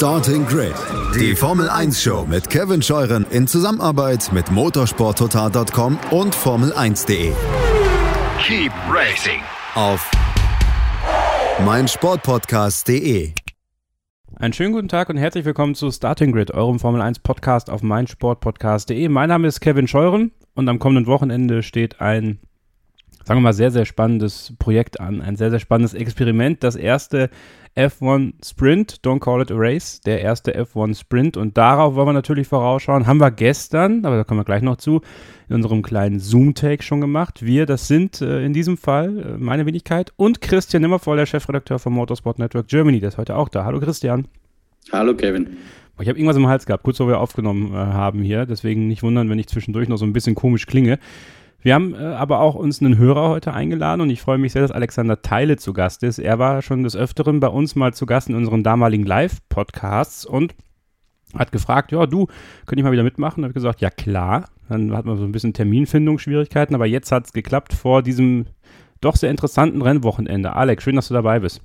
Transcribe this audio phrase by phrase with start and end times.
[0.00, 0.72] Starting Grid,
[1.14, 7.32] die Formel 1 Show mit Kevin Scheuren in Zusammenarbeit mit motorsporttotal.com und Formel1.de.
[8.42, 9.42] Keep racing
[9.74, 10.10] Auf
[11.66, 13.34] meinsportpodcast.de.
[14.36, 17.82] Einen schönen guten Tag und herzlich willkommen zu Starting Grid, eurem Formel 1 Podcast auf
[17.82, 19.06] meinsportpodcast.de.
[19.10, 22.38] Mein Name ist Kevin Scheuren und am kommenden Wochenende steht ein,
[23.24, 25.20] sagen wir mal, sehr, sehr spannendes Projekt an.
[25.20, 26.64] Ein sehr, sehr spannendes Experiment.
[26.64, 27.28] Das erste
[27.76, 31.36] F1 Sprint, don't call it a race, der erste F1 Sprint.
[31.36, 33.06] Und darauf wollen wir natürlich vorausschauen.
[33.06, 35.02] Haben wir gestern, aber da kommen wir gleich noch zu,
[35.48, 37.44] in unserem kleinen Zoom-Take schon gemacht.
[37.44, 41.78] Wir, das sind äh, in diesem Fall äh, meine Wenigkeit und Christian Nimmervoll, der Chefredakteur
[41.78, 43.64] vom Motorsport Network Germany, der ist heute auch da.
[43.64, 44.26] Hallo Christian.
[44.92, 45.56] Hallo Kevin.
[46.00, 48.46] Ich habe irgendwas im Hals gehabt, kurz bevor wir aufgenommen äh, haben hier.
[48.46, 50.98] Deswegen nicht wundern, wenn ich zwischendurch noch so ein bisschen komisch klinge.
[51.62, 54.62] Wir haben äh, aber auch uns einen Hörer heute eingeladen und ich freue mich sehr,
[54.62, 56.18] dass Alexander Teile zu Gast ist.
[56.18, 60.54] Er war schon des Öfteren bei uns mal zu Gast in unseren damaligen Live-Podcasts und
[61.34, 62.26] hat gefragt, ja, du,
[62.66, 63.42] könnte ich mal wieder mitmachen?
[63.42, 64.48] Da habe ich gesagt, ja klar.
[64.68, 68.46] Dann hat man so ein bisschen Terminfindungsschwierigkeiten, aber jetzt hat es geklappt vor diesem
[69.00, 70.54] doch sehr interessanten Rennwochenende.
[70.54, 71.60] Alex, schön, dass du dabei bist.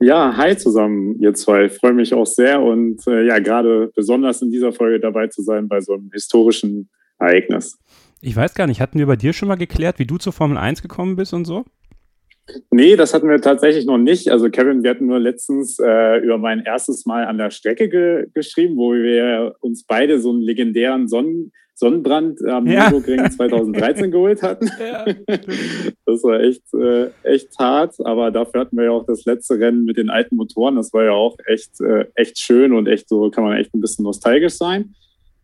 [0.00, 1.64] Ja, hi zusammen, ihr zwei.
[1.64, 5.42] Ich freue mich auch sehr und äh, ja, gerade besonders in dieser Folge dabei zu
[5.42, 6.88] sein bei so einem historischen
[7.18, 7.78] Ereignis.
[8.20, 10.58] Ich weiß gar nicht, hatten wir bei dir schon mal geklärt, wie du zur Formel
[10.58, 11.64] 1 gekommen bist und so?
[12.70, 14.30] Nee, das hatten wir tatsächlich noch nicht.
[14.30, 18.26] Also Kevin, wir hatten nur letztens äh, über mein erstes Mal an der Strecke ge
[18.32, 22.90] geschrieben, wo wir uns beide so einen legendären Sonnen Sonnenbrand am ja.
[22.90, 24.68] Nürburgring 2013 geholt hatten.
[24.80, 25.04] Ja.
[26.06, 29.84] Das war echt, äh, echt hart, aber dafür hatten wir ja auch das letzte Rennen
[29.84, 30.74] mit den alten Motoren.
[30.74, 33.80] Das war ja auch echt, äh, echt schön und echt so kann man echt ein
[33.80, 34.96] bisschen nostalgisch sein.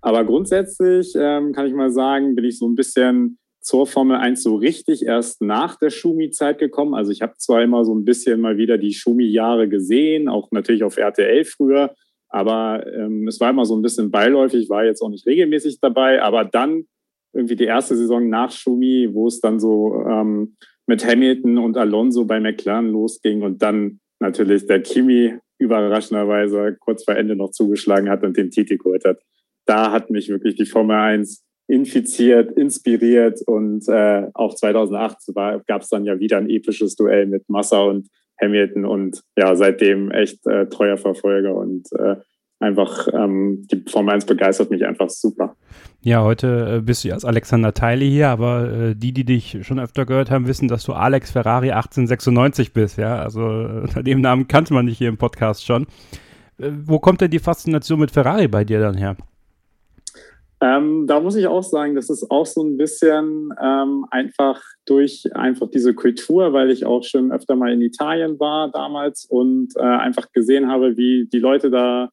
[0.05, 4.43] Aber grundsätzlich ähm, kann ich mal sagen, bin ich so ein bisschen zur Formel 1
[4.43, 6.93] so richtig erst nach der Schumi-Zeit gekommen.
[6.93, 10.85] Also ich habe zwar immer so ein bisschen mal wieder die Schumi-Jahre gesehen, auch natürlich
[10.85, 11.95] auf RTL früher,
[12.29, 16.21] aber ähm, es war immer so ein bisschen beiläufig, war jetzt auch nicht regelmäßig dabei,
[16.21, 16.85] aber dann
[17.33, 22.27] irgendwie die erste Saison nach Schumi, wo es dann so ähm, mit Hamilton und Alonso
[22.27, 28.23] bei McLaren losging und dann natürlich der Kimi überraschenderweise kurz vor Ende noch zugeschlagen hat
[28.23, 29.17] und den Titel geholt hat
[29.67, 35.19] da hat mich wirklich die Formel 1 infiziert, inspiriert und äh, auch 2008
[35.67, 38.09] gab es dann ja wieder ein episches Duell mit Massa und
[38.41, 42.17] Hamilton und ja, seitdem echt äh, treuer Verfolger und äh,
[42.61, 45.57] einfach ähm, die Formel 1 begeistert mich einfach super.
[46.01, 49.79] Ja, heute äh, bist du als Alexander Teile hier, aber äh, die, die dich schon
[49.79, 53.21] öfter gehört haben, wissen, dass du Alex Ferrari 1896 bist, ja.
[53.21, 53.41] Also
[53.83, 55.85] unter dem Namen kannte man dich hier im Podcast schon.
[56.59, 59.17] Äh, wo kommt denn die Faszination mit Ferrari bei dir dann her?
[60.65, 65.25] Ähm, da muss ich auch sagen, das ist auch so ein bisschen ähm, einfach durch
[65.35, 69.83] einfach diese Kultur, weil ich auch schon öfter mal in Italien war damals und äh,
[69.83, 72.09] einfach gesehen habe, wie die Leute da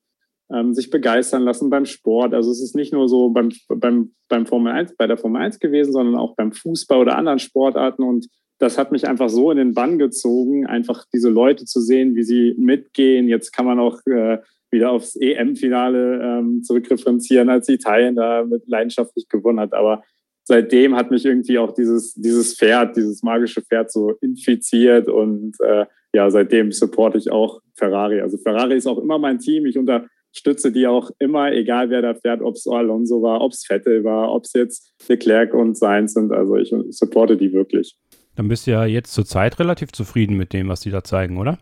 [0.51, 2.33] ähm, sich begeistern lassen beim Sport.
[2.33, 5.59] Also es ist nicht nur so beim, beim, beim Formel 1, bei der Formel 1
[5.59, 8.27] gewesen, sondern auch beim Fußball oder anderen Sportarten und
[8.59, 12.23] das hat mich einfach so in den Bann gezogen, einfach diese Leute zu sehen, wie
[12.23, 13.29] sie mitgehen.
[13.29, 14.39] Jetzt kann man auch äh,
[14.71, 19.73] wieder aufs EM-Finale ähm, zurückreferenzieren, als Italien da mit leidenschaftlich gewonnen hat.
[19.73, 20.03] Aber
[20.43, 25.85] seitdem hat mich irgendwie auch dieses, dieses Pferd, dieses magische Pferd so infiziert und äh,
[26.13, 28.21] ja, seitdem supporte ich auch Ferrari.
[28.21, 29.65] Also Ferrari ist auch immer mein Team.
[29.65, 33.65] Ich unterstütze die auch immer, egal wer da fährt, ob es Alonso war, ob es
[33.65, 36.31] Vettel war, ob es jetzt Leclerc und Sainz sind.
[36.31, 37.97] Also ich supporte die wirklich.
[38.35, 41.37] Dann bist du ja jetzt zur Zeit relativ zufrieden mit dem, was die da zeigen,
[41.37, 41.59] oder?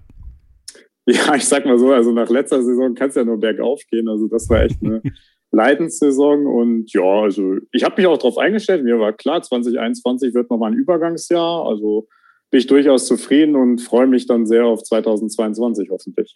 [1.12, 4.08] Ja, ich sag mal so, also nach letzter Saison kann es ja nur bergauf gehen.
[4.08, 5.02] Also das war echt eine
[5.52, 6.46] Leidenssaison.
[6.46, 8.84] Und ja, also ich habe mich auch darauf eingestellt.
[8.84, 11.66] Mir war klar, 2021 wird nochmal ein Übergangsjahr.
[11.66, 12.08] Also
[12.52, 16.36] bin ich durchaus zufrieden und freue mich dann sehr auf 2022 hoffentlich.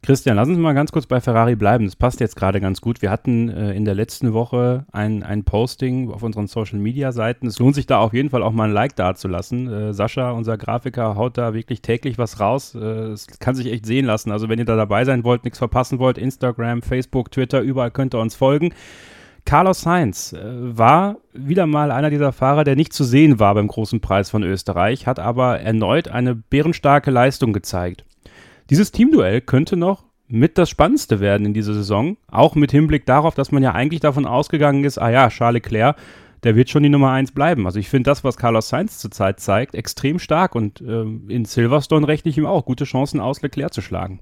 [0.00, 1.84] Christian, lass uns mal ganz kurz bei Ferrari bleiben.
[1.84, 3.02] Das passt jetzt gerade ganz gut.
[3.02, 7.46] Wir hatten äh, in der letzten Woche ein, ein Posting auf unseren Social Media Seiten.
[7.48, 9.70] Es lohnt sich da auf jeden Fall auch mal ein Like dazulassen.
[9.70, 12.74] Äh, Sascha, unser Grafiker, haut da wirklich täglich was raus.
[12.74, 14.30] Äh, es kann sich echt sehen lassen.
[14.30, 18.14] Also, wenn ihr da dabei sein wollt, nichts verpassen wollt, Instagram, Facebook, Twitter, überall könnt
[18.14, 18.72] ihr uns folgen.
[19.44, 23.66] Carlos Sainz äh, war wieder mal einer dieser Fahrer, der nicht zu sehen war beim
[23.66, 28.04] großen Preis von Österreich, hat aber erneut eine bärenstarke Leistung gezeigt.
[28.70, 33.34] Dieses Teamduell könnte noch mit das Spannendste werden in dieser Saison, auch mit Hinblick darauf,
[33.34, 35.96] dass man ja eigentlich davon ausgegangen ist, ah ja, Charles Leclerc,
[36.42, 37.64] der wird schon die Nummer 1 bleiben.
[37.64, 42.06] Also ich finde das, was Carlos Sainz zurzeit zeigt, extrem stark und ähm, in Silverstone
[42.06, 44.20] rechne ich ihm auch gute Chancen aus, Leclerc zu schlagen.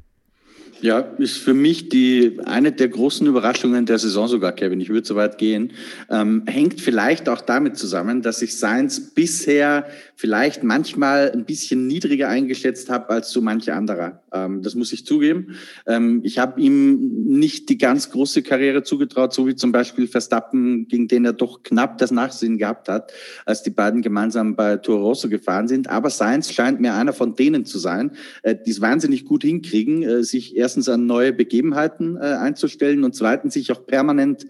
[0.82, 4.80] Ja, ist für mich die eine der großen Überraschungen der Saison sogar, Kevin.
[4.80, 5.72] Ich würde so weit gehen.
[6.10, 9.86] Ähm, hängt vielleicht auch damit zusammen, dass ich Sainz bisher
[10.16, 14.22] vielleicht manchmal ein bisschen niedriger eingeschätzt habe als so manche anderer.
[14.32, 15.56] Ähm, das muss ich zugeben.
[15.86, 20.88] Ähm, ich habe ihm nicht die ganz große Karriere zugetraut, so wie zum Beispiel Verstappen,
[20.88, 23.12] gegen den er doch knapp das Nachsehen gehabt hat,
[23.44, 25.88] als die beiden gemeinsam bei Toro Rosso gefahren sind.
[25.88, 28.12] Aber Sainz scheint mir einer von denen zu sein,
[28.42, 33.14] äh, die es wahnsinnig gut hinkriegen, äh, sich erstens an neue Begebenheiten äh, einzustellen und
[33.14, 34.46] zweitens sich auch permanent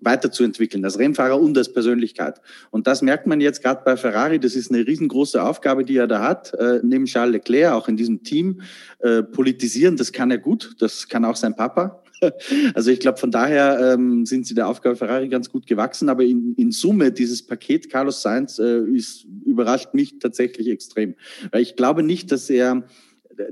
[0.00, 2.40] weiterzuentwickeln, als Rennfahrer und als Persönlichkeit.
[2.72, 4.40] Und das merkt man jetzt gerade bei Ferrari.
[4.40, 7.96] Das ist eine riesengroße Aufgabe, die er da hat, äh, neben Charles Leclerc, auch in
[7.96, 8.62] diesem Team.
[8.98, 10.74] Äh, politisieren, das kann er gut.
[10.80, 12.02] Das kann auch sein Papa.
[12.74, 16.10] Also ich glaube, von daher ähm, sind sie der Aufgabe Ferrari ganz gut gewachsen.
[16.10, 21.14] Aber in, in Summe, dieses Paket Carlos Sainz äh, ist, überrascht mich tatsächlich extrem.
[21.50, 22.84] Weil ich glaube nicht, dass er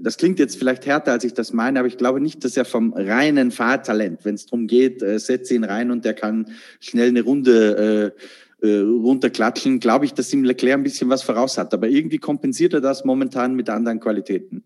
[0.00, 2.64] das klingt jetzt vielleicht härter, als ich das meine, aber ich glaube nicht, dass er
[2.64, 6.50] vom reinen Fahrtalent, wenn es darum geht, äh, setze ihn rein und der kann
[6.81, 11.58] schnell eine Runde äh, äh, runterklatschen, glaube ich, dass ihm Leclerc ein bisschen was voraus
[11.58, 11.73] hat.
[11.75, 14.64] Aber irgendwie kompensiert er das momentan mit anderen Qualitäten.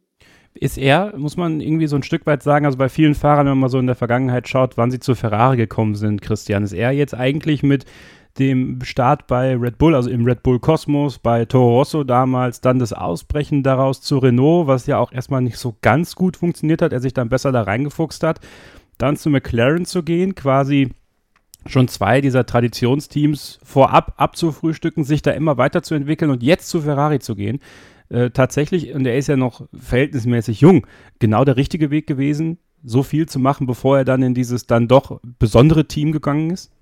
[0.54, 3.52] Ist er, muss man irgendwie so ein Stück weit sagen, also bei vielen Fahrern, wenn
[3.52, 6.74] man mal so in der Vergangenheit schaut, wann sie zu Ferrari gekommen sind, Christian, ist
[6.74, 7.84] er jetzt eigentlich mit
[8.38, 12.78] dem Start bei Red Bull, also im Red Bull Cosmos, bei Toro Rosso damals, dann
[12.78, 16.92] das Ausbrechen daraus zu Renault, was ja auch erstmal nicht so ganz gut funktioniert hat,
[16.92, 18.40] er sich dann besser da reingefuchst hat,
[18.98, 20.90] dann zu McLaren zu gehen, quasi
[21.66, 27.36] schon zwei dieser Traditionsteams vorab abzufrühstücken, sich da immer weiterzuentwickeln und jetzt zu Ferrari zu
[27.36, 27.60] gehen.
[28.08, 30.86] Äh, tatsächlich, und er ist ja noch verhältnismäßig jung,
[31.18, 34.88] genau der richtige Weg gewesen, so viel zu machen, bevor er dann in dieses dann
[34.88, 36.72] doch besondere Team gegangen ist?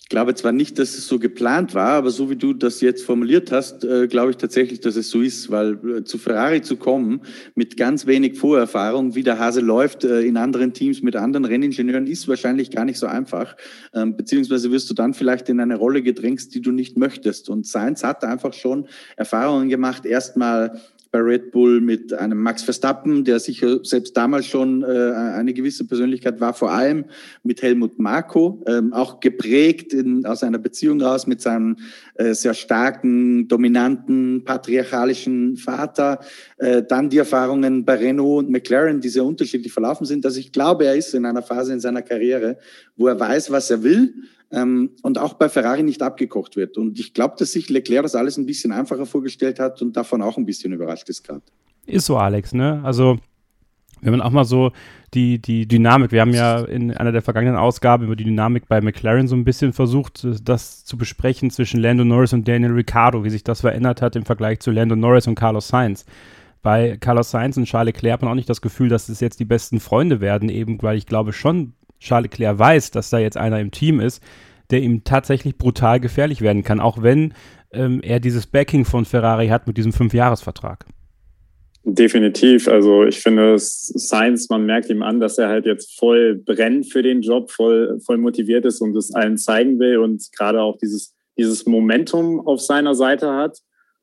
[0.00, 3.04] Ich glaube zwar nicht, dass es so geplant war, aber so wie du das jetzt
[3.04, 6.76] formuliert hast, äh, glaube ich tatsächlich, dass es so ist, weil äh, zu Ferrari zu
[6.76, 7.20] kommen
[7.54, 12.06] mit ganz wenig Vorerfahrung, wie der Hase läuft äh, in anderen Teams mit anderen Renningenieuren,
[12.06, 13.54] ist wahrscheinlich gar nicht so einfach.
[13.92, 17.50] Ähm, beziehungsweise wirst du dann vielleicht in eine Rolle gedrängt, die du nicht möchtest.
[17.50, 20.80] Und Sainz hat einfach schon Erfahrungen gemacht, erstmal
[21.10, 25.86] bei Red Bull mit einem Max Verstappen, der sicher selbst damals schon äh, eine gewisse
[25.86, 27.06] Persönlichkeit war, vor allem
[27.42, 31.76] mit Helmut Marko, ähm, auch geprägt in, aus einer Beziehung raus mit seinem
[32.14, 36.20] äh, sehr starken, dominanten, patriarchalischen Vater.
[36.58, 40.26] Äh, dann die Erfahrungen bei Renault und McLaren, die sehr unterschiedlich verlaufen sind.
[40.26, 42.58] Also ich glaube, er ist in einer Phase in seiner Karriere,
[42.96, 44.14] wo er weiß, was er will
[44.50, 46.78] ähm, und auch bei Ferrari nicht abgekocht wird.
[46.78, 50.22] Und ich glaube, dass sich Leclerc das alles ein bisschen einfacher vorgestellt hat und davon
[50.22, 51.42] auch ein bisschen überrascht ist gerade.
[51.86, 52.80] Ist so, Alex, ne?
[52.84, 53.18] Also,
[54.00, 54.72] wenn man auch mal so
[55.14, 58.80] die, die Dynamik, wir haben ja in einer der vergangenen Ausgaben über die Dynamik bei
[58.80, 63.30] McLaren so ein bisschen versucht, das zu besprechen zwischen Lando Norris und Daniel Ricciardo, wie
[63.30, 66.04] sich das verändert hat im Vergleich zu Lando Norris und Carlos Sainz.
[66.62, 69.40] Bei Carlos Sainz und Charles Leclerc hat man auch nicht das Gefühl, dass es jetzt
[69.40, 73.36] die besten Freunde werden, eben weil ich glaube schon, Charles Leclerc weiß, dass da jetzt
[73.36, 74.22] einer im Team ist,
[74.70, 77.34] der ihm tatsächlich brutal gefährlich werden kann, auch wenn
[77.72, 80.86] ähm, er dieses Backing von Ferrari hat mit diesem Fünfjahresvertrag.
[81.84, 82.68] Definitiv.
[82.68, 87.02] Also ich finde, Science, man merkt ihm an, dass er halt jetzt voll brennt für
[87.02, 91.14] den Job, voll, voll motiviert ist und es allen zeigen will und gerade auch dieses,
[91.38, 93.58] dieses Momentum auf seiner Seite hat.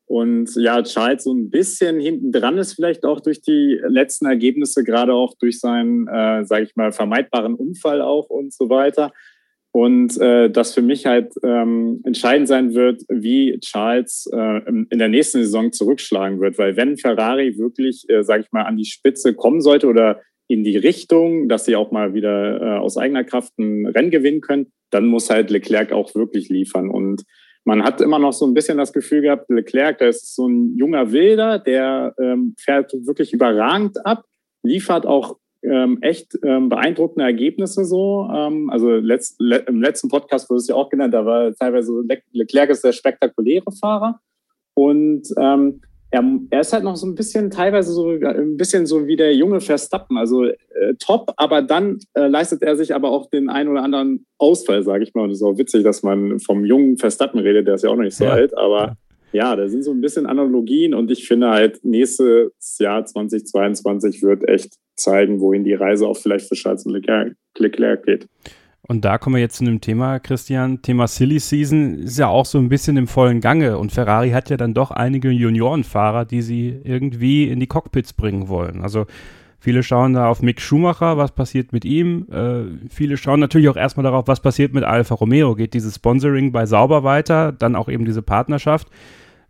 [0.06, 4.84] Und ja, Charles so ein bisschen hinten dran ist vielleicht auch durch die letzten Ergebnisse,
[4.84, 9.12] gerade auch durch seinen, äh, sage ich mal, vermeidbaren Unfall auch und so weiter.
[9.72, 15.08] Und äh, das für mich halt ähm, entscheidend sein wird, wie Charles äh, in der
[15.08, 16.56] nächsten Saison zurückschlagen wird.
[16.56, 20.64] Weil wenn Ferrari wirklich, äh, sage ich mal, an die Spitze kommen sollte oder in
[20.64, 24.72] die Richtung, dass sie auch mal wieder äh, aus eigener Kraft ein Rennen gewinnen können,
[24.90, 26.88] dann muss halt Leclerc auch wirklich liefern.
[26.88, 27.24] Und
[27.66, 30.76] man hat immer noch so ein bisschen das Gefühl gehabt, Leclerc, der ist so ein
[30.76, 34.24] junger Wilder, der ähm, fährt wirklich überragend ab,
[34.62, 38.30] liefert auch ähm, echt ähm, beeindruckende Ergebnisse so.
[38.32, 41.92] Ähm, also letzt, le im letzten Podcast wurde es ja auch genannt, da war teilweise
[42.06, 44.20] Le Leclerc ist der spektakuläre Fahrer
[44.74, 49.06] und ähm, er, er, ist halt noch so ein bisschen teilweise so ein bisschen so
[49.06, 50.54] wie der junge Verstappen, also äh,
[50.98, 55.04] top, aber dann äh, leistet er sich aber auch den einen oder anderen Ausfall, sage
[55.04, 55.24] ich mal.
[55.24, 57.96] Und es ist auch witzig, dass man vom jungen Verstappen redet, der ist ja auch
[57.96, 58.30] noch nicht so ja.
[58.30, 58.96] alt, aber
[59.32, 64.48] ja, da sind so ein bisschen Analogien und ich finde halt, nächstes Jahr 2022 wird
[64.48, 68.26] echt zeigen, wohin die Reise auch vielleicht für Charles und Leclerc geht.
[68.88, 70.80] Und da kommen wir jetzt zu einem Thema, Christian.
[70.80, 73.78] Thema Silly Season ist ja auch so ein bisschen im vollen Gange.
[73.78, 78.48] Und Ferrari hat ja dann doch einige Juniorenfahrer, die sie irgendwie in die Cockpits bringen
[78.48, 78.82] wollen.
[78.82, 79.06] Also
[79.58, 82.28] viele schauen da auf Mick Schumacher, was passiert mit ihm.
[82.30, 85.56] Äh, viele schauen natürlich auch erstmal darauf, was passiert mit Alfa Romeo.
[85.56, 87.50] Geht dieses Sponsoring bei Sauber weiter?
[87.50, 88.88] Dann auch eben diese Partnerschaft.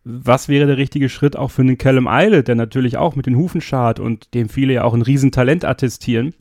[0.09, 3.37] was wäre der richtige Schritt auch für einen Callum Eile, der natürlich auch mit den
[3.37, 6.33] Hufen schart und dem viele ja auch ein Riesentalent attestieren.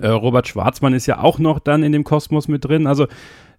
[0.00, 2.86] Äh, Robert Schwarzmann ist ja auch noch dann in dem Kosmos mit drin.
[2.86, 3.06] Also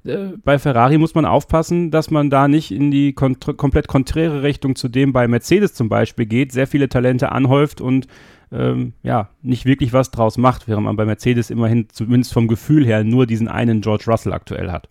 [0.03, 4.43] äh, bei Ferrari muss man aufpassen, dass man da nicht in die kont komplett konträre
[4.43, 8.07] Richtung zu dem bei Mercedes zum Beispiel geht, sehr viele Talente anhäuft und
[8.51, 12.85] ähm, ja, nicht wirklich was draus macht, während man bei Mercedes immerhin zumindest vom Gefühl
[12.85, 14.89] her nur diesen einen George Russell aktuell hat.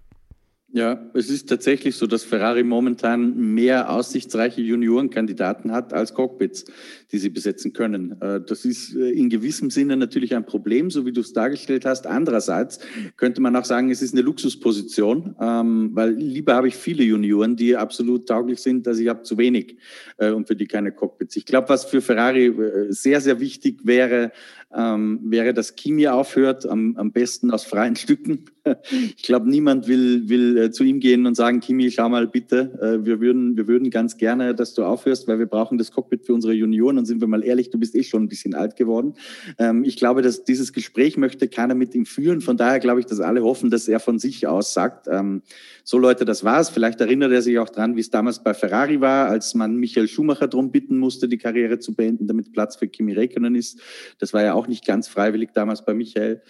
[0.74, 6.64] Ja, es ist tatsächlich so, dass Ferrari momentan mehr aussichtsreiche Juniorenkandidaten hat als Cockpits,
[7.12, 8.16] die sie besetzen können.
[8.22, 11.84] Äh, das ist äh, in gewissem Sinne natürlich ein Problem, so wie du es dargestellt
[11.84, 12.06] hast.
[12.06, 12.80] Andererseits
[13.18, 17.54] könnte man auch sagen, es ist eine Luxusposition, ähm, weil lieber habe ich viele Junioren,
[17.54, 19.76] die absolut tauglich sind, als ich habe zu wenig
[20.16, 21.36] äh, und für die keine Cockpits.
[21.36, 22.50] Ich glaube, was für Ferrari
[22.88, 24.32] sehr, sehr wichtig wäre,
[24.76, 28.44] ähm, wäre, dass Kimi aufhört, am, am besten aus freien Stücken.
[29.16, 32.78] Ich glaube, niemand will, will äh, zu ihm gehen und sagen, Kimi, schau mal bitte,
[32.80, 36.24] äh, wir, würden, wir würden ganz gerne, dass du aufhörst, weil wir brauchen das Cockpit
[36.24, 36.96] für unsere Junioren.
[36.96, 39.14] Und sind wir mal ehrlich, du bist eh schon ein bisschen alt geworden.
[39.58, 42.40] Ähm, ich glaube, dass dieses Gespräch möchte keiner mit ihm führen.
[42.40, 45.42] Von daher glaube ich, dass alle hoffen, dass er von sich aus sagt, ähm,
[45.84, 46.70] so Leute, das war's.
[46.70, 50.06] Vielleicht erinnert er sich auch dran, wie es damals bei Ferrari war, als man Michael
[50.06, 53.80] Schumacher darum bitten musste, die Karriere zu beenden, damit Platz für Kimi Räikkönen ist.
[54.18, 56.42] Das war ja auch nicht ganz freiwillig damals bei Michael.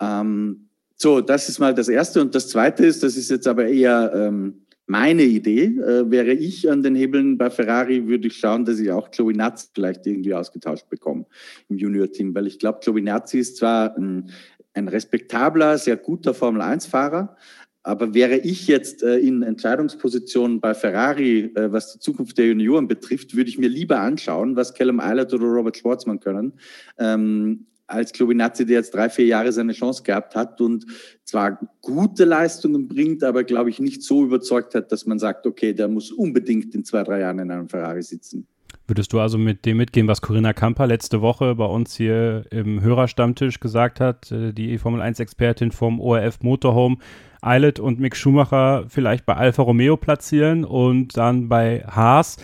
[0.00, 2.20] Ähm, so, das ist mal das Erste.
[2.20, 5.64] Und das Zweite ist, das ist jetzt aber eher ähm, meine Idee.
[5.64, 9.70] Äh, wäre ich an den Hebeln bei Ferrari, würde ich schauen, dass ich auch Natz
[9.74, 11.26] vielleicht irgendwie ausgetauscht bekomme
[11.68, 12.34] im Junior-Team.
[12.34, 14.30] Weil ich glaube, Natz ist zwar ein,
[14.74, 17.36] ein respektabler, sehr guter Formel-1-Fahrer,
[17.82, 22.88] aber wäre ich jetzt äh, in Entscheidungspositionen bei Ferrari, äh, was die Zukunft der Junioren
[22.88, 26.54] betrifft, würde ich mir lieber anschauen, was Callum Eilert oder Robert Schwarzmann können,
[26.98, 30.86] ähm, als Klobinazzi, der jetzt drei, vier Jahre seine Chance gehabt hat und
[31.24, 35.72] zwar gute Leistungen bringt, aber glaube ich nicht so überzeugt hat, dass man sagt, okay,
[35.72, 38.46] der muss unbedingt in zwei, drei Jahren in einem Ferrari sitzen.
[38.86, 42.82] Würdest du also mit dem mitgehen, was Corinna Kamper letzte Woche bei uns hier im
[42.82, 46.98] Hörerstammtisch gesagt hat, äh, die Formel 1-Expertin vom ORF Motorhome,
[47.42, 52.38] Eilert und Mick Schumacher vielleicht bei Alfa Romeo platzieren und dann bei Haas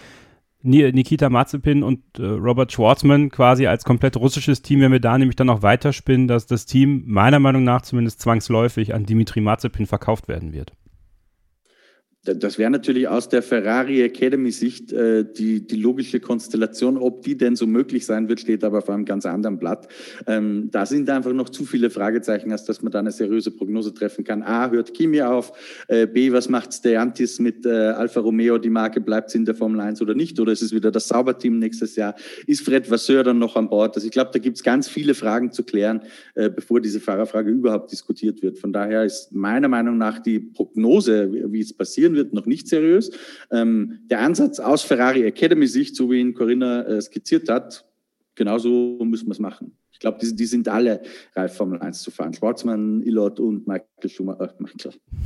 [0.62, 5.36] Nikita Mazepin und äh, Robert Schwartzman quasi als komplett russisches Team, wenn wir da nämlich
[5.36, 10.26] dann noch weiterspinnen, dass das Team meiner Meinung nach zumindest zwangsläufig an Dimitri Mazepin verkauft
[10.26, 10.72] werden wird.
[12.34, 16.96] Das wäre natürlich aus der Ferrari Academy-Sicht äh, die, die logische Konstellation.
[16.96, 19.86] Ob die denn so möglich sein wird, steht aber auf einem ganz anderen Blatt.
[20.26, 23.94] Ähm, da sind einfach noch zu viele Fragezeichen, als dass man da eine seriöse Prognose
[23.94, 24.42] treffen kann.
[24.42, 25.52] A, hört Kimi auf?
[25.88, 28.58] Äh, B, was macht Stellantis mit äh, Alfa Romeo?
[28.58, 30.40] Die Marke bleibt in der Formel 1 oder nicht?
[30.40, 32.16] Oder ist es wieder das Sauberteam nächstes Jahr?
[32.46, 33.94] Ist Fred Vasseur dann noch an Bord?
[33.94, 36.02] Also ich glaube, da gibt es ganz viele Fragen zu klären,
[36.34, 38.58] äh, bevor diese Fahrerfrage überhaupt diskutiert wird.
[38.58, 43.12] Von daher ist meiner Meinung nach die Prognose, wie es passieren wird, noch nicht seriös.
[43.52, 47.84] Ähm, der Ansatz aus Ferrari Academy Sicht, so wie ihn Corinna äh, skizziert hat,
[48.34, 49.76] genauso müssen wir es machen.
[49.96, 51.00] Ich glaube, die, die, sind alle
[51.34, 52.34] reif, Formel 1 zu fahren.
[52.34, 54.50] Schwarzmann, Ilot und Michael Schumacher.
[54.50, 54.62] Äh,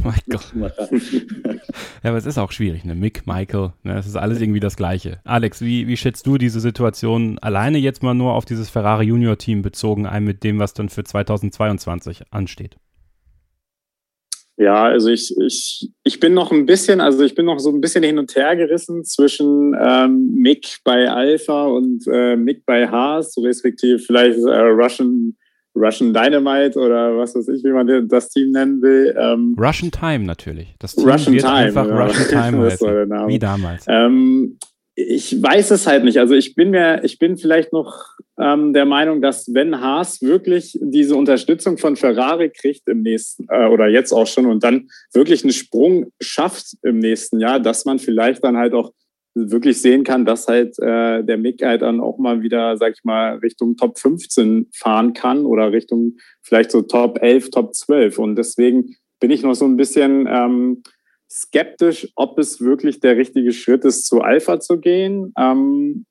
[0.05, 0.41] Michael.
[0.55, 1.61] Michael.
[2.05, 2.95] Ja, aber es ist auch schwierig, ne?
[2.95, 3.99] Mick, Michael, ne?
[3.99, 5.21] Es ist alles irgendwie das Gleiche.
[5.25, 9.37] Alex, wie, wie schätzt du diese Situation alleine jetzt mal nur auf dieses Ferrari Junior
[9.39, 12.77] Team bezogen ein mit dem, was dann für 2022 ansteht?
[14.61, 17.81] Ja, also ich, ich, ich bin noch ein bisschen, also ich bin noch so ein
[17.81, 23.35] bisschen hin und her gerissen zwischen ähm, Mick bei Alpha und äh, Mick bei Haas,
[23.39, 25.35] respektive vielleicht äh, Russian,
[25.75, 29.17] Russian Dynamite oder was weiß ich, wie man das Team nennen will.
[29.19, 30.75] Ähm, Russian Time natürlich.
[30.79, 32.05] Das Team Russian wird Time, einfach ja.
[32.05, 33.87] Russian Time heißen, wie damals.
[33.89, 34.59] Ähm,
[34.95, 36.19] ich weiß es halt nicht.
[36.19, 37.95] Also ich bin mir, ich bin vielleicht noch
[38.39, 43.67] ähm, der Meinung, dass wenn Haas wirklich diese Unterstützung von Ferrari kriegt im nächsten äh,
[43.67, 47.99] oder jetzt auch schon und dann wirklich einen Sprung schafft im nächsten Jahr, dass man
[47.99, 48.93] vielleicht dann halt auch
[49.35, 53.05] wirklich sehen kann, dass halt äh, der Mick halt dann auch mal wieder, sag ich
[53.05, 58.19] mal, Richtung Top 15 fahren kann oder Richtung vielleicht so Top 11, Top 12.
[58.19, 60.83] Und deswegen bin ich noch so ein bisschen ähm,
[61.31, 65.33] skeptisch, ob es wirklich der richtige Schritt ist, zu Alpha zu gehen.
[65.39, 66.07] Ähm,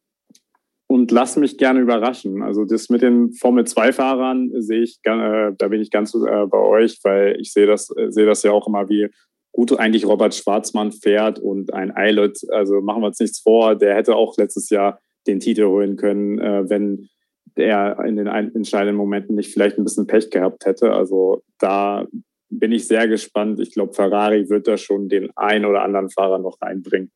[0.91, 2.41] und lass mich gerne überraschen.
[2.41, 6.45] Also das mit den Formel 2 Fahrern sehe ich, äh, da bin ich ganz äh,
[6.47, 9.07] bei euch, weil ich sehe das, äh, sehe das ja auch immer, wie
[9.51, 12.39] gut eigentlich Robert Schwarzmann fährt und ein Eilert.
[12.51, 16.39] Also machen wir uns nichts vor, der hätte auch letztes Jahr den Titel holen können,
[16.39, 17.09] äh, wenn
[17.55, 20.93] er in den entscheidenden Momenten nicht vielleicht ein bisschen Pech gehabt hätte.
[20.93, 22.07] Also da
[22.49, 23.59] bin ich sehr gespannt.
[23.59, 27.11] Ich glaube, Ferrari wird da schon den einen oder anderen Fahrer noch reinbringen.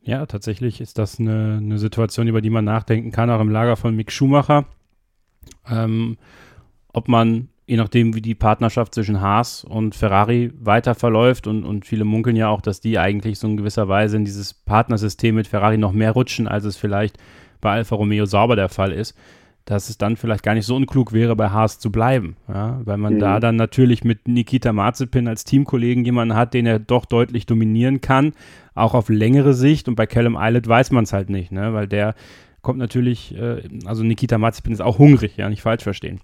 [0.00, 3.76] Ja, tatsächlich ist das eine, eine Situation, über die man nachdenken kann, auch im Lager
[3.76, 4.66] von Mick Schumacher.
[5.68, 6.16] Ähm,
[6.92, 11.84] ob man je nachdem, wie die Partnerschaft zwischen Haas und Ferrari weiter verläuft und, und
[11.84, 15.46] viele munkeln ja auch, dass die eigentlich so in gewisser Weise in dieses Partnersystem mit
[15.46, 17.18] Ferrari noch mehr rutschen, als es vielleicht
[17.60, 19.14] bei Alfa Romeo sauber der Fall ist,
[19.68, 22.80] dass es dann vielleicht gar nicht so unklug wäre, bei Haas zu bleiben, ja?
[22.84, 23.18] weil man mhm.
[23.18, 28.00] da dann natürlich mit Nikita Mazepin als Teamkollegen jemanden hat, den er doch deutlich dominieren
[28.00, 28.32] kann,
[28.74, 31.74] auch auf längere Sicht und bei Callum Eilert weiß man es halt nicht, ne?
[31.74, 32.14] weil der
[32.62, 36.20] kommt natürlich, äh, also Nikita Mazepin ist auch hungrig, ja, nicht falsch verstehen.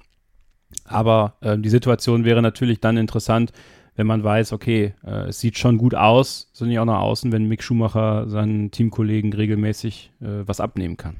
[0.87, 3.53] Aber äh, die Situation wäre natürlich dann interessant,
[3.95, 7.31] wenn man weiß, okay, äh, es sieht schon gut aus, so nicht auch nach außen,
[7.31, 11.17] wenn Mick Schumacher seinen Teamkollegen regelmäßig äh, was abnehmen kann.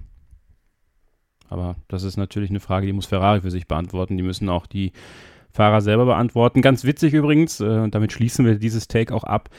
[1.49, 4.17] Aber das ist natürlich eine Frage, die muss Ferrari für sich beantworten.
[4.17, 4.93] Die müssen auch die
[5.51, 6.63] Fahrer selber beantworten.
[6.63, 9.51] Ganz witzig übrigens, äh, damit schließen wir dieses Take auch ab.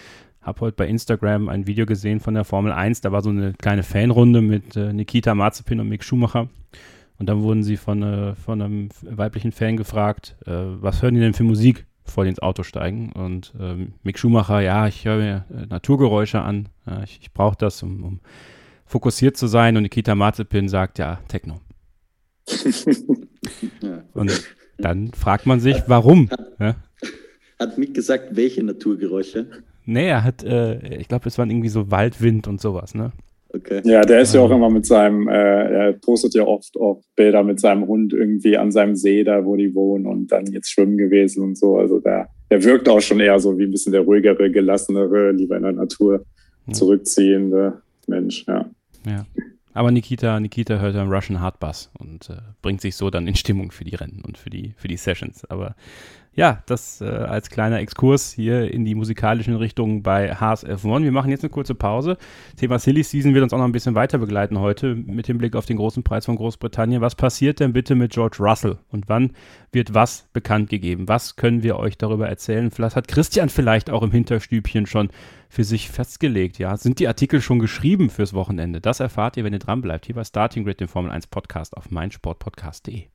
[0.41, 3.01] Habe heute bei Instagram ein Video gesehen von der Formel 1.
[3.01, 6.49] Da war so eine kleine Fanrunde mit äh, Nikita Mazepin und Mick Schumacher.
[7.17, 11.21] Und dann wurden sie von, äh, von einem weiblichen Fan gefragt, äh, was hören die
[11.21, 13.11] denn für Musik, bevor die ins Auto steigen?
[13.13, 16.69] Und ähm, Mick Schumacher, ja, ich höre mir äh, Naturgeräusche an,
[17.03, 18.19] ich, ich brauche das, um, um,
[18.85, 19.77] fokussiert zu sein.
[19.77, 21.61] Und Nikita Mazepin sagt, ja, Techno.
[24.13, 24.43] Und
[24.77, 26.29] dann fragt man sich, warum?
[26.59, 26.75] Ja?
[27.59, 29.47] Hat Mick gesagt, welche Naturgeräusche?
[29.85, 33.11] Nee, er hat, äh, ich glaube, es waren irgendwie so Waldwind und sowas, ne?
[33.49, 33.81] Okay.
[33.85, 37.41] Ja, der ist ja auch immer mit seinem, äh, er postet ja oft auch Bilder
[37.43, 40.97] mit seinem Hund irgendwie an seinem See, da wo die wohnen und dann jetzt schwimmen
[40.97, 41.77] gewesen und so.
[41.77, 45.55] Also der, der wirkt auch schon eher so wie ein bisschen der ruhigere, gelassenere, lieber
[45.55, 46.25] in der Natur
[46.71, 48.69] zurückziehende Mensch, ja.
[49.05, 49.25] Ja.
[49.75, 53.71] Aber Nikita, Nikita hört einen Russian Hardbass und äh, bringt sich so dann in Stimmung
[53.71, 55.43] für die Rennen und für die, für die Sessions.
[55.45, 55.75] Aber
[56.35, 61.03] ja, das äh, als kleiner Exkurs hier in die musikalischen Richtungen bei Haas F1.
[61.03, 62.17] Wir machen jetzt eine kurze Pause.
[62.57, 65.55] Thema Silly Season wird uns auch noch ein bisschen weiter begleiten heute mit dem Blick
[65.55, 66.99] auf den großen Preis von Großbritannien.
[66.99, 69.31] Was passiert denn bitte mit George Russell und wann
[69.71, 71.07] wird was bekannt gegeben?
[71.07, 72.69] Was können wir euch darüber erzählen?
[72.69, 75.09] Vielleicht hat Christian vielleicht auch im Hinterstübchen schon
[75.47, 76.59] für sich festgelegt.
[76.59, 78.81] Ja, sind die Artikel schon geschrieben fürs Wochenende?
[78.81, 80.05] Das erfahrt ihr, wenn ihr dran bleibt.
[80.05, 83.14] Hier bei Starting Grid, dem Formel 1 Podcast auf meinsportpodcast.de.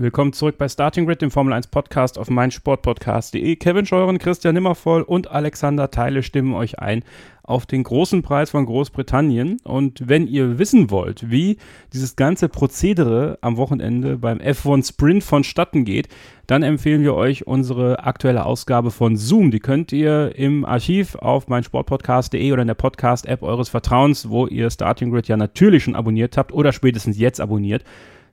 [0.00, 3.56] Willkommen zurück bei Starting Grid, dem Formel 1 Podcast auf meinsportpodcast.de.
[3.56, 7.04] Kevin Scheuren, Christian Nimmervoll und Alexander Teile stimmen euch ein
[7.42, 9.58] auf den großen Preis von Großbritannien.
[9.62, 11.58] Und wenn ihr wissen wollt, wie
[11.92, 16.08] dieses ganze Prozedere am Wochenende beim F1 Sprint vonstatten geht,
[16.46, 19.50] dann empfehlen wir euch unsere aktuelle Ausgabe von Zoom.
[19.50, 24.70] Die könnt ihr im Archiv auf meinsportpodcast.de oder in der Podcast-App eures Vertrauens, wo ihr
[24.70, 27.84] Starting Grid ja natürlich schon abonniert habt oder spätestens jetzt abonniert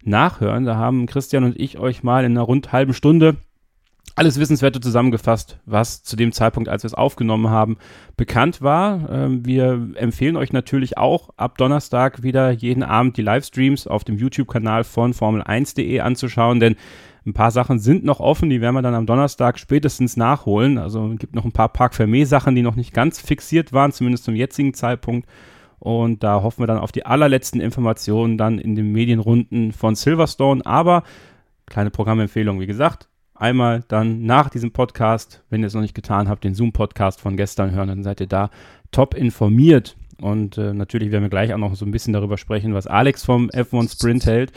[0.08, 0.66] nachhören.
[0.66, 3.38] Da haben Christian und ich euch mal in einer rund halben Stunde
[4.18, 7.78] alles Wissenswerte zusammengefasst, was zu dem Zeitpunkt, als wir es aufgenommen haben,
[8.16, 9.08] bekannt war.
[9.12, 14.18] Ähm, wir empfehlen euch natürlich auch ab Donnerstag wieder jeden Abend die Livestreams auf dem
[14.18, 16.78] YouTube-Kanal von Formel1.de anzuschauen, denn
[17.28, 20.80] ein paar Sachen sind noch offen, die werden wir dann am Donnerstag spätestens nachholen.
[20.80, 24.24] Also es gibt noch ein paar Park Fermé-Sachen, die noch nicht ganz fixiert waren, zumindest
[24.24, 25.28] zum jetzigen Zeitpunkt.
[25.80, 30.66] Und da hoffen wir dann auf die allerletzten Informationen dann in den Medienrunden von Silverstone.
[30.66, 31.04] Aber
[31.68, 36.28] kleine Programmempfehlung, wie gesagt, einmal dann nach diesem Podcast, wenn ihr es noch nicht getan
[36.28, 38.50] habt, den Zoom-Podcast von gestern hören, dann seid ihr da
[38.92, 39.96] top informiert.
[40.20, 43.24] Und äh, natürlich werden wir gleich auch noch so ein bisschen darüber sprechen, was Alex
[43.24, 44.52] vom F1 Sprint hält.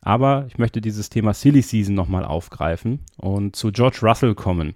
[0.00, 4.74] Aber ich möchte dieses Thema Silly Season nochmal aufgreifen und zu George Russell kommen.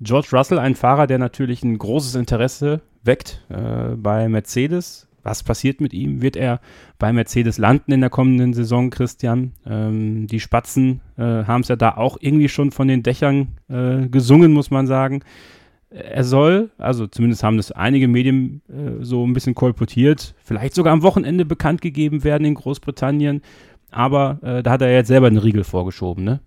[0.00, 5.08] George Russell, ein Fahrer, der natürlich ein großes Interesse weckt äh, bei Mercedes.
[5.22, 6.20] Was passiert mit ihm?
[6.20, 6.60] Wird er
[6.98, 9.52] bei Mercedes landen in der kommenden Saison, Christian?
[9.66, 14.06] Ähm, die Spatzen äh, haben es ja da auch irgendwie schon von den Dächern äh,
[14.08, 15.22] gesungen, muss man sagen.
[15.88, 20.92] Er soll, also zumindest haben das einige Medien äh, so ein bisschen kolportiert, vielleicht sogar
[20.92, 23.40] am Wochenende bekannt gegeben werden in Großbritannien.
[23.90, 26.40] Aber äh, da hat er jetzt selber einen Riegel vorgeschoben, ne?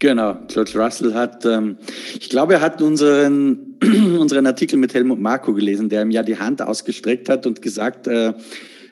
[0.00, 1.76] Genau, George Russell hat, ähm,
[2.18, 3.78] ich glaube, er hat unseren,
[4.18, 8.06] unseren Artikel mit Helmut Marko gelesen, der ihm ja die Hand ausgestreckt hat und gesagt,
[8.06, 8.32] äh,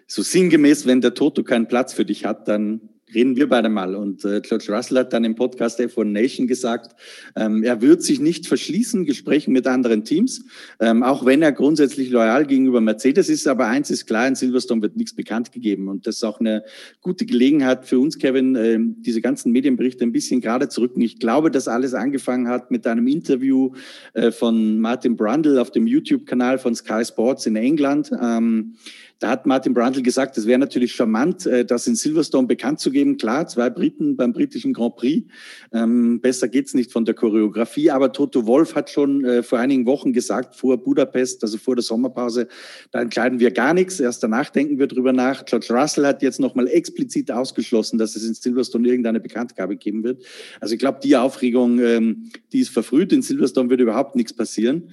[0.06, 3.94] so sinngemäß, wenn der Toto keinen Platz für dich hat, dann reden wir beide mal.
[3.94, 6.94] Und äh, George Russell hat dann im Podcast F1 Nation gesagt,
[7.36, 10.44] ähm, er wird sich nicht verschließen, Gesprächen mit anderen Teams,
[10.80, 13.46] ähm, auch wenn er grundsätzlich loyal gegenüber Mercedes ist.
[13.46, 15.88] Aber eins ist klar, in Silverstone wird nichts bekannt gegeben.
[15.88, 16.64] Und das ist auch eine
[17.00, 21.00] gute Gelegenheit für uns, Kevin, äh, diese ganzen Medienberichte ein bisschen gerade zu rücken.
[21.00, 23.72] Ich glaube, dass alles angefangen hat mit einem Interview
[24.14, 28.10] äh, von Martin Brundle auf dem YouTube-Kanal von Sky Sports in England.
[28.20, 28.74] Ähm,
[29.18, 32.90] da hat Martin Brundle gesagt, es wäre natürlich charmant, äh, das in Silverstone bekannt zu
[32.90, 33.16] geben.
[33.16, 35.26] Klar, zwei Briten beim britischen Grand Prix.
[35.72, 37.90] Ähm, besser geht's nicht von der Choreografie.
[37.90, 41.82] Aber Toto Wolf hat schon äh, vor einigen Wochen gesagt, vor Budapest, also vor der
[41.82, 42.46] Sommerpause,
[42.92, 43.98] da entscheiden wir gar nichts.
[43.98, 45.44] Erst danach denken wir drüber nach.
[45.44, 50.24] George Russell hat jetzt nochmal explizit ausgeschlossen, dass es in Silverstone irgendeine Bekanntgabe geben wird.
[50.60, 53.12] Also ich glaube, die Aufregung, ähm, die ist verfrüht.
[53.12, 54.92] In Silverstone wird überhaupt nichts passieren.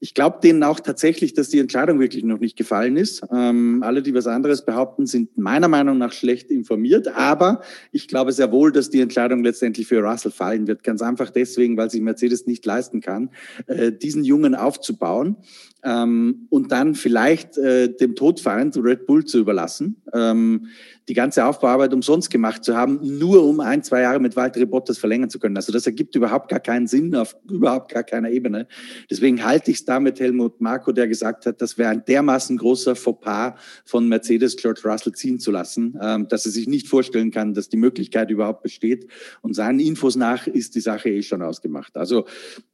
[0.00, 3.22] Ich glaube denen auch tatsächlich, dass die Entscheidung wirklich noch nicht gefallen ist.
[3.32, 7.08] Ähm, alle, die was anderes behaupten, sind meiner Meinung nach schlecht informiert.
[7.08, 10.82] Aber ich glaube sehr wohl, dass die Entscheidung letztendlich für Russell fallen wird.
[10.82, 13.30] Ganz einfach deswegen, weil sich Mercedes nicht leisten kann,
[13.66, 15.36] äh, diesen Jungen aufzubauen
[15.84, 20.02] ähm, und dann vielleicht äh, dem Todfeind Red Bull zu überlassen.
[20.12, 20.68] Ähm,
[21.08, 24.98] die ganze Aufbauarbeit umsonst gemacht zu haben, nur um ein, zwei Jahre mit Valtteri Bottas
[24.98, 25.56] verlängern zu können.
[25.56, 28.66] Also das ergibt überhaupt gar keinen Sinn auf überhaupt gar keiner Ebene.
[29.10, 32.56] Deswegen halte ich es da mit Helmut Marko, der gesagt hat, das wäre ein dermaßen
[32.56, 37.30] großer Fauxpas von Mercedes George Russell ziehen zu lassen, ähm, dass er sich nicht vorstellen
[37.30, 39.06] kann, dass die Möglichkeit überhaupt besteht.
[39.42, 41.96] Und seinen Infos nach ist die Sache eh schon ausgemacht.
[41.96, 42.24] Also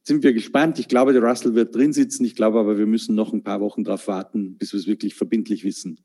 [0.03, 0.79] sind wir gespannt.
[0.79, 2.23] Ich glaube, der Russell wird drin sitzen.
[2.23, 5.15] Ich glaube aber, wir müssen noch ein paar Wochen darauf warten, bis wir es wirklich
[5.15, 5.99] verbindlich wissen.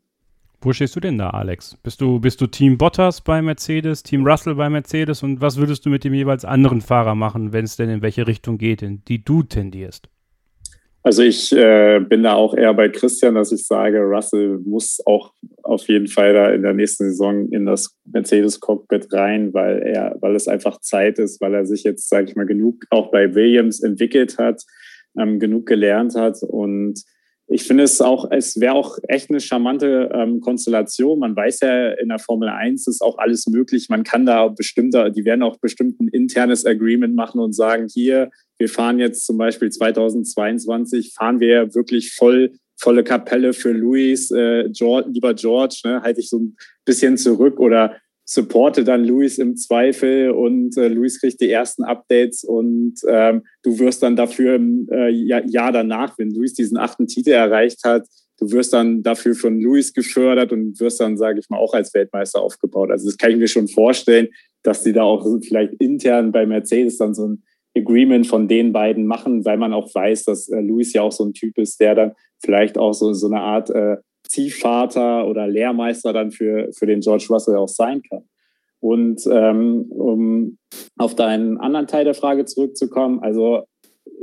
[0.60, 1.76] Wo stehst du denn da, Alex?
[1.82, 5.84] Bist du, bist du Team Bottas bei Mercedes, Team Russell bei Mercedes und was würdest
[5.86, 9.04] du mit dem jeweils anderen Fahrer machen, wenn es denn in welche Richtung geht, in
[9.04, 10.08] die du tendierst?
[11.06, 15.32] Also ich äh, bin da auch eher bei Christian, dass ich sage, Russell muss auch
[15.62, 20.34] auf jeden Fall da in der nächsten Saison in das Mercedes-Cockpit rein, weil er, weil
[20.34, 23.84] es einfach Zeit ist, weil er sich jetzt, sage ich mal, genug auch bei Williams
[23.84, 24.64] entwickelt hat,
[25.16, 27.00] ähm, genug gelernt hat und
[27.56, 31.18] ich finde es auch, es wäre auch echt eine charmante ähm, Konstellation.
[31.18, 33.88] Man weiß ja, in der Formel 1 ist auch alles möglich.
[33.88, 38.30] Man kann da bestimmte, die werden auch bestimmt ein internes Agreement machen und sagen, hier,
[38.58, 44.68] wir fahren jetzt zum Beispiel 2022, fahren wir wirklich voll volle Kapelle für Luis, äh,
[44.68, 47.96] George, lieber George, ne, halte ich so ein bisschen zurück oder
[48.28, 53.78] supporte dann Luis im Zweifel und äh, Luis kriegt die ersten Updates und ähm, du
[53.78, 58.04] wirst dann dafür im äh, Jahr, danach, wenn Luis diesen achten Titel erreicht hat,
[58.38, 61.94] du wirst dann dafür von Luis gefördert und wirst dann, sage ich mal, auch als
[61.94, 62.90] Weltmeister aufgebaut.
[62.90, 64.28] Also das kann ich mir schon vorstellen,
[64.64, 67.44] dass die da auch vielleicht intern bei Mercedes dann so ein
[67.76, 71.24] Agreement von den beiden machen, weil man auch weiß, dass äh, Luis ja auch so
[71.24, 72.12] ein Typ ist, der dann
[72.44, 77.26] vielleicht auch so, so eine Art äh, Ziehvater oder Lehrmeister dann für, für den George
[77.30, 78.24] Russell auch sein kann.
[78.80, 80.58] Und ähm, um
[80.96, 83.64] auf deinen anderen Teil der Frage zurückzukommen, also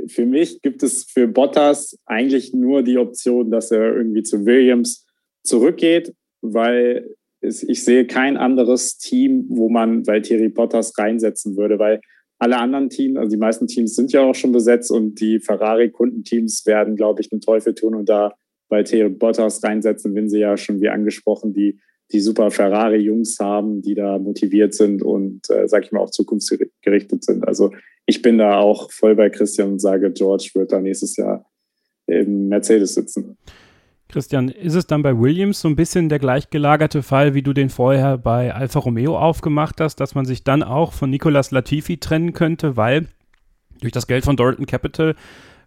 [0.06, 5.06] für mich gibt es für Bottas eigentlich nur die Option, dass er irgendwie zu Williams
[5.42, 12.00] zurückgeht, weil es, ich sehe kein anderes Team, wo man Valtteri Bottas reinsetzen würde, weil
[12.38, 16.66] alle anderen Teams, also die meisten Teams sind ja auch schon besetzt und die Ferrari-Kundenteams
[16.66, 18.34] werden, glaube ich, den Teufel tun und da
[18.68, 21.80] bei Theo Bottas reinsetzen, wenn sie ja schon wie angesprochen die,
[22.12, 27.24] die super Ferrari-Jungs haben, die da motiviert sind und, äh, sag ich mal, auch zukunftsgerichtet
[27.24, 27.46] sind.
[27.46, 27.72] Also
[28.06, 31.50] ich bin da auch voll bei Christian und sage, George wird da nächstes Jahr
[32.06, 33.36] im Mercedes sitzen.
[34.08, 37.70] Christian, ist es dann bei Williams so ein bisschen der gleichgelagerte Fall, wie du den
[37.70, 42.32] vorher bei Alfa Romeo aufgemacht hast, dass man sich dann auch von Nicolas Latifi trennen
[42.32, 43.08] könnte, weil
[43.80, 45.16] durch das Geld von Dorton Capital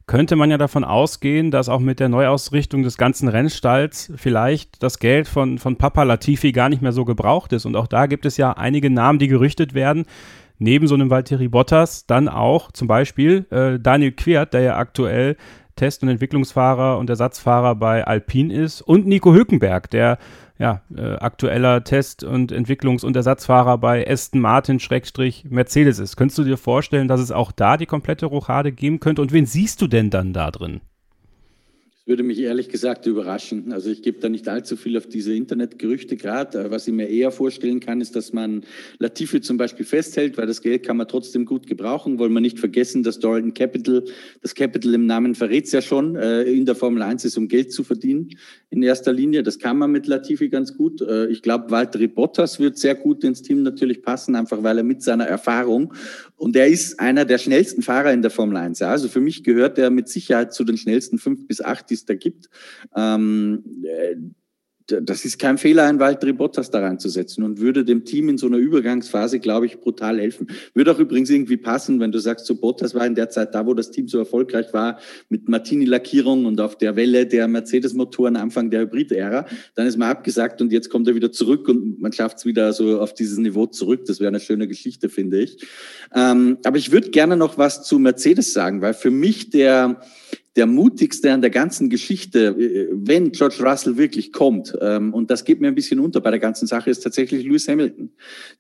[0.08, 5.00] könnte man ja davon ausgehen, dass auch mit der Neuausrichtung des ganzen Rennstalls vielleicht das
[5.00, 7.66] Geld von, von Papa Latifi gar nicht mehr so gebraucht ist.
[7.66, 10.06] Und auch da gibt es ja einige Namen, die gerüchtet werden.
[10.60, 15.36] Neben so einem Valtteri Bottas dann auch zum Beispiel äh, Daniel Quert, der ja aktuell
[15.78, 20.18] Test- und Entwicklungsfahrer und Ersatzfahrer bei Alpine ist und Nico Hülkenberg, der
[20.60, 26.18] ja, äh, aktueller Test- und Entwicklungs- und Ersatzfahrer bei Aston Martin Schrägstrich Mercedes ist.
[26.18, 29.22] Könntest du dir vorstellen, dass es auch da die komplette Rochade geben könnte?
[29.22, 30.82] Und wen siehst du denn dann da drin?
[32.08, 33.74] Würde mich ehrlich gesagt überraschen.
[33.74, 36.72] Also ich gebe da nicht allzu viel auf diese Internetgerüchte gerade.
[36.72, 38.64] Was ich mir eher vorstellen kann, ist, dass man
[38.98, 42.18] Latifi zum Beispiel festhält, weil das Geld kann man trotzdem gut gebrauchen.
[42.18, 44.06] Wollen wir nicht vergessen, dass Dalton Capital,
[44.42, 47.50] das Capital im Namen verrät es ja schon, äh, in der Formel 1 ist, um
[47.50, 48.30] Geld zu verdienen
[48.70, 49.44] in erster Linie.
[49.44, 51.02] Das kann man mit Latifi ganz gut.
[51.02, 54.84] Äh, ich glaube, Valtteri Bottas wird sehr gut ins Team natürlich passen, einfach weil er
[54.84, 55.94] mit seiner Erfahrung
[56.38, 58.80] und er ist einer der schnellsten Fahrer in der Formel 1.
[58.80, 58.92] Ja.
[58.92, 62.06] Also für mich gehört er mit Sicherheit zu den schnellsten fünf bis acht, die es
[62.06, 62.50] da gibt.
[62.96, 64.16] Ähm, äh,
[64.88, 68.48] das ist kein Fehler, einen Valtteri Bottas da reinzusetzen und würde dem Team in so
[68.48, 70.48] einer Übergangsphase, glaube ich, brutal helfen.
[70.74, 73.66] Würde auch übrigens irgendwie passen, wenn du sagst, so Bottas war in der Zeit da,
[73.66, 78.70] wo das Team so erfolgreich war, mit Martini-Lackierung und auf der Welle der Mercedes-Motoren Anfang
[78.70, 79.46] der Hybrid-Ära.
[79.76, 82.72] Dann ist man abgesagt und jetzt kommt er wieder zurück und man schafft es wieder
[82.72, 84.06] so auf dieses Niveau zurück.
[84.06, 85.68] Das wäre eine schöne Geschichte, finde ich.
[86.16, 90.00] Ähm, aber ich würde gerne noch was zu Mercedes sagen, weil für mich der
[90.58, 95.46] der mutigste an der ganzen Geschichte, äh, wenn George Russell wirklich kommt, ähm, und das
[95.46, 98.10] geht mir ein bisschen unter bei der ganzen Sache, ist tatsächlich Lewis Hamilton.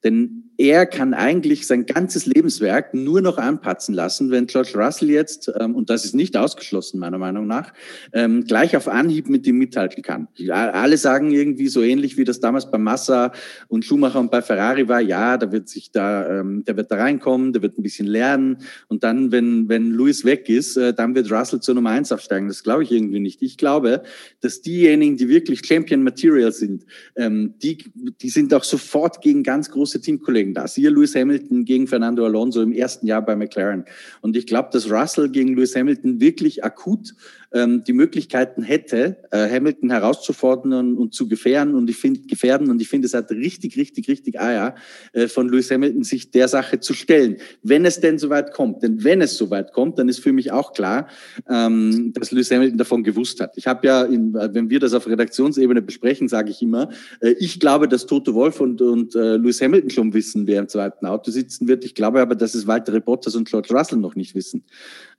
[0.03, 5.51] Denn er kann eigentlich sein ganzes Lebenswerk nur noch anpatzen lassen, wenn George Russell jetzt,
[5.59, 7.73] ähm, und das ist nicht ausgeschlossen meiner Meinung nach,
[8.11, 10.27] ähm, gleich auf Anhieb mit ihm mithalten kann.
[10.49, 13.31] Alle sagen irgendwie so ähnlich, wie das damals bei Massa
[13.67, 16.95] und Schumacher und bei Ferrari war, ja, da wird sich da, ähm, der wird da
[16.95, 21.13] reinkommen, der wird ein bisschen lernen und dann, wenn, wenn Lewis weg ist, äh, dann
[21.13, 22.47] wird Russell zur Nummer eins aufsteigen.
[22.47, 23.43] Das glaube ich irgendwie nicht.
[23.43, 24.01] Ich glaube,
[24.41, 26.85] dass diejenigen, die wirklich Champion Material sind,
[27.17, 27.77] die,
[28.21, 30.75] die sind auch sofort gegen ganz große Teamkollegen gegen das.
[30.75, 33.85] Hier Lewis Hamilton gegen Fernando Alonso im ersten Jahr bei McLaren.
[34.21, 37.13] Und ich glaube, dass Russell gegen Lewis Hamilton wirklich akut
[37.57, 41.75] ähm, die Möglichkeiten hätte, äh, Hamilton herauszufordern und zu gefährden.
[41.75, 42.69] Und ich finde, gefährden.
[42.69, 44.75] Und ich finde, es hat richtig, richtig, richtig Eier
[45.13, 47.37] äh, von Lewis Hamilton, sich der Sache zu stellen.
[47.63, 48.83] Wenn es denn soweit kommt.
[48.83, 51.07] Denn wenn es soweit kommt, dann ist für mich auch klar,
[51.49, 53.57] ähm, dass Lewis Hamilton davon gewusst hat.
[53.57, 56.89] Ich habe ja, in, wenn wir das auf Redaktionsebene besprechen, sage ich immer,
[57.21, 60.67] äh, ich glaube, dass Toto Wolf und, und äh, Lewis Hamilton schon wissen, wer im
[60.67, 61.83] zweiten Auto sitzen wird.
[61.85, 64.63] Ich glaube aber, dass es weitere Bottas und George Russell noch nicht wissen.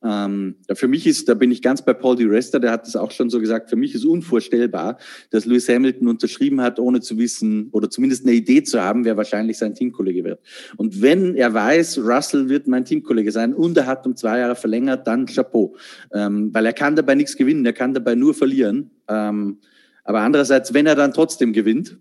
[0.05, 2.95] Ähm, für mich ist, da bin ich ganz bei Paul Di Resta, der hat das
[2.95, 4.99] auch schon so gesagt, für mich ist unvorstellbar,
[5.31, 9.17] dass Lewis Hamilton unterschrieben hat, ohne zu wissen oder zumindest eine Idee zu haben, wer
[9.17, 10.41] wahrscheinlich sein Teamkollege wird.
[10.77, 14.55] Und wenn er weiß, Russell wird mein Teamkollege sein und er hat um zwei Jahre
[14.55, 15.75] verlängert, dann Chapeau.
[16.13, 18.91] Ähm, weil er kann dabei nichts gewinnen, er kann dabei nur verlieren.
[19.09, 19.59] Ähm,
[20.05, 21.99] aber andererseits, wenn er dann trotzdem gewinnt,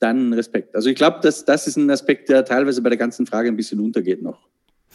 [0.00, 0.74] dann Respekt.
[0.74, 3.56] Also ich glaube, dass das ist ein Aspekt, der teilweise bei der ganzen Frage ein
[3.56, 4.48] bisschen untergeht noch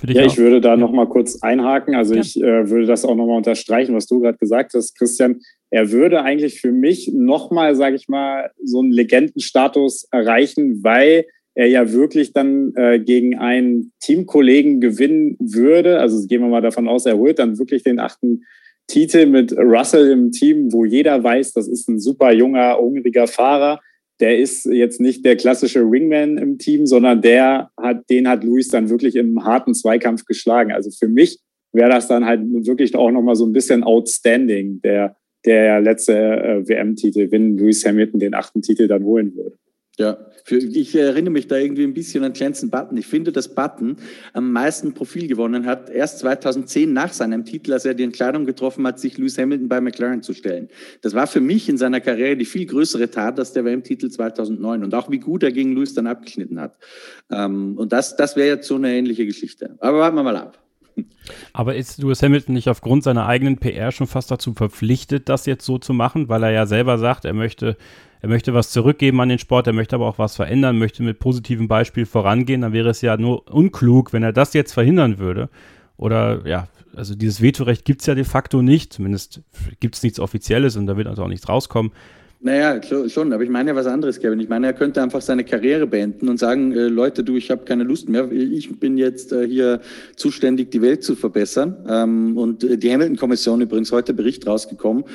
[0.06, 0.78] ja, ich würde da ja.
[0.78, 1.96] noch mal kurz einhaken.
[1.96, 2.22] Also ja.
[2.22, 5.40] ich äh, würde das auch noch mal unterstreichen, was du gerade gesagt hast, Christian.
[5.70, 11.26] Er würde eigentlich für mich noch mal, sage ich mal, so einen Legendenstatus erreichen, weil
[11.56, 16.00] er ja wirklich dann äh, gegen einen Teamkollegen gewinnen würde.
[16.00, 18.44] Also gehen wir mal davon aus, er holt dann wirklich den achten
[18.88, 23.82] Titel mit Russell im Team, wo jeder weiß, das ist ein super junger, hungriger Fahrer
[24.20, 28.70] der ist jetzt nicht der klassische Wingman im Team, sondern der hat, den hat Luis
[28.70, 30.72] dann wirklich im harten Zweikampf geschlagen.
[30.72, 31.40] Also für mich
[31.72, 36.68] wäre das dann halt wirklich auch nochmal so ein bisschen outstanding, der, der letzte äh,
[36.68, 39.58] WM-Titel, wenn Lewis Hamilton den achten Titel dann holen würde.
[40.00, 42.98] Ja, für, ich erinnere mich da irgendwie ein bisschen an Jensen Button.
[42.98, 43.98] Ich finde, dass Button
[44.34, 48.86] am meisten Profil gewonnen hat, erst 2010 nach seinem Titel, als er die Entscheidung getroffen
[48.86, 50.70] hat, sich Lewis Hamilton bei McLaren zu stellen.
[51.02, 54.84] Das war für mich in seiner Karriere die viel größere Tat als der WM-Titel 2009
[54.84, 56.78] und auch wie gut er gegen Lewis dann abgeschnitten hat.
[57.32, 59.78] Ähm, und das, das wäre jetzt so eine ähnliche Geschichte.
[59.80, 60.67] Aber warten wir mal ab.
[61.54, 65.66] Aber ist Lewis Hamilton nicht aufgrund seiner eigenen PR schon fast dazu verpflichtet, das jetzt
[65.66, 67.78] so zu machen, weil er ja selber sagt, er möchte
[68.22, 71.20] er möchte was zurückgeben an den Sport, er möchte aber auch was verändern, möchte mit
[71.20, 75.50] positivem Beispiel vorangehen, dann wäre es ja nur unklug, wenn er das jetzt verhindern würde.
[75.98, 79.42] Oder ja, also dieses Vetorecht gibt es ja de facto nicht, zumindest
[79.80, 81.92] gibt es nichts Offizielles und da wird also auch nichts rauskommen.
[82.40, 84.40] Naja, schon, aber ich meine ja was anderes, Kevin.
[84.40, 87.66] Ich meine, er könnte einfach seine Karriere beenden und sagen, äh, Leute, du, ich habe
[87.66, 88.32] keine Lust mehr.
[88.32, 89.82] Ich bin jetzt äh, hier
[90.16, 91.84] zuständig, die Welt zu verbessern.
[91.90, 95.06] Ähm, und äh, die Hamilton-Kommission übrigens heute Bericht rausgekommen,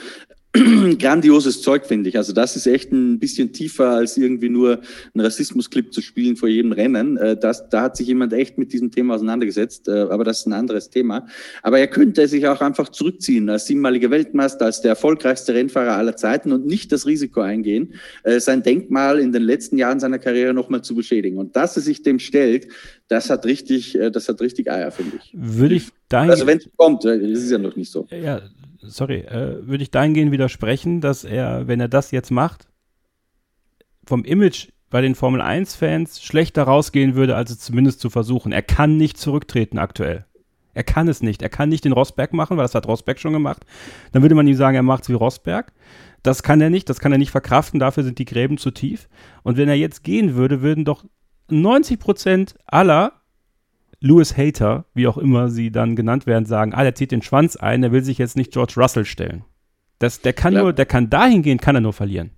[0.98, 2.18] grandioses Zeug, finde ich.
[2.18, 4.80] Also das ist echt ein bisschen tiefer als irgendwie nur
[5.14, 7.16] ein Rassismusclip zu spielen vor jedem Rennen.
[7.16, 10.46] Äh, das, da hat sich jemand echt mit diesem Thema auseinandergesetzt, äh, aber das ist
[10.46, 11.26] ein anderes Thema.
[11.62, 16.16] Aber er könnte sich auch einfach zurückziehen als siebenmaliger Weltmeister, als der erfolgreichste Rennfahrer aller
[16.16, 20.52] Zeiten und nicht das Risiko eingehen, äh, sein Denkmal in den letzten Jahren seiner Karriere
[20.52, 21.38] nochmal zu beschädigen.
[21.38, 22.68] Und dass er sich dem stellt,
[23.08, 25.34] das hat richtig, das hat richtig Eier, finde ich.
[25.34, 28.06] Würde ich dahin Also wenn es kommt, das ist ja noch nicht so.
[28.10, 28.40] Ja,
[28.82, 32.68] sorry, äh, würde ich dahingehend widersprechen, dass er, wenn er das jetzt macht,
[34.04, 38.52] vom Image bei den Formel 1-Fans schlechter rausgehen würde, als es zumindest zu versuchen.
[38.52, 40.26] Er kann nicht zurücktreten aktuell.
[40.74, 41.42] Er kann es nicht.
[41.42, 43.64] Er kann nicht den Rosberg machen, weil das hat Rosberg schon gemacht.
[44.12, 45.72] Dann würde man ihm sagen, er macht es wie Rosberg.
[46.22, 49.08] Das kann er nicht, das kann er nicht verkraften, dafür sind die Gräben zu tief.
[49.42, 51.04] Und wenn er jetzt gehen würde, würden doch
[51.48, 53.21] 90 Prozent aller
[54.02, 57.56] Lewis Hater, wie auch immer sie dann genannt werden, sagen, ah, der zieht den Schwanz
[57.56, 59.44] ein, der will sich jetzt nicht George Russell stellen.
[60.00, 60.62] Das, der kann ja.
[60.62, 62.30] nur, der kann dahingehend, kann er nur verlieren.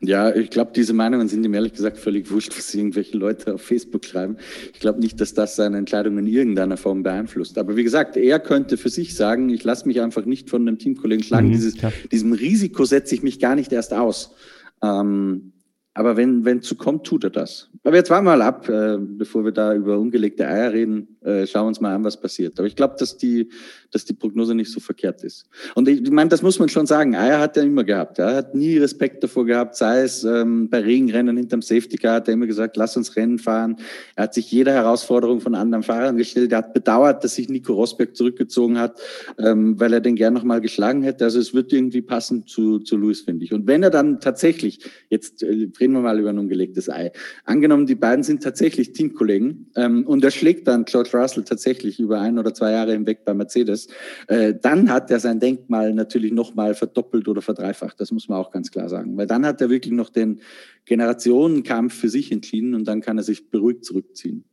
[0.00, 3.62] Ja, ich glaube, diese Meinungen sind ihm ehrlich gesagt völlig wurscht, was irgendwelche Leute auf
[3.62, 4.36] Facebook schreiben.
[4.72, 7.58] Ich glaube nicht, dass das seine Entscheidung in irgendeiner Form beeinflusst.
[7.58, 10.78] Aber wie gesagt, er könnte für sich sagen, ich lasse mich einfach nicht von einem
[10.78, 11.48] Teamkollegen schlagen.
[11.48, 11.74] Mhm, Dieses,
[12.12, 14.36] diesem Risiko setze ich mich gar nicht erst aus.
[14.84, 15.52] Ähm,
[15.98, 17.70] aber wenn wenn zu kommt, tut er das.
[17.82, 21.18] Aber jetzt warten wir mal ab, äh, bevor wir da über ungelegte Eier reden.
[21.22, 22.56] Äh, schauen wir uns mal an, was passiert.
[22.60, 23.50] Aber ich glaube, dass die,
[23.90, 25.46] dass die Prognose nicht so verkehrt ist.
[25.74, 27.16] Und ich, ich meine, das muss man schon sagen.
[27.16, 28.18] Eier hat er immer gehabt.
[28.18, 32.28] Er hat nie Respekt davor gehabt, sei es ähm, bei Regenrennen hinterm Safety Car, hat
[32.28, 33.76] er immer gesagt, lass uns Rennen fahren.
[34.16, 36.52] Er hat sich jeder Herausforderung von anderen Fahrern gestellt.
[36.52, 39.00] Er hat bedauert, dass sich Nico Rosberg zurückgezogen hat,
[39.38, 41.24] ähm, weil er den gern nochmal geschlagen hätte.
[41.24, 43.52] Also es wird irgendwie passen zu, zu Lewis, finde ich.
[43.52, 47.12] Und wenn er dann tatsächlich, jetzt äh, reden wir mal über ein ungelegtes Ei,
[47.44, 52.20] angenommen, die beiden sind tatsächlich Teamkollegen ähm, und er schlägt dann George Russell tatsächlich über
[52.20, 53.77] ein oder zwei Jahre hinweg bei Mercedes,
[54.26, 58.00] äh, dann hat er sein Denkmal natürlich nochmal verdoppelt oder verdreifacht.
[58.00, 59.16] Das muss man auch ganz klar sagen.
[59.16, 60.40] Weil dann hat er wirklich noch den
[60.84, 64.44] Generationenkampf für sich entschieden und dann kann er sich beruhigt zurückziehen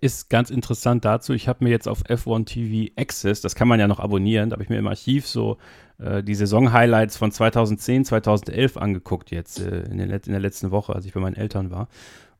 [0.00, 1.32] ist ganz interessant dazu.
[1.32, 4.54] Ich habe mir jetzt auf F1 TV Access, das kann man ja noch abonnieren, da
[4.54, 5.56] habe ich mir im Archiv so
[5.98, 11.06] äh, die Saison-Highlights von 2010, 2011 angeguckt jetzt äh, in, in, der letzten Woche, als
[11.06, 11.88] ich bei meinen Eltern war.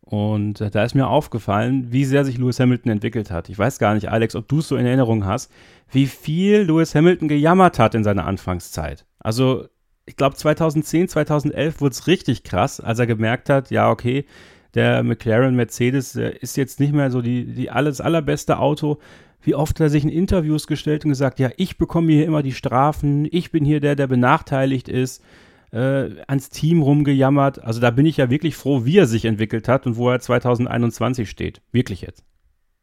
[0.09, 3.49] Und äh, da ist mir aufgefallen, wie sehr sich Lewis Hamilton entwickelt hat.
[3.49, 5.51] Ich weiß gar nicht, Alex, ob du es so in Erinnerung hast,
[5.90, 9.05] wie viel Lewis Hamilton gejammert hat in seiner Anfangszeit.
[9.19, 9.66] Also,
[10.07, 14.27] ich glaube, 2010, 2011 wurde es richtig krass, als er gemerkt hat, ja, okay,
[14.75, 18.99] der McLaren Mercedes äh, ist jetzt nicht mehr so die, die alles allerbeste Auto.
[19.42, 22.45] Wie oft hat er sich in Interviews gestellt und gesagt, ja, ich bekomme hier immer
[22.45, 25.25] die Strafen, ich bin hier der, der benachteiligt ist
[25.72, 27.62] äh, ans Team rumgejammert.
[27.62, 30.20] Also da bin ich ja wirklich froh, wie er sich entwickelt hat und wo er
[30.20, 31.61] 2021 steht.
[31.72, 32.24] Wirklich jetzt.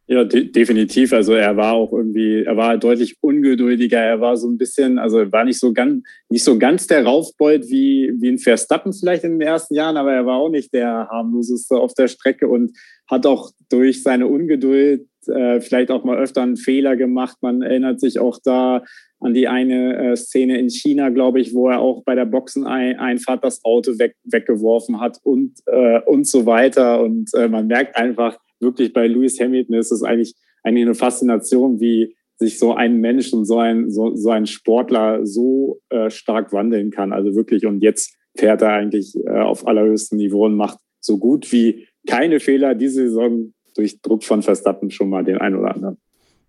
[0.06, 1.13] Ja, de definitiv.
[1.13, 4.00] Also er war auch irgendwie, er war deutlich ungeduldiger.
[4.00, 7.69] Er war so ein bisschen, also war nicht so ganz, nicht so ganz der Raufbeut
[7.69, 11.08] wie, wie ein Verstappen vielleicht in den ersten Jahren, aber er war auch nicht der
[11.10, 16.42] harmloseste auf der Strecke und hat auch durch seine Ungeduld äh, vielleicht auch mal öfter
[16.42, 17.38] einen Fehler gemacht.
[17.42, 18.84] Man erinnert sich auch da
[19.20, 23.44] an die eine äh, Szene in China, glaube ich, wo er auch bei der Boxeneinfahrt
[23.44, 27.02] das Auto weg, weggeworfen hat und, äh, und so weiter.
[27.02, 31.80] Und äh, man merkt einfach wirklich bei Lewis Hamilton ist es eigentlich, eigentlich eine Faszination,
[31.80, 36.52] wie sich so ein Mensch und so ein, so, so ein Sportler so äh, stark
[36.52, 37.14] wandeln kann.
[37.14, 41.52] Also wirklich, und jetzt fährt er eigentlich äh, auf allerhöchstem Niveau und macht so gut
[41.52, 45.98] wie keine Fehler diese Saison durch Druck von Verstappen schon mal den einen oder anderen.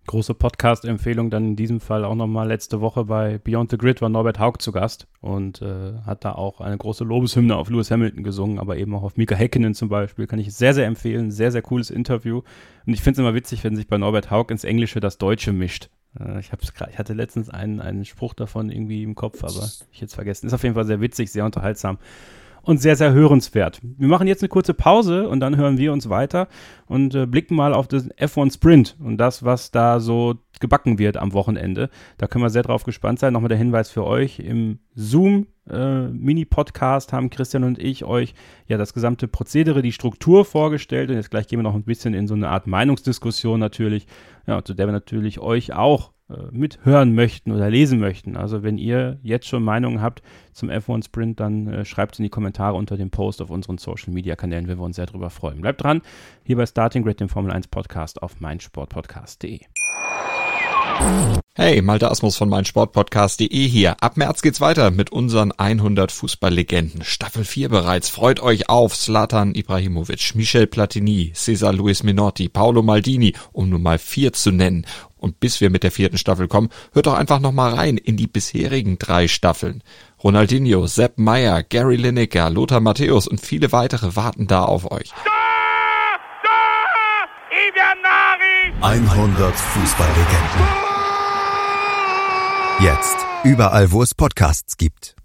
[0.07, 4.09] Große Podcast-Empfehlung dann in diesem Fall auch nochmal letzte Woche bei Beyond the Grid war
[4.09, 8.23] Norbert Haug zu Gast und äh, hat da auch eine große Lobeshymne auf Lewis Hamilton
[8.23, 10.27] gesungen, aber eben auch auf Mika Häkkinen zum Beispiel.
[10.27, 11.31] Kann ich sehr, sehr empfehlen.
[11.31, 12.43] Sehr, sehr cooles Interview.
[12.85, 15.53] Und ich finde es immer witzig, wenn sich bei Norbert Haug ins Englische das Deutsche
[15.53, 15.89] mischt.
[16.19, 20.01] Äh, ich, hab's ich hatte letztens einen, einen Spruch davon irgendwie im Kopf, aber ich
[20.01, 20.45] jetzt vergessen.
[20.45, 21.97] Ist auf jeden Fall sehr witzig, sehr unterhaltsam
[22.65, 23.79] und sehr, sehr hörenswert.
[23.83, 26.47] Wir machen jetzt eine kurze Pause und dann hören wir uns weiter
[26.87, 31.17] und äh, blicken mal auf den F1 Sprint und das, was da so gebacken wird
[31.17, 31.89] am Wochenende.
[32.17, 33.33] Da können wir sehr drauf gespannt sein.
[33.33, 34.39] Nochmal der Hinweis für euch.
[34.39, 38.33] Im Zoom äh, haben Christian und ich euch
[38.67, 42.15] ja das gesamte Prozedere, die Struktur vorgestellt und jetzt gleich gehen wir noch ein bisschen
[42.15, 44.07] in so eine Art Meinungsdiskussion natürlich,
[44.47, 46.14] ja, zu der wir natürlich euch auch
[46.51, 48.35] mithören möchten oder lesen möchten.
[48.35, 52.23] Also wenn ihr jetzt schon Meinungen habt zum F1 Sprint, dann äh, schreibt es in
[52.23, 55.29] die Kommentare unter dem Post auf unseren Social Media Kanälen, wenn wir uns sehr darüber
[55.29, 55.61] freuen.
[55.61, 56.01] Bleibt dran,
[56.43, 59.59] hier bei Starting Grid, dem Formel 1 Podcast auf meinsportpodcast.de.
[61.57, 63.95] Hey, Malte Asmus von meinsportpodcast.de hier.
[64.01, 67.03] Ab März geht's weiter mit unseren 100 Fußballlegenden.
[67.03, 68.09] Staffel 4 bereits.
[68.09, 73.99] Freut euch auf Slatan Ibrahimovic, Michel Platini, Cesar Luis Minotti, Paolo Maldini, um nur mal
[73.99, 74.85] vier zu nennen.
[75.25, 78.15] Und bis wir mit der vierten Staffel kommen, hört doch einfach noch mal rein in
[78.15, 79.81] die bisherigen drei Staffeln.
[80.23, 85.11] Ronaldinho, Sepp Meyer, Gary Lineker, Lothar Matthäus und viele weitere warten da auf euch.
[88.81, 90.67] 100 Fußballlegenden.
[92.81, 95.15] Jetzt überall, wo es Podcasts gibt.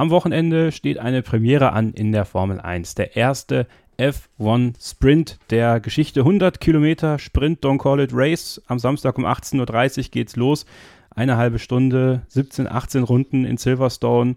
[0.00, 2.94] Am Wochenende steht eine Premiere an in der Formel 1.
[2.94, 3.66] Der erste
[4.00, 6.20] F1 Sprint der Geschichte.
[6.20, 8.60] 100 Kilometer Sprint, don't call it race.
[8.66, 10.64] Am Samstag um 18.30 Uhr geht's los.
[11.10, 14.36] Eine halbe Stunde, 17, 18 Runden in Silverstone.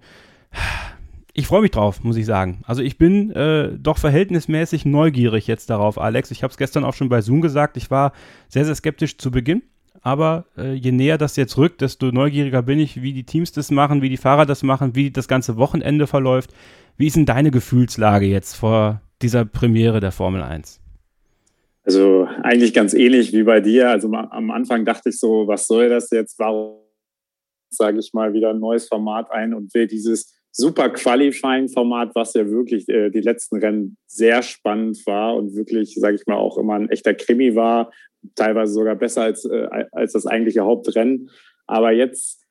[1.36, 2.62] Ich freue mich drauf, muss ich sagen.
[2.65, 6.30] Also ich bin äh, doch verhältnismäßig neugierig jetzt darauf, Alex.
[6.32, 7.78] Ich habe es gestern auch schon bei Zoom gesagt.
[7.78, 8.12] Ich war
[8.49, 9.63] sehr, sehr skeptisch zu Beginn.
[10.02, 13.71] Aber äh, je näher das jetzt rückt, desto neugieriger bin ich, wie die Teams das
[13.71, 16.54] machen, wie die Fahrer das machen, wie das ganze Wochenende verläuft.
[16.97, 20.79] Wie ist denn deine Gefühlslage jetzt vor dieser Premiere der Formel 1?
[21.83, 23.89] Also eigentlich ganz ähnlich wie bei dir.
[23.89, 26.39] Also am Anfang dachte ich so, was soll das jetzt?
[26.39, 26.79] Warum
[27.69, 32.47] sage ich mal wieder ein neues Format ein und will dieses super Qualifying-Format, was ja
[32.47, 36.75] wirklich äh, die letzten Rennen sehr spannend war und wirklich, sage ich mal, auch immer
[36.75, 37.91] ein echter Krimi war,
[38.36, 41.31] teilweise sogar besser als, äh, als das eigentliche Hauptrennen.
[41.65, 42.43] Aber jetzt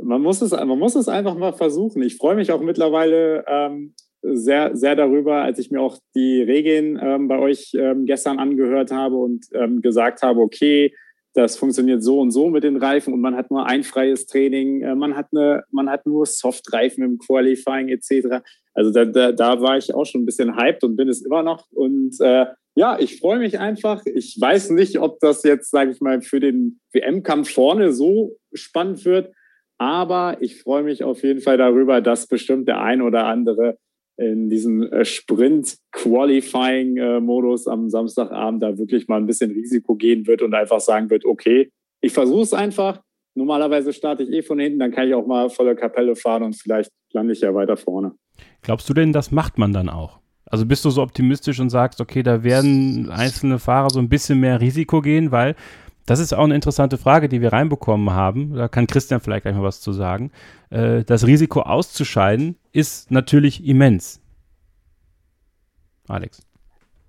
[0.00, 2.02] man muss es, man muss es einfach mal versuchen.
[2.02, 6.98] Ich freue mich auch mittlerweile ähm, sehr, sehr darüber, als ich mir auch die Regeln
[7.00, 10.92] ähm, bei euch ähm, gestern angehört habe und ähm, gesagt habe, okay,
[11.34, 14.82] das funktioniert so und so mit den Reifen und man hat nur ein freies Training,
[14.82, 18.42] äh, man, hat eine, man hat nur Soft-Reifen im Qualifying etc.
[18.74, 21.42] Also da, da, da, war ich auch schon ein bisschen hyped und bin es immer
[21.42, 21.66] noch.
[21.70, 24.02] Und äh, ja, ich freue mich einfach.
[24.06, 29.04] Ich weiß nicht, ob das jetzt, sage ich mal, für den WM-Kampf vorne so spannend
[29.04, 29.32] wird,
[29.78, 33.78] aber ich freue mich auf jeden Fall darüber, dass bestimmt der ein oder andere
[34.18, 40.52] in diesem äh, Sprint-Qualifying-Modus am Samstagabend da wirklich mal ein bisschen Risiko gehen wird und
[40.54, 43.00] einfach sagen wird, okay, ich versuche es einfach.
[43.34, 46.56] Normalerweise starte ich eh von hinten, dann kann ich auch mal volle Kapelle fahren und
[46.56, 48.16] vielleicht lande ich ja weiter vorne.
[48.62, 50.18] Glaubst du denn, das macht man dann auch?
[50.46, 54.40] Also bist du so optimistisch und sagst, okay, da werden einzelne Fahrer so ein bisschen
[54.40, 55.54] mehr Risiko gehen, weil
[56.08, 58.54] das ist auch eine interessante Frage, die wir reinbekommen haben.
[58.54, 60.30] Da kann Christian vielleicht gleich mal was zu sagen.
[60.70, 64.20] Äh, das Risiko auszuscheiden ist natürlich immens.
[66.08, 66.42] Alex.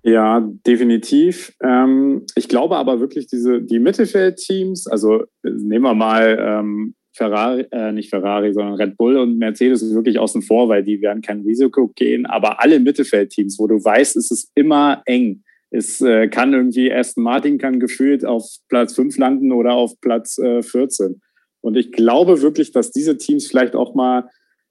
[0.02, 1.54] Ja, definitiv.
[1.62, 7.92] Ähm, ich glaube aber wirklich, diese, die Mittelfeldteams, also nehmen wir mal ähm, Ferrari, äh,
[7.92, 11.88] nicht Ferrari, sondern Red Bull und Mercedes wirklich außen vor, weil die werden kein Risiko
[11.88, 12.26] gehen.
[12.26, 15.42] Aber alle Mittelfeldteams, wo du weißt, es ist immer eng.
[15.70, 20.38] Es äh, kann irgendwie Aston Martin kann gefühlt auf Platz 5 landen oder auf Platz
[20.38, 21.20] äh, 14.
[21.60, 24.28] Und ich glaube wirklich, dass diese Teams vielleicht auch mal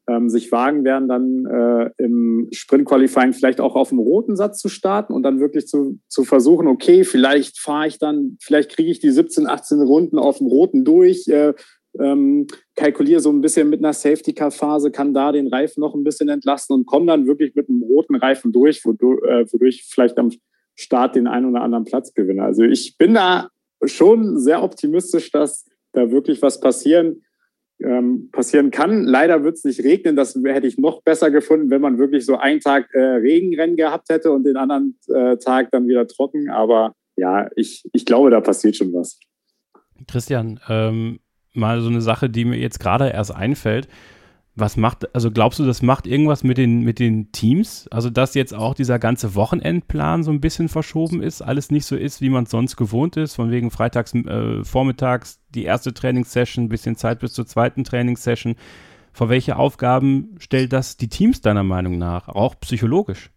[0.09, 4.67] ähm, sich wagen werden, dann äh, im Sprint-Qualifying vielleicht auch auf dem roten Satz zu
[4.67, 8.99] starten und dann wirklich zu, zu versuchen, okay, vielleicht fahre ich dann, vielleicht kriege ich
[8.99, 11.53] die 17, 18 Runden auf dem roten durch, äh,
[11.99, 16.29] ähm, kalkuliere so ein bisschen mit einer Safety-Car-Phase, kann da den Reifen noch ein bisschen
[16.29, 20.31] entlasten und komme dann wirklich mit einem roten Reifen durch, wodurch, äh, wodurch vielleicht am
[20.79, 22.43] Start den einen oder anderen Platz gewinne.
[22.43, 23.49] Also ich bin da
[23.83, 27.21] schon sehr optimistisch, dass da wirklich was passieren,
[27.81, 29.03] ähm, passieren kann.
[29.03, 30.15] Leider wird es nicht regnen.
[30.15, 34.07] Das hätte ich noch besser gefunden, wenn man wirklich so einen Tag äh, Regenrennen gehabt
[34.07, 36.49] hätte und den anderen äh, Tag dann wieder trocken.
[36.49, 39.19] Aber ja, ich, ich glaube, da passiert schon was.
[40.07, 41.19] Christian, ähm,
[41.53, 43.89] mal so eine Sache, die mir jetzt gerade erst einfällt.
[44.59, 47.87] Was macht, also glaubst du, das macht irgendwas mit den, mit den Teams?
[47.91, 51.95] Also, dass jetzt auch dieser ganze Wochenendplan so ein bisschen verschoben ist, alles nicht so
[51.95, 56.67] ist, wie man es sonst gewohnt ist, von wegen freitags äh, vormittags die erste Trainingssession,
[56.67, 58.55] bisschen Zeit bis zur zweiten Trainingssession.
[59.13, 63.31] Vor welche Aufgaben stellt das die Teams deiner Meinung nach, auch psychologisch?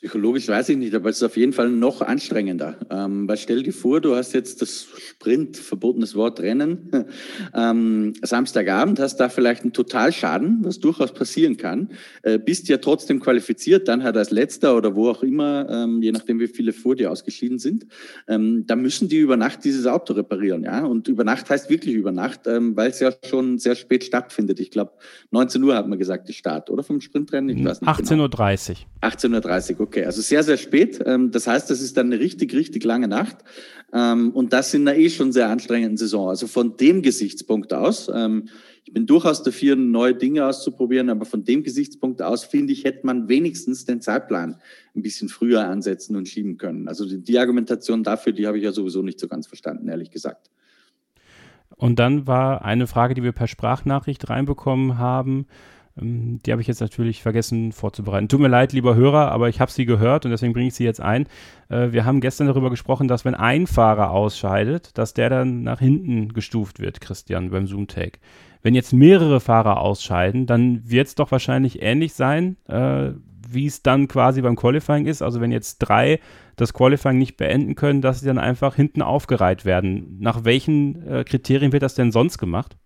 [0.00, 2.76] Psychologisch weiß ich nicht, aber es ist auf jeden Fall noch anstrengender.
[2.88, 6.88] Ähm, weil stell dir vor, du hast jetzt das Sprint, verbotenes Wort, Rennen,
[7.52, 11.88] ähm, Samstagabend, hast da vielleicht einen Totalschaden, was durchaus passieren kann,
[12.22, 16.12] äh, bist ja trotzdem qualifiziert, dann halt als Letzter oder wo auch immer, ähm, je
[16.12, 17.84] nachdem wie viele vor dir ausgeschieden sind,
[18.28, 20.62] ähm, da müssen die über Nacht dieses Auto reparieren.
[20.62, 20.84] ja.
[20.84, 24.60] Und über Nacht heißt wirklich über Nacht, ähm, weil es ja schon sehr spät stattfindet.
[24.60, 24.92] Ich glaube,
[25.32, 27.58] 19 Uhr hat man gesagt, die Start, oder vom Sprintrennen?
[27.58, 28.22] Ich weiß nicht 18.30 genau.
[28.22, 28.28] Uhr.
[29.02, 29.87] 18.30 Uhr, okay.
[29.96, 31.00] Also sehr, sehr spät.
[31.04, 33.38] Ähm, das heißt, das ist dann eine richtig, richtig lange Nacht.
[33.92, 36.28] Ähm, und das in einer eh schon sehr anstrengenden Saison.
[36.28, 38.48] Also von dem Gesichtspunkt aus, ähm,
[38.84, 43.06] ich bin durchaus dafür, neue Dinge auszuprobieren, aber von dem Gesichtspunkt aus, finde ich, hätte
[43.06, 44.60] man wenigstens den Zeitplan
[44.94, 46.88] ein bisschen früher ansetzen und schieben können.
[46.88, 50.10] Also die, die Argumentation dafür, die habe ich ja sowieso nicht so ganz verstanden, ehrlich
[50.10, 50.50] gesagt.
[51.76, 55.46] Und dann war eine Frage, die wir per Sprachnachricht reinbekommen haben.
[56.00, 58.28] Ähm, die habe ich jetzt natürlich vergessen vorzubereiten.
[58.28, 60.84] Tut mir leid, lieber Hörer, aber ich habe sie gehört und deswegen bringe ich sie
[60.84, 61.26] jetzt ein.
[61.68, 65.80] Äh, wir haben gestern darüber gesprochen, dass wenn ein Fahrer ausscheidet, dass der dann nach
[65.80, 68.18] hinten gestuft wird, Christian, beim Zoom-Take.
[68.62, 73.12] Wenn jetzt mehrere Fahrer ausscheiden, dann wird es doch wahrscheinlich ähnlich sein, äh,
[73.50, 75.22] wie es dann quasi beim Qualifying ist.
[75.22, 76.20] Also wenn jetzt drei
[76.56, 80.18] das Qualifying nicht beenden können, dass sie dann einfach hinten aufgereiht werden.
[80.20, 82.76] Nach welchen äh, Kriterien wird das denn sonst gemacht?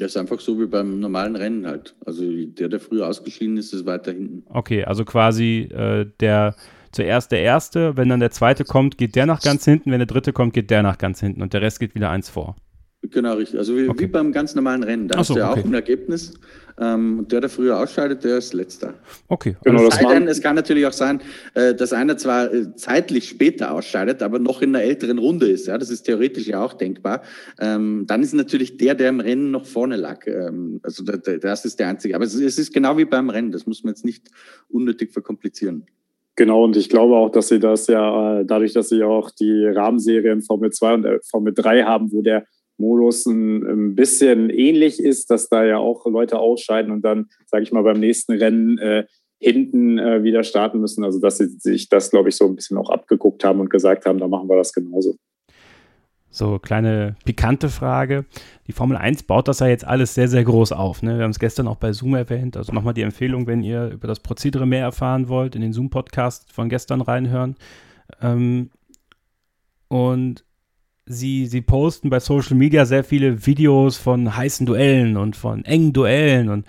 [0.00, 1.94] Ja, ist einfach so wie beim normalen Rennen halt.
[2.06, 4.44] Also der, der früher ausgeschieden ist, ist weiter hinten.
[4.48, 6.56] Okay, also quasi äh, der
[6.90, 10.06] zuerst der erste, wenn dann der zweite kommt, geht der nach ganz hinten, wenn der
[10.06, 12.56] dritte kommt, geht der nach ganz hinten und der Rest geht wieder eins vor.
[13.02, 13.58] Genau, richtig.
[13.58, 14.04] Also wie, okay.
[14.04, 15.08] wie beim ganz normalen Rennen.
[15.08, 15.60] Da so, hast du ja okay.
[15.60, 16.34] auch ein Ergebnis.
[16.78, 18.94] Ähm, der, der früher ausscheidet, der ist letzter.
[19.28, 19.56] Okay.
[19.64, 21.20] Genau, das denn, es kann natürlich auch sein,
[21.54, 25.66] äh, dass einer zwar äh, zeitlich später ausscheidet, aber noch in einer älteren Runde ist.
[25.66, 27.22] Ja, das ist theoretisch ja auch denkbar.
[27.58, 30.26] Ähm, dann ist natürlich der, der im Rennen noch vorne lag.
[30.26, 32.14] Ähm, also da, da, das ist der einzige.
[32.14, 33.52] Aber es, es ist genau wie beim Rennen.
[33.52, 34.28] Das muss man jetzt nicht
[34.68, 35.86] unnötig verkomplizieren.
[36.36, 39.66] Genau, und ich glaube auch, dass sie das ja, äh, dadurch, dass sie auch die
[39.66, 42.46] Rahmenserien Formel 2 und Formel 3 haben, wo der
[42.80, 47.62] Modus ein, ein, bisschen ähnlich ist, dass da ja auch Leute ausscheiden und dann, sage
[47.62, 49.04] ich mal, beim nächsten Rennen äh,
[49.38, 51.04] hinten äh, wieder starten müssen.
[51.04, 54.06] Also dass sie sich das, glaube ich, so ein bisschen auch abgeguckt haben und gesagt
[54.06, 55.16] haben, da machen wir das genauso.
[56.32, 58.24] So, kleine pikante Frage.
[58.68, 61.02] Die Formel 1 baut das ja jetzt alles sehr, sehr groß auf.
[61.02, 61.16] Ne?
[61.16, 62.56] Wir haben es gestern auch bei Zoom erwähnt.
[62.56, 66.52] Also nochmal die Empfehlung, wenn ihr über das Prozedere mehr erfahren wollt, in den Zoom-Podcast
[66.52, 67.56] von gestern reinhören.
[68.22, 68.70] Ähm,
[69.88, 70.44] und
[71.10, 75.92] sie, sie posten bei Social Media sehr viele Videos von heißen Duellen und von engen
[75.92, 76.48] Duellen.
[76.48, 76.66] Und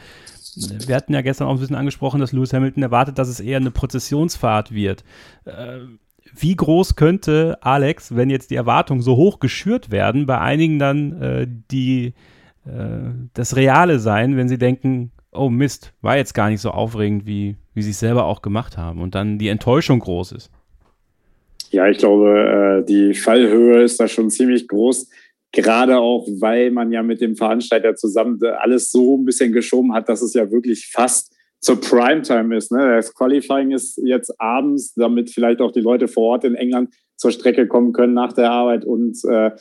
[0.88, 3.58] wir hatten ja gestern auch ein bisschen angesprochen, dass Lewis Hamilton erwartet, dass es eher
[3.58, 5.04] eine Prozessionsfahrt wird.
[5.46, 5.80] Äh,
[6.34, 11.22] wie groß könnte Alex, wenn jetzt die Erwartungen so hoch geschürt werden, bei einigen dann
[11.22, 12.14] äh, die,
[12.66, 17.26] äh, das Reale sein, wenn sie denken, oh Mist, war jetzt gar nicht so aufregend,
[17.26, 20.52] wie, wie sie es selber auch gemacht haben und dann die Enttäuschung groß ist?
[21.72, 25.10] Ja, ich glaube, äh, die Fallhöhe ist da schon ziemlich groß.
[25.54, 30.10] Gerade auch, weil man ja mit dem Veranstalter zusammen alles so ein bisschen geschoben hat,
[30.10, 32.72] dass es ja wirklich fast zur Primetime ist.
[32.72, 32.96] Ne?
[32.96, 37.32] Das Qualifying ist jetzt abends, damit vielleicht auch die Leute vor Ort in England zur
[37.32, 38.84] Strecke kommen können nach der Arbeit.
[38.84, 39.52] Und äh,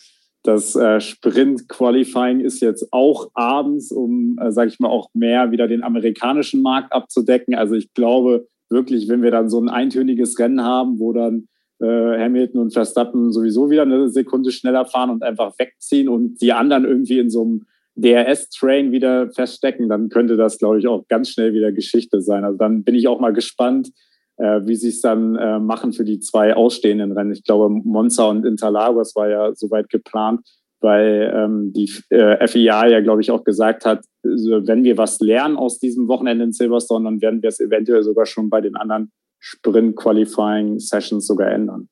[0.42, 5.68] das äh, Sprint-Qualifying ist jetzt auch abends, um, äh, sage ich mal, auch mehr wieder
[5.68, 7.54] den amerikanischen Markt abzudecken.
[7.54, 11.48] Also ich glaube wirklich, wenn wir dann so ein eintöniges Rennen haben, wo dann
[11.86, 16.84] Hamilton und Verstappen sowieso wieder eine Sekunde schneller fahren und einfach wegziehen und die anderen
[16.84, 17.66] irgendwie in so einem
[17.96, 22.44] DRS-Train wieder feststecken, dann könnte das, glaube ich, auch ganz schnell wieder Geschichte sein.
[22.44, 23.90] Also dann bin ich auch mal gespannt,
[24.36, 27.32] äh, wie sie es dann äh, machen für die zwei ausstehenden Rennen.
[27.32, 30.40] Ich glaube, Monza und Interlagos war ja soweit geplant,
[30.80, 35.56] weil ähm, die äh, FIA ja, glaube ich, auch gesagt hat, wenn wir was lernen
[35.56, 39.10] aus diesem Wochenende in Silverstone, dann werden wir es eventuell sogar schon bei den anderen
[39.40, 41.88] Sprint-Qualifying-Sessions sogar ändern.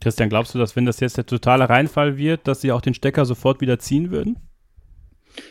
[0.00, 2.94] Christian, glaubst du, dass wenn das jetzt der totale Reinfall wird, dass sie auch den
[2.94, 4.36] Stecker sofort wieder ziehen würden?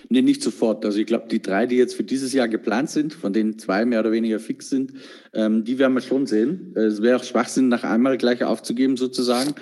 [0.10, 0.86] Nee, nicht sofort.
[0.86, 3.86] Also ich glaube, die drei, die jetzt für dieses Jahr geplant sind, von denen zwei
[3.86, 4.94] mehr oder weniger fix sind,
[5.34, 6.74] ähm, die werden wir schon sehen.
[6.76, 9.56] Es wäre auch Schwachsinn, nach einmal gleich aufzugeben sozusagen.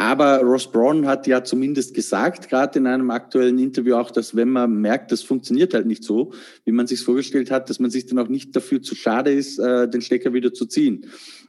[0.00, 4.48] Aber Ross Braun hat ja zumindest gesagt, gerade in einem aktuellen Interview auch, dass wenn
[4.48, 6.32] man merkt, das funktioniert halt nicht so,
[6.64, 9.58] wie man sich vorgestellt hat, dass man sich dann auch nicht dafür zu schade ist,
[9.58, 11.04] äh, den Stecker wieder zu ziehen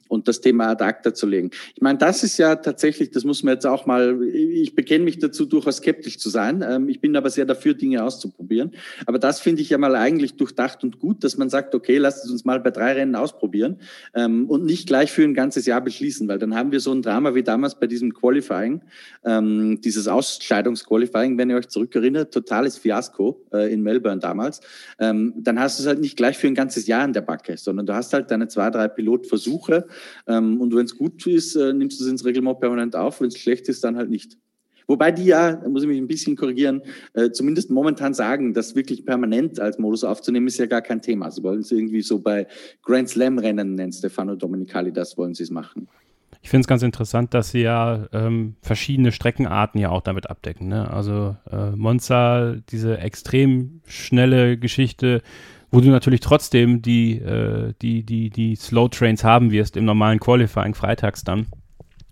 [0.10, 1.52] und das Thema ad acta zu legen.
[1.76, 5.20] Ich meine, das ist ja tatsächlich, das muss man jetzt auch mal, ich bekenne mich
[5.20, 6.66] dazu, durchaus skeptisch zu sein.
[6.68, 8.72] Ähm, ich bin aber sehr dafür, Dinge auszuprobieren.
[9.06, 12.26] Aber das finde ich ja mal eigentlich durchdacht und gut, dass man sagt, okay, lasst
[12.26, 13.78] es uns mal bei drei Rennen ausprobieren
[14.14, 17.02] ähm, und nicht gleich für ein ganzes Jahr beschließen, weil dann haben wir so ein
[17.02, 18.82] Drama wie damals bei diesem Qualifying,
[19.24, 24.62] ähm, dieses Ausscheidungsqualifying, wenn ihr euch zurückerinnert, totales Fiasko äh, in Melbourne damals.
[24.98, 27.86] dann hast du es halt nicht gleich für ein ganzes Jahr in der Backe, sondern
[27.86, 29.86] du hast halt deine zwei, drei Pilotversuche
[30.28, 33.22] ähm, und wenn es gut ist, äh, nimmst du es ins Reglement permanent auf.
[33.22, 34.38] Wenn es schlecht ist, dann halt nicht.
[34.90, 36.82] Wobei die ja, da muss ich mich ein bisschen korrigieren,
[37.14, 41.30] äh, zumindest momentan sagen, das wirklich permanent als Modus aufzunehmen, ist ja gar kein Thema.
[41.30, 42.48] Sie wollen es irgendwie so bei
[42.82, 45.88] Grand Slam-Rennen, nennt Stefano Domenicali, das wollen sie es machen.
[46.42, 50.70] Ich finde es ganz interessant, dass sie ja ähm, verschiedene Streckenarten ja auch damit abdecken.
[50.70, 50.90] Ne?
[50.90, 55.22] Also äh, Monza, diese extrem schnelle Geschichte,
[55.72, 60.20] wo du natürlich trotzdem die, äh, die, die, die Slow Trains haben wirst im normalen
[60.20, 61.48] Qualifying freitags dann.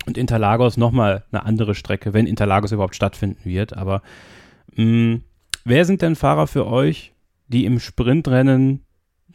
[0.06, 3.76] Und Interlagos nochmal eine andere Strecke, wenn Interlagos überhaupt stattfinden wird.
[3.76, 4.02] Aber
[4.76, 5.24] mh, mm,
[5.66, 7.14] wer sind denn Fahrer für euch,
[7.48, 8.86] die im Sprintrennen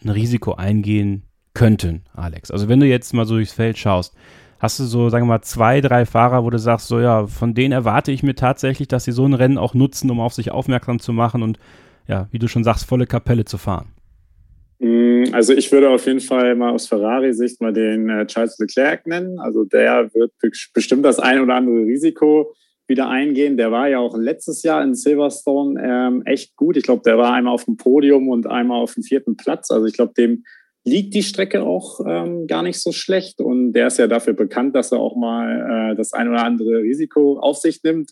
[0.02, 2.50] ein Risiko eingehen könnten, Alex?
[2.50, 4.14] Also wenn du jetzt mal so durchs Feld schaust,
[4.60, 7.52] hast du so, sagen wir mal, zwei, drei Fahrer, wo du sagst, so ja, von
[7.52, 10.52] denen erwarte ich mir tatsächlich, dass sie so ein Rennen auch nutzen, um auf sich
[10.52, 11.58] aufmerksam zu machen und
[12.06, 13.88] ja, wie du schon sagst, volle Kapelle zu fahren.
[14.83, 19.07] Mm, also ich würde auf jeden Fall mal aus Ferrari-Sicht mal den äh, Charles Leclerc
[19.07, 19.39] nennen.
[19.39, 20.33] Also der wird
[20.74, 22.53] bestimmt das ein oder andere Risiko
[22.89, 23.57] wieder eingehen.
[23.57, 26.76] Der war ja auch letztes Jahr in Silverstone ähm, echt gut.
[26.76, 29.70] Ich glaube, der war einmal auf dem Podium und einmal auf dem vierten Platz.
[29.70, 30.43] Also ich glaube, dem
[30.85, 33.41] liegt die Strecke auch ähm, gar nicht so schlecht.
[33.41, 36.83] Und der ist ja dafür bekannt, dass er auch mal äh, das ein oder andere
[36.83, 38.11] Risiko auf sich nimmt.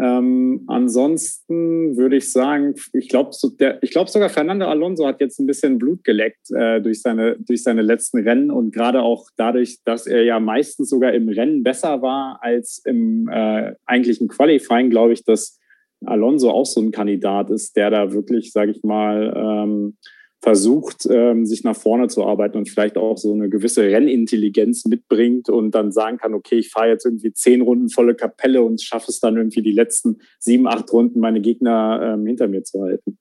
[0.00, 5.46] Ähm, ansonsten würde ich sagen, ich glaube so glaub sogar Fernando Alonso hat jetzt ein
[5.46, 10.06] bisschen Blut geleckt äh, durch, seine, durch seine letzten Rennen und gerade auch dadurch, dass
[10.06, 15.24] er ja meistens sogar im Rennen besser war als im äh, eigentlichen Qualifying, glaube ich,
[15.24, 15.58] dass
[16.06, 19.96] Alonso auch so ein Kandidat ist, der da wirklich, sage ich mal, ähm,
[20.42, 25.48] versucht, ähm, sich nach vorne zu arbeiten und vielleicht auch so eine gewisse Rennintelligenz mitbringt
[25.48, 29.06] und dann sagen kann, okay, ich fahre jetzt irgendwie zehn Runden volle Kapelle und schaffe
[29.08, 33.18] es dann irgendwie die letzten sieben, acht Runden meine Gegner ähm, hinter mir zu halten.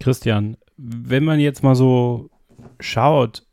[0.00, 2.30] Christian, wenn man jetzt mal so
[2.80, 3.46] schaut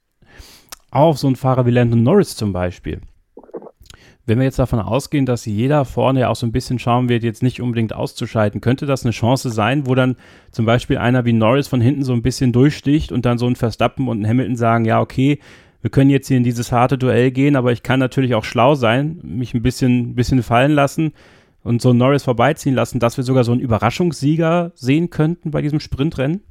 [0.89, 3.01] auf so einen Fahrer wie Landon Norris zum Beispiel,
[4.27, 7.23] wenn wir jetzt davon ausgehen, dass jeder vorne ja auch so ein bisschen schauen wird,
[7.23, 10.17] jetzt nicht unbedingt auszuschalten, könnte das eine Chance sein, wo dann
[10.51, 13.55] zum Beispiel einer wie Norris von hinten so ein bisschen durchsticht und dann so ein
[13.55, 15.39] Verstappen und ein Hamilton sagen, ja, okay,
[15.81, 18.75] wir können jetzt hier in dieses harte Duell gehen, aber ich kann natürlich auch schlau
[18.75, 21.13] sein, mich ein bisschen, bisschen fallen lassen
[21.63, 25.79] und so Norris vorbeiziehen lassen, dass wir sogar so einen Überraschungssieger sehen könnten bei diesem
[25.79, 26.41] Sprintrennen?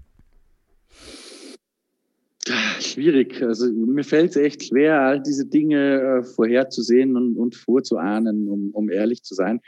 [2.80, 3.42] Schwierig.
[3.42, 8.70] Also mir fällt es echt schwer, all diese Dinge äh, vorherzusehen und, und vorzuahnen, um,
[8.72, 9.60] um ehrlich zu sein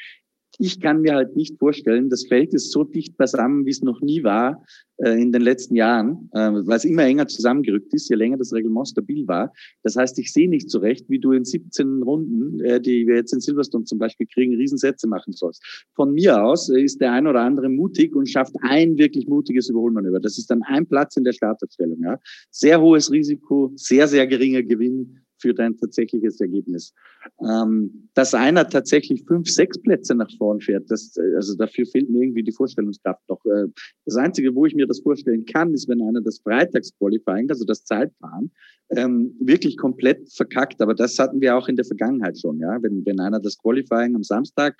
[0.59, 4.01] ich kann mir halt nicht vorstellen, das Feld ist so dicht beisammen, wie es noch
[4.01, 4.65] nie war
[4.97, 8.53] äh, in den letzten Jahren, äh, weil es immer enger zusammengerückt ist, je länger das
[8.53, 9.53] Reglement stabil war.
[9.85, 13.15] Das heißt, ich sehe nicht so recht, wie du in 17 Runden, äh, die wir
[13.15, 15.63] jetzt in Silverstone zum Beispiel kriegen, Riesensätze machen sollst.
[15.95, 19.69] Von mir aus äh, ist der ein oder andere mutig und schafft ein wirklich mutiges
[19.69, 20.19] Überholmanöver.
[20.19, 22.03] Das ist dann ein Platz in der Startaufstellung.
[22.03, 22.19] Ja.
[22.51, 26.95] Sehr hohes Risiko, sehr, sehr geringer Gewinn für dein tatsächliches Ergebnis.
[27.41, 32.22] Ähm, dass einer tatsächlich fünf, sechs Plätze nach vorn fährt, das, also dafür fehlt mir
[32.22, 33.45] irgendwie die Vorstellungskraft noch.
[33.47, 33.68] Äh,
[34.05, 37.84] das Einzige, wo ich mir das vorstellen kann, ist, wenn einer das Freitagsqualifying, also das
[37.84, 38.51] Zeitfahren,
[38.91, 40.80] ähm, wirklich komplett verkackt.
[40.80, 42.59] Aber das hatten wir auch in der Vergangenheit schon.
[42.59, 44.76] Ja, wenn, wenn einer das Qualifying am Samstag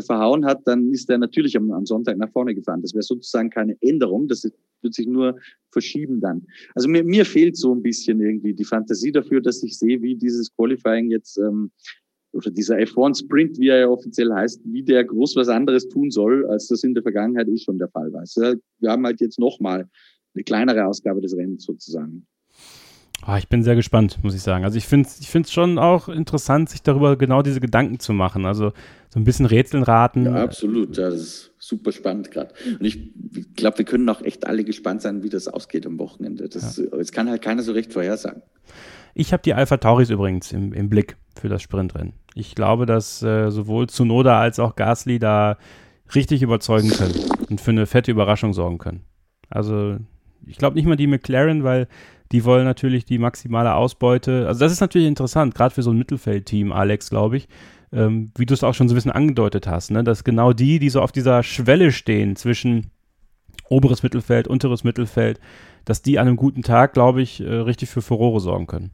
[0.00, 2.80] verhauen hat, dann ist er natürlich am, am Sonntag nach vorne gefahren.
[2.80, 4.48] Das wäre sozusagen keine Änderung, das
[4.80, 5.36] wird sich nur
[5.70, 6.46] verschieben dann.
[6.74, 10.16] Also mir, mir fehlt so ein bisschen irgendwie die Fantasie dafür, dass ich sehe, wie
[10.16, 11.70] dieses Qualifying jetzt ähm,
[12.32, 16.10] oder dieser F1 Sprint, wie er ja offiziell heißt, wie der groß was anderes tun
[16.10, 18.20] soll, als das in der Vergangenheit eh schon der Fall war.
[18.20, 19.88] Also wir haben halt jetzt nochmal
[20.34, 22.26] eine kleinere Ausgabe des Rennens sozusagen.
[23.26, 24.64] Oh, ich bin sehr gespannt, muss ich sagen.
[24.64, 28.12] Also ich finde es ich find's schon auch interessant, sich darüber genau diese Gedanken zu
[28.12, 28.46] machen.
[28.46, 28.72] Also
[29.10, 30.24] so ein bisschen Rätseln raten.
[30.24, 30.98] Ja, absolut.
[30.98, 32.52] Das ist super spannend gerade.
[32.66, 33.12] Und ich
[33.54, 36.48] glaube, wir können auch echt alle gespannt sein, wie das ausgeht am Wochenende.
[36.48, 36.84] Das, ja.
[36.96, 38.42] Jetzt kann halt keiner so recht vorhersagen.
[39.14, 42.14] Ich habe die Alpha Tauris übrigens im, im, Blick für das Sprintrennen.
[42.34, 45.58] Ich glaube, dass äh, sowohl Tsunoda als auch Gasly da
[46.14, 47.14] richtig überzeugen können
[47.50, 49.02] und für eine fette Überraschung sorgen können.
[49.48, 49.98] Also
[50.46, 51.88] ich glaube nicht mal die McLaren, weil
[52.32, 54.46] die wollen natürlich die maximale Ausbeute.
[54.46, 57.48] Also das ist natürlich interessant, gerade für so ein Mittelfeldteam, Alex, glaube ich,
[57.92, 60.02] ähm, wie du es auch schon so ein bisschen angedeutet hast, ne?
[60.02, 62.90] dass genau die, die so auf dieser Schwelle stehen zwischen
[63.68, 65.40] oberes Mittelfeld, unteres Mittelfeld,
[65.84, 68.90] dass die an einem guten Tag, glaube ich, äh, richtig für Furore sorgen können.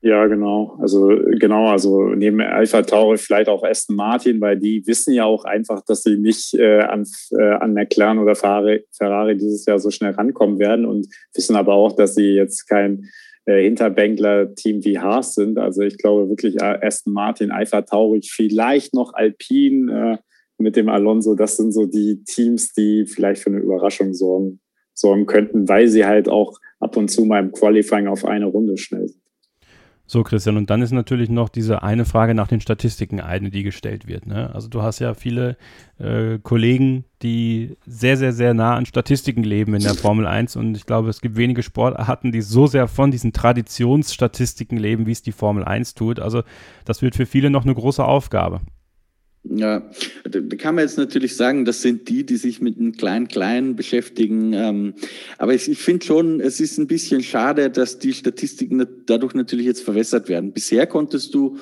[0.00, 0.76] Ja, genau.
[0.80, 1.08] Also
[1.40, 5.82] genau, also neben Alpha Tauri vielleicht auch Aston Martin, weil die wissen ja auch einfach,
[5.84, 8.84] dass sie nicht äh, an, äh, an McLaren oder Ferrari,
[9.36, 13.08] dieses Jahr so schnell rankommen werden und wissen aber auch, dass sie jetzt kein
[13.44, 15.58] äh, Hinterbänkler-Team wie Haas sind.
[15.58, 20.88] Also ich glaube wirklich äh, Aston Martin, Alpha Tauri, vielleicht noch Alpine äh, mit dem
[20.88, 21.34] Alonso.
[21.34, 24.60] Das sind so die Teams, die vielleicht für eine Überraschung sorgen,
[24.94, 28.76] sorgen könnten, weil sie halt auch ab und zu mal im Qualifying auf eine Runde
[28.76, 29.27] schnell sind.
[30.10, 33.62] So, Christian, und dann ist natürlich noch diese eine Frage nach den Statistiken eine, die
[33.62, 34.26] gestellt wird.
[34.26, 34.50] Ne?
[34.54, 35.58] Also du hast ja viele
[35.98, 40.74] äh, Kollegen, die sehr, sehr, sehr nah an Statistiken leben in der Formel 1 und
[40.74, 45.20] ich glaube, es gibt wenige Sportarten, die so sehr von diesen Traditionsstatistiken leben, wie es
[45.20, 46.20] die Formel 1 tut.
[46.20, 46.42] Also
[46.86, 48.62] das wird für viele noch eine große Aufgabe.
[49.50, 49.90] Ja,
[50.24, 54.52] da kann man jetzt natürlich sagen, das sind die, die sich mit einem Klein-Klein beschäftigen.
[54.52, 54.94] Ähm,
[55.38, 59.82] aber ich, finde schon, es ist ein bisschen schade, dass die Statistiken dadurch natürlich jetzt
[59.82, 60.52] verwässert werden.
[60.52, 61.58] Bisher konntest du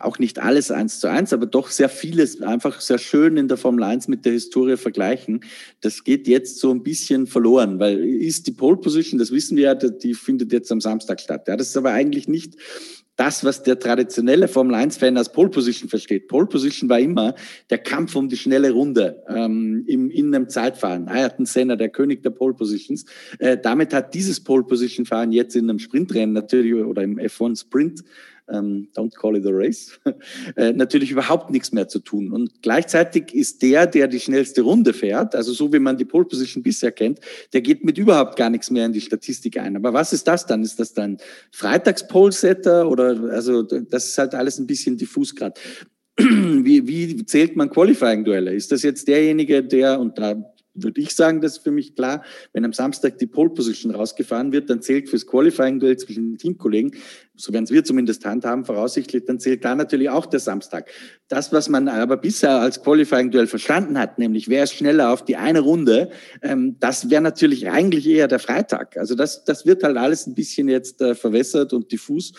[0.00, 3.56] auch nicht alles eins zu eins, aber doch sehr vieles einfach sehr schön in der
[3.56, 5.44] Formel 1 mit der Historie vergleichen.
[5.80, 9.64] Das geht jetzt so ein bisschen verloren, weil ist die Pole Position, das wissen wir
[9.64, 11.48] ja, die findet jetzt am Samstag statt.
[11.48, 12.54] Ja, das ist aber eigentlich nicht
[13.18, 16.28] das, was der traditionelle Formel-1-Fan als Pole Position versteht.
[16.28, 17.34] Pole Position war immer
[17.68, 21.08] der Kampf um die schnelle Runde ähm, im, in einem Zeitfahren.
[21.08, 23.04] Ayrton Senna, der König der Pole Positions.
[23.40, 28.04] Äh, damit hat dieses Pole Position-Fahren jetzt in einem Sprintrennen natürlich oder im F1 Sprint
[28.50, 29.98] ähm, don't call it a race,
[30.56, 32.32] äh, natürlich überhaupt nichts mehr zu tun.
[32.32, 36.24] Und gleichzeitig ist der, der die schnellste Runde fährt, also so wie man die Pole
[36.24, 37.20] Position bisher kennt,
[37.52, 39.76] der geht mit überhaupt gar nichts mehr in die Statistik ein.
[39.76, 40.62] Aber was ist das dann?
[40.62, 41.18] Ist das dann
[41.52, 45.60] Freitags-Pole-Setter oder, also das ist halt alles ein bisschen diffus gerade.
[46.18, 48.52] Wie, wie zählt man Qualifying-Duelle?
[48.52, 50.34] Ist das jetzt derjenige, der, und da
[50.82, 52.22] würde ich sagen, das ist für mich klar,
[52.52, 56.92] wenn am Samstag die Pole Position rausgefahren wird, dann zählt fürs Qualifying-Duell zwischen den Teamkollegen,
[57.36, 60.90] so werden es wir zumindest handhaben, voraussichtlich, dann zählt da natürlich auch der Samstag.
[61.28, 65.36] Das, was man aber bisher als Qualifying-Duell verstanden hat, nämlich wer ist schneller auf die
[65.36, 66.10] eine Runde,
[66.42, 68.96] ähm, das wäre natürlich eigentlich eher der Freitag.
[68.96, 72.32] Also das, das wird halt alles ein bisschen jetzt äh, verwässert und diffus.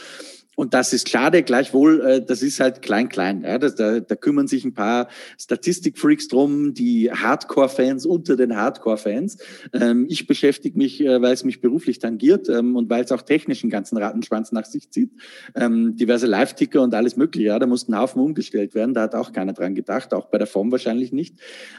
[0.60, 3.44] Und das ist schade, gleichwohl, äh, das ist halt klein-klein.
[3.44, 5.08] Ja, da, da kümmern sich ein paar
[5.40, 9.38] Statistikfreaks drum, die Hardcore-Fans unter den Hardcore-Fans.
[9.72, 13.22] Ähm, ich beschäftige mich, äh, weil es mich beruflich tangiert ähm, und weil es auch
[13.22, 15.12] technisch einen ganzen Rattenschwanz nach sich zieht.
[15.56, 17.48] Ähm, diverse Live-Ticker und alles mögliche.
[17.48, 18.94] Ja, da mussten Haufen umgestellt werden.
[18.94, 21.38] Da hat auch keiner dran gedacht, auch bei der Form wahrscheinlich nicht.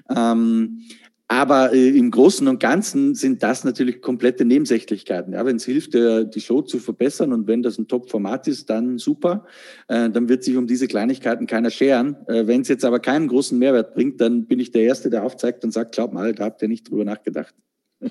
[0.09, 0.85] Ähm,
[1.31, 5.33] Aber äh, im Großen und Ganzen sind das natürlich komplette Nebensächlichkeiten.
[5.33, 8.69] Ja, wenn es hilft, äh, die Show zu verbessern und wenn das ein Top-Format ist,
[8.69, 9.45] dann super.
[9.87, 12.17] Äh, dann wird sich um diese Kleinigkeiten keiner scheren.
[12.27, 15.23] Äh, wenn es jetzt aber keinen großen Mehrwert bringt, dann bin ich der Erste, der
[15.23, 17.55] aufzeigt und sagt, glaub mal, da habt ihr nicht drüber nachgedacht.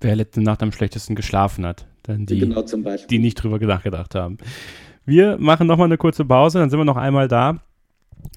[0.00, 1.88] Wer letzte Nacht am schlechtesten geschlafen hat.
[2.04, 2.64] Dann die, genau
[3.10, 4.38] die nicht drüber nachgedacht haben.
[5.04, 7.60] Wir machen nochmal eine kurze Pause, dann sind wir noch einmal da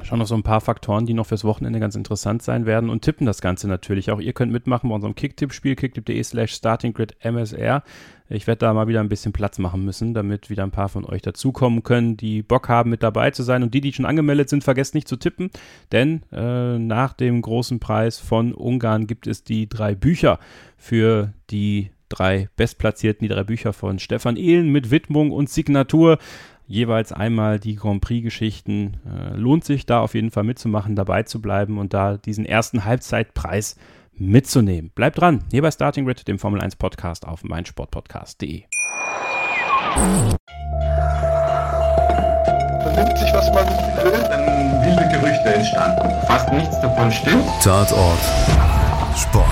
[0.03, 3.01] schauen noch so ein paar Faktoren, die noch fürs Wochenende ganz interessant sein werden und
[3.01, 4.19] tippen das Ganze natürlich auch.
[4.19, 7.83] Ihr könnt mitmachen bei unserem Kicktipp-Spiel, kicktipp.de slash startinggrid.msr.
[8.29, 11.05] Ich werde da mal wieder ein bisschen Platz machen müssen, damit wieder ein paar von
[11.05, 13.63] euch dazukommen können, die Bock haben, mit dabei zu sein.
[13.63, 15.49] Und die, die schon angemeldet sind, vergesst nicht zu tippen,
[15.91, 20.39] denn äh, nach dem großen Preis von Ungarn gibt es die drei Bücher
[20.77, 26.19] für die drei Bestplatzierten, die drei Bücher von Stefan Ehlen mit Widmung und Signatur
[26.67, 28.97] jeweils einmal die Grand Prix-Geschichten.
[29.05, 32.85] Äh, lohnt sich da auf jeden Fall mitzumachen, dabei zu bleiben und da diesen ersten
[32.85, 33.75] Halbzeitpreis
[34.13, 34.91] mitzunehmen.
[34.95, 38.63] Bleibt dran, hier bei Starting Grid, dem Formel 1 Podcast auf meinsportpodcast.de.
[42.81, 43.67] Vernimmt sich, was man
[44.03, 46.27] will, dann wilde Gerüchte entstanden.
[46.27, 47.45] Fast nichts davon stimmt.
[47.61, 48.19] Tatort
[49.17, 49.47] Sport.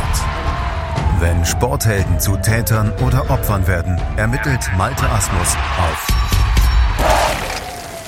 [1.20, 6.11] Wenn Sporthelden zu Tätern oder Opfern werden, ermittelt Malte Asmus auf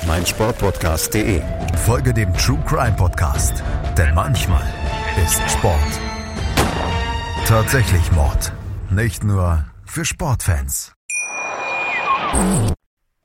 [0.06, 1.42] meinsportpodcast.de.
[1.84, 3.62] Folge dem True Crime Podcast,
[3.96, 4.64] denn manchmal
[5.24, 6.00] ist Sport
[7.46, 8.52] tatsächlich Mord.
[8.90, 10.94] Nicht nur für Sportfans.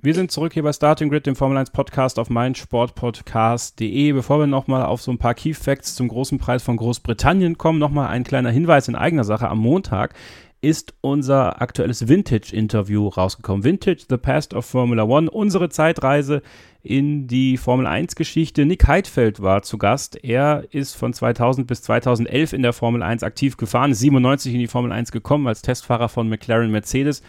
[0.01, 4.11] Wir sind zurück hier bei Starting Grid, dem Formel 1 Podcast auf meinsportpodcast.de.
[4.11, 7.79] Bevor wir nochmal auf so ein paar Key Facts zum großen Preis von Großbritannien kommen,
[7.79, 9.47] nochmal ein kleiner Hinweis in eigener Sache.
[9.47, 10.13] Am Montag
[10.61, 13.63] ist unser aktuelles Vintage-Interview rausgekommen.
[13.63, 16.41] Vintage, The Past of Formula One, unsere Zeitreise
[16.81, 18.65] in die Formel 1-Geschichte.
[18.65, 20.23] Nick Heidfeld war zu Gast.
[20.23, 24.59] Er ist von 2000 bis 2011 in der Formel 1 aktiv gefahren, ist 97 in
[24.59, 27.21] die Formel 1 gekommen als Testfahrer von McLaren Mercedes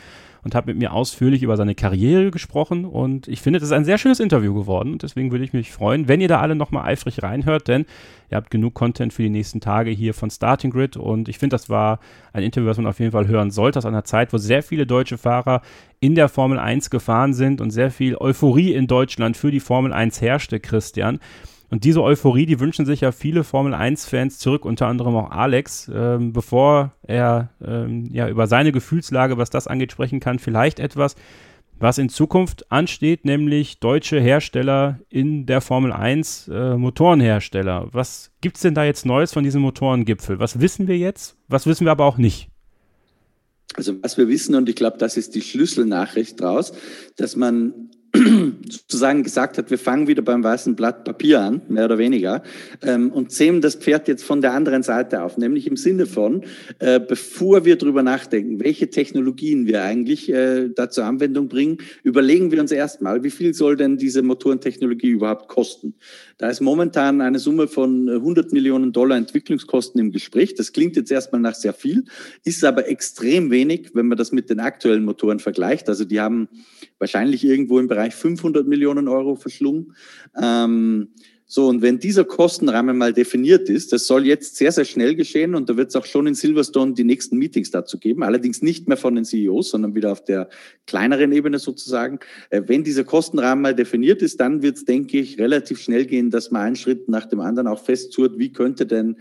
[0.42, 2.84] und hat mit mir ausführlich über seine Karriere gesprochen.
[2.84, 4.92] Und ich finde, das ist ein sehr schönes Interview geworden.
[4.92, 7.86] Und deswegen würde ich mich freuen, wenn ihr da alle nochmal eifrig reinhört, denn
[8.30, 10.96] ihr habt genug Content für die nächsten Tage hier von Starting Grid.
[10.96, 12.00] Und ich finde, das war
[12.32, 14.86] ein Interview, was man auf jeden Fall hören sollte, aus einer Zeit, wo sehr viele
[14.86, 15.62] deutsche Fahrer
[16.00, 19.92] in der Formel 1 gefahren sind und sehr viel Euphorie in Deutschland für die Formel
[19.92, 21.20] 1 herrschte, Christian.
[21.70, 25.88] Und diese Euphorie, die wünschen sich ja viele Formel 1-Fans zurück, unter anderem auch Alex,
[25.94, 30.40] ähm, bevor er ähm, ja über seine Gefühlslage, was das angeht, sprechen kann.
[30.40, 31.14] Vielleicht etwas,
[31.78, 37.88] was in Zukunft ansteht, nämlich deutsche Hersteller in der Formel 1, äh, Motorenhersteller.
[37.92, 40.40] Was gibt es denn da jetzt Neues von diesem Motorengipfel?
[40.40, 41.36] Was wissen wir jetzt?
[41.46, 42.48] Was wissen wir aber auch nicht?
[43.76, 46.72] Also was wir wissen, und ich glaube, das ist die Schlüsselnachricht draus,
[47.16, 51.98] dass man sozusagen gesagt hat, wir fangen wieder beim weißen Blatt Papier an, mehr oder
[51.98, 52.42] weniger,
[52.82, 56.44] ähm, und zähmen das Pferd jetzt von der anderen Seite auf, nämlich im Sinne von,
[56.80, 62.50] äh, bevor wir darüber nachdenken, welche Technologien wir eigentlich äh, da zur Anwendung bringen, überlegen
[62.50, 65.94] wir uns erstmal, wie viel soll denn diese Motorentechnologie überhaupt kosten?
[66.40, 70.54] Da ist momentan eine Summe von 100 Millionen Dollar Entwicklungskosten im Gespräch.
[70.54, 72.06] Das klingt jetzt erstmal nach sehr viel,
[72.44, 75.90] ist aber extrem wenig, wenn man das mit den aktuellen Motoren vergleicht.
[75.90, 76.48] Also die haben
[76.98, 79.94] wahrscheinlich irgendwo im Bereich 500 Millionen Euro verschlungen.
[80.40, 81.08] Ähm,
[81.52, 85.56] so, und wenn dieser Kostenrahmen mal definiert ist, das soll jetzt sehr, sehr schnell geschehen
[85.56, 88.86] und da wird es auch schon in Silverstone die nächsten Meetings dazu geben, allerdings nicht
[88.86, 90.48] mehr von den CEOs, sondern wieder auf der
[90.86, 92.20] kleineren Ebene sozusagen.
[92.50, 96.30] Äh, wenn dieser Kostenrahmen mal definiert ist, dann wird es, denke ich, relativ schnell gehen,
[96.30, 99.16] dass man einen Schritt nach dem anderen auch festzurrt, wie könnte denn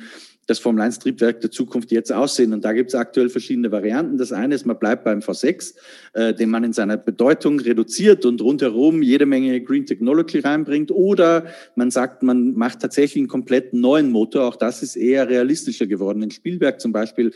[0.49, 2.53] das Formel-1-Triebwerk der Zukunft jetzt aussehen.
[2.53, 4.17] Und da gibt es aktuell verschiedene Varianten.
[4.17, 5.75] Das eine ist, man bleibt beim V6,
[6.13, 10.91] äh, den man in seiner Bedeutung reduziert und rundherum jede Menge Green Technology reinbringt.
[10.91, 11.45] Oder
[11.75, 14.45] man sagt, man macht tatsächlich einen komplett neuen Motor.
[14.45, 16.23] Auch das ist eher realistischer geworden.
[16.23, 17.31] In Spielberg zum Beispiel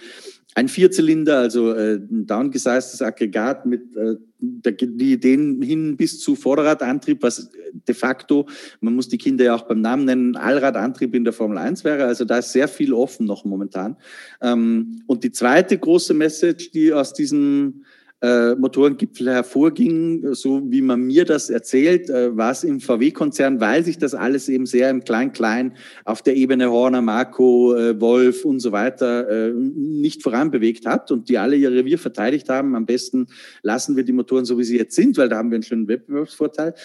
[0.56, 7.24] ein Vierzylinder, also äh, ein downgesiztes Aggregat mit äh, die Ideen hin bis zu Vorderradantrieb,
[7.24, 7.50] was
[7.88, 8.48] de facto,
[8.82, 12.06] man muss die Kinder ja auch beim Namen nennen, Allradantrieb in der Formel 1 wäre.
[12.06, 13.98] Also da ist sehr viel offen noch momentan.
[14.42, 17.84] Ähm, und die zweite große Message, die aus diesem
[18.24, 23.84] äh, Motorengipfel hervorging, so wie man mir das erzählt, äh, war es im VW-Konzern, weil
[23.84, 25.74] sich das alles eben sehr im Klein-Klein
[26.06, 31.28] auf der Ebene Horner, Marco, äh, Wolf und so weiter äh, nicht voranbewegt hat und
[31.28, 32.78] die alle ihr Revier verteidigt haben.
[32.78, 33.28] Am besten
[33.62, 35.90] lassen wir die Motoren so, wie sie jetzt sind, weil da haben wir einen schönen
[35.90, 36.76] Wettbewerbsvorteil.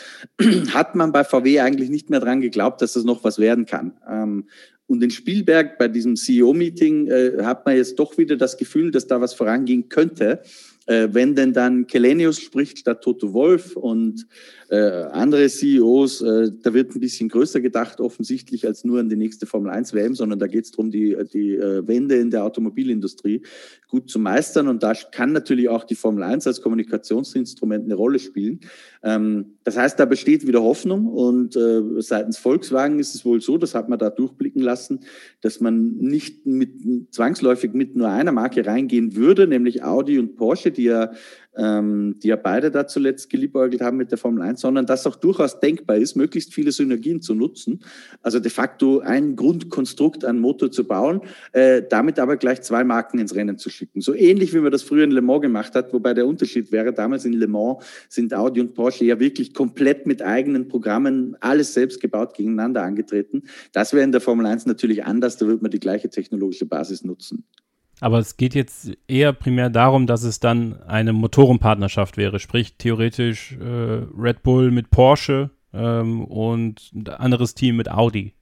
[0.74, 3.92] hat man bei VW eigentlich nicht mehr dran geglaubt, dass das noch was werden kann.
[4.10, 4.46] Ähm,
[4.88, 9.06] und in Spielberg bei diesem CEO-Meeting äh, hat man jetzt doch wieder das Gefühl, dass
[9.06, 10.40] da was vorangehen könnte.
[10.88, 14.26] Äh, wenn denn dann Kelenius spricht statt Toto Wolf und
[14.68, 14.76] äh,
[15.12, 16.20] andere CEOs.
[16.20, 19.94] Äh, da wird ein bisschen größer gedacht, offensichtlich, als nur an die nächste Formel 1
[19.94, 23.42] WM, sondern da geht es darum, die, die äh, Wende in der Automobilindustrie
[23.88, 24.68] gut zu meistern.
[24.68, 28.60] Und da kann natürlich auch die Formel 1 als Kommunikationsinstrument eine Rolle spielen.
[29.02, 31.06] Ähm, das heißt, da besteht wieder Hoffnung.
[31.06, 35.00] Und äh, seitens Volkswagen ist es wohl so, das hat man da durchblicken lassen,
[35.40, 40.70] dass man nicht mit, zwangsläufig mit nur einer Marke reingehen würde, nämlich Audi und Porsche,
[40.70, 41.12] die ja
[41.56, 45.16] ähm, die ja beide da zuletzt geliebäugelt haben mit der Formel 1, sondern dass auch
[45.16, 47.80] durchaus denkbar ist, möglichst viele Synergien zu nutzen.
[48.22, 51.20] Also de facto ein Grundkonstrukt an Motor zu bauen,
[51.52, 54.00] äh, damit aber gleich zwei Marken ins Rennen zu schicken.
[54.00, 56.92] So ähnlich wie man das früher in Le Mans gemacht hat, wobei der Unterschied wäre,
[56.92, 61.74] damals in Le Mans sind Audi und Porsche ja wirklich komplett mit eigenen Programmen, alles
[61.74, 63.42] selbst gebaut, gegeneinander angetreten.
[63.72, 67.04] Das wäre in der Formel 1 natürlich anders, da würde man die gleiche technologische Basis
[67.04, 67.44] nutzen.
[68.00, 73.52] Aber es geht jetzt eher primär darum, dass es dann eine Motorenpartnerschaft wäre, sprich theoretisch
[73.52, 78.34] äh, Red Bull mit Porsche ähm, und ein anderes Team mit Audi.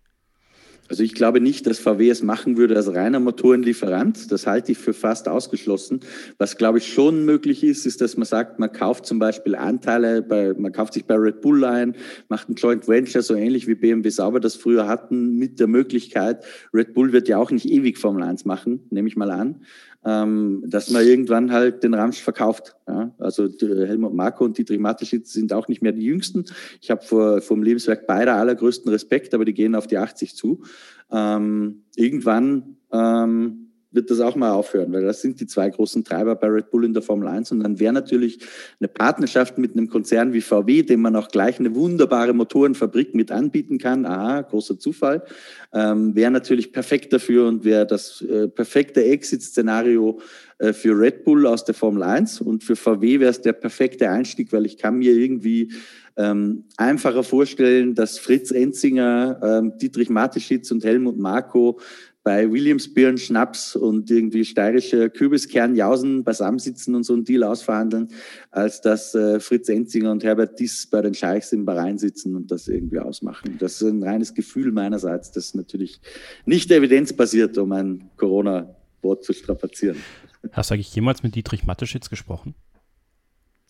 [0.89, 4.30] Also ich glaube nicht, dass VW es machen würde als reiner Motorenlieferant.
[4.30, 6.01] Das halte ich für fast ausgeschlossen.
[6.39, 10.22] Was glaube ich schon möglich ist, ist, dass man sagt, man kauft zum Beispiel Anteile
[10.22, 11.97] bei, man kauft sich bei Red Bull ein,
[12.28, 16.45] macht ein Joint Venture, so ähnlich wie BMW Sauber das früher hatten, mit der Möglichkeit,
[16.72, 19.61] Red Bull wird ja auch nicht ewig Formel 1 machen, nehme ich mal an
[20.07, 22.76] ähm, dass man irgendwann halt den Ramsch verkauft.
[22.86, 23.12] Ja?
[23.18, 26.44] Also Helmut Marko und Dietrich Mateschitz sind auch nicht mehr die Jüngsten.
[26.80, 30.62] Ich habe vor vom Lebenswerk beider allergrößten Respekt, aber die gehen auf die 80 zu.
[31.11, 33.66] Ähm, irgendwann ähm,
[33.97, 36.84] wird das auch mal aufhören, weil das sind die zwei großen Treiber bei Red Bull
[36.84, 37.51] in der Formel 1.
[37.51, 38.38] Und dann wäre natürlich
[38.78, 43.32] eine Partnerschaft mit einem Konzern wie VW, dem man auch gleich eine wunderbare Motorenfabrik mit
[43.32, 44.07] anbieten kann.
[44.07, 45.24] Aha, großer Zufall.
[45.72, 50.20] Ähm, wäre natürlich perfekt dafür und wäre das äh, perfekte Exit-Szenario
[50.59, 52.40] äh, für Red Bull aus der Formel 1.
[52.40, 55.72] Und für VW wäre es der perfekte Einstieg, weil ich kann mir irgendwie
[56.16, 61.78] ähm, einfacher vorstellen, dass Fritz Enzinger, ähm, Dietrich Mateschitz und Helmut Marko
[62.27, 68.09] bei Williams Birn Schnaps und irgendwie steirische Kürbiskernjausen beisammensitzen und so einen Deal ausverhandeln,
[68.51, 72.51] als dass äh, Fritz Enzinger und Herbert Diss bei den Scheichs im Bahrain sitzen und
[72.51, 73.59] das irgendwie ausmachen.
[73.61, 76.01] Das ist ein reines Gefühl meinerseits, das natürlich
[76.47, 79.99] nicht evidenzbasiert, um ein Corona-Wort zu strapazieren.
[80.51, 82.57] Hast du eigentlich jemals mit Dietrich Matteschitz gesprochen?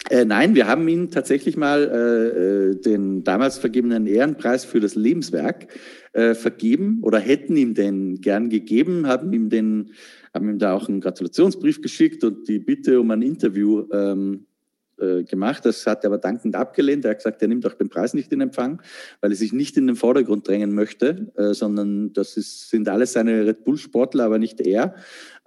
[0.09, 4.95] Äh, nein, wir haben ihm tatsächlich mal äh, äh, den damals vergebenen Ehrenpreis für das
[4.95, 5.67] Lebenswerk
[6.13, 9.91] äh, vergeben oder hätten ihm den gern gegeben, haben ihm den,
[10.33, 14.47] haben ihm da auch einen Gratulationsbrief geschickt und die Bitte um ein Interview ähm,
[14.99, 15.67] äh, gemacht.
[15.67, 17.05] Das hat er aber dankend abgelehnt.
[17.05, 18.81] Er hat gesagt, er nimmt auch den Preis nicht in Empfang,
[19.21, 23.15] weil er sich nicht in den Vordergrund drängen möchte, äh, sondern das ist, sind alles
[23.15, 24.95] seine Red Bull-Sportler, aber nicht er.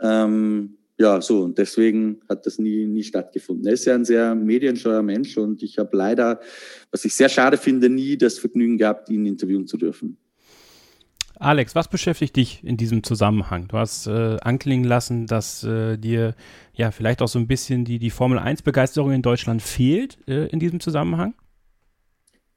[0.01, 3.65] Ähm, ja, so, und deswegen hat das nie, nie stattgefunden.
[3.65, 6.41] Er ist ja ein sehr medienscheuer Mensch und ich habe leider,
[6.91, 10.17] was ich sehr schade finde, nie das Vergnügen gehabt, ihn interviewen zu dürfen.
[11.35, 13.69] Alex, was beschäftigt dich in diesem Zusammenhang?
[13.69, 16.35] Du hast äh, anklingen lassen, dass äh, dir
[16.73, 20.59] ja vielleicht auch so ein bisschen die, die Formel 1-Begeisterung in Deutschland fehlt äh, in
[20.59, 21.33] diesem Zusammenhang.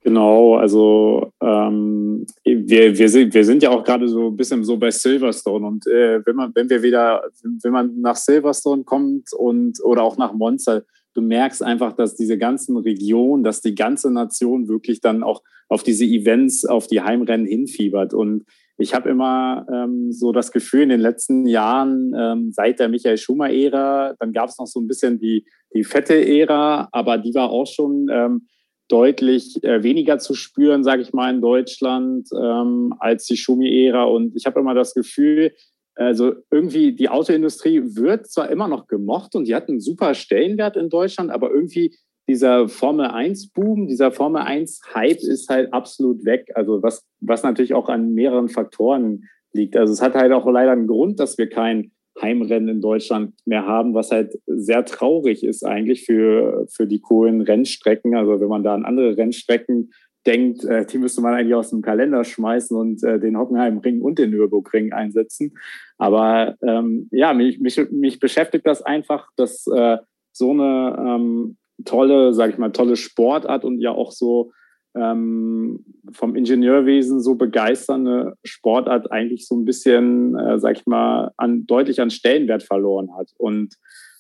[0.01, 4.77] Genau, also ähm, wir, wir, sind, wir sind ja auch gerade so ein bisschen so
[4.77, 7.23] bei Silverstone und äh, wenn man, wenn wir wieder,
[7.63, 10.83] wenn man nach Silverstone kommt und oder auch nach Monza,
[11.15, 15.83] du merkst einfach, dass diese ganzen Regionen, dass die ganze Nation wirklich dann auch auf
[15.83, 18.15] diese Events, auf die Heimrennen hinfiebert.
[18.15, 18.45] Und
[18.79, 23.19] ich habe immer ähm, so das Gefühl, in den letzten Jahren, ähm, seit der Michael
[23.19, 27.51] Schumer-Ära, dann gab es noch so ein bisschen die, die fette Ära, aber die war
[27.51, 28.47] auch schon ähm,
[28.89, 34.05] deutlich äh, weniger zu spüren, sage ich mal, in Deutschland ähm, als die Schumi-Ära.
[34.05, 35.53] Und ich habe immer das Gefühl,
[35.95, 40.77] also irgendwie die Autoindustrie wird zwar immer noch gemocht und die hat einen super Stellenwert
[40.77, 41.95] in Deutschland, aber irgendwie
[42.29, 46.51] dieser Formel 1-Boom, dieser Formel 1-Hype ist halt absolut weg.
[46.55, 49.77] Also was, was natürlich auch an mehreren Faktoren liegt.
[49.77, 53.67] Also es hat halt auch leider einen Grund, dass wir kein Heimrennen in Deutschland mehr
[53.67, 58.15] haben, was halt sehr traurig ist eigentlich für, für die coolen Rennstrecken.
[58.15, 59.93] Also wenn man da an andere Rennstrecken
[60.27, 64.19] denkt, äh, die müsste man eigentlich aus dem Kalender schmeißen und äh, den Hockenheimring und
[64.19, 65.55] den Nürburgring einsetzen.
[65.99, 69.99] Aber ähm, ja, mich, mich, mich beschäftigt das einfach, dass äh,
[70.33, 74.53] so eine ähm, tolle, sage ich mal, tolle Sportart und ja auch so
[74.95, 81.67] ähm, vom Ingenieurwesen so begeisternde Sportart eigentlich so ein bisschen, äh, sag ich mal, an,
[81.67, 83.31] deutlich an Stellenwert verloren hat.
[83.39, 83.77] Und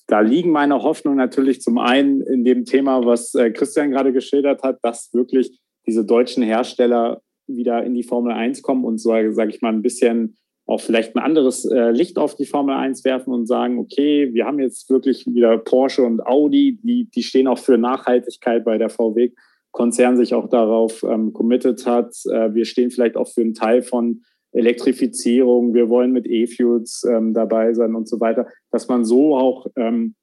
[0.06, 4.62] da liegen meine Hoffnungen natürlich zum einen in dem Thema, was äh, Christian gerade geschildert
[4.62, 9.50] hat, dass wirklich diese deutschen Hersteller wieder in die Formel 1 kommen und so, sage
[9.50, 13.34] ich mal, ein bisschen auch vielleicht ein anderes äh, Licht auf die Formel 1 werfen
[13.34, 17.58] und sagen, okay, wir haben jetzt wirklich wieder Porsche und Audi, die, die stehen auch
[17.58, 19.32] für Nachhaltigkeit bei der VW
[19.72, 22.14] Konzern sich auch darauf ähm, committed hat.
[22.30, 27.32] Äh, wir stehen vielleicht auch für einen Teil von Elektrifizierung, wir wollen mit E-Fuels ähm,
[27.32, 30.14] dabei sein und so weiter, dass man so auch, ähm,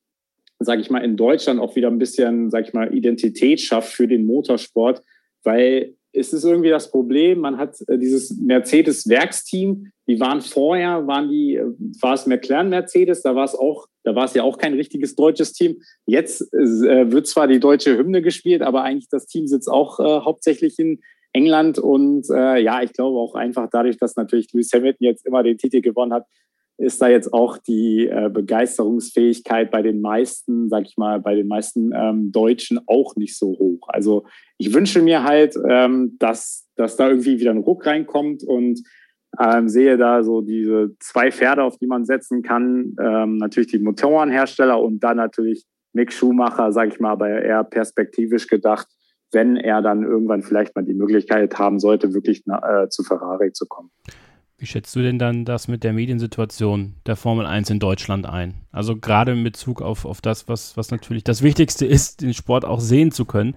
[0.60, 4.08] sage ich mal, in Deutschland auch wieder ein bisschen, sage ich mal, Identität schafft für
[4.08, 5.02] den Motorsport,
[5.43, 11.30] weil es ist irgendwie das Problem, man hat äh, dieses Mercedes-Werksteam, die waren vorher, waren
[11.30, 11.66] die, äh,
[12.01, 15.16] war es McLaren Mercedes, da war es auch, da war es ja auch kein richtiges
[15.16, 15.82] deutsches Team.
[16.05, 20.03] Jetzt äh, wird zwar die deutsche Hymne gespielt, aber eigentlich das Team sitzt auch äh,
[20.03, 20.99] hauptsächlich in
[21.32, 25.43] England und äh, ja, ich glaube auch einfach dadurch, dass natürlich Lewis Hamilton jetzt immer
[25.43, 26.26] den Titel gewonnen hat,
[26.80, 31.47] ist da jetzt auch die äh, Begeisterungsfähigkeit bei den meisten, sag ich mal, bei den
[31.47, 33.89] meisten ähm, Deutschen auch nicht so hoch.
[33.89, 34.25] Also
[34.57, 38.82] ich wünsche mir halt, ähm, dass, dass da irgendwie wieder ein Ruck reinkommt und
[39.38, 42.95] ähm, sehe da so diese zwei Pferde, auf die man setzen kann.
[43.01, 48.47] Ähm, natürlich die Motorenhersteller und dann natürlich Mick Schumacher, sage ich mal, aber eher perspektivisch
[48.47, 48.88] gedacht,
[49.32, 53.65] wenn er dann irgendwann vielleicht mal die Möglichkeit haben sollte, wirklich äh, zu Ferrari zu
[53.67, 53.91] kommen.
[54.60, 58.55] Wie schätzt du denn dann das mit der Mediensituation der Formel 1 in Deutschland ein?
[58.74, 62.66] Also gerade in Bezug auf, auf das, was, was natürlich das Wichtigste ist, den Sport
[62.66, 63.55] auch sehen zu können,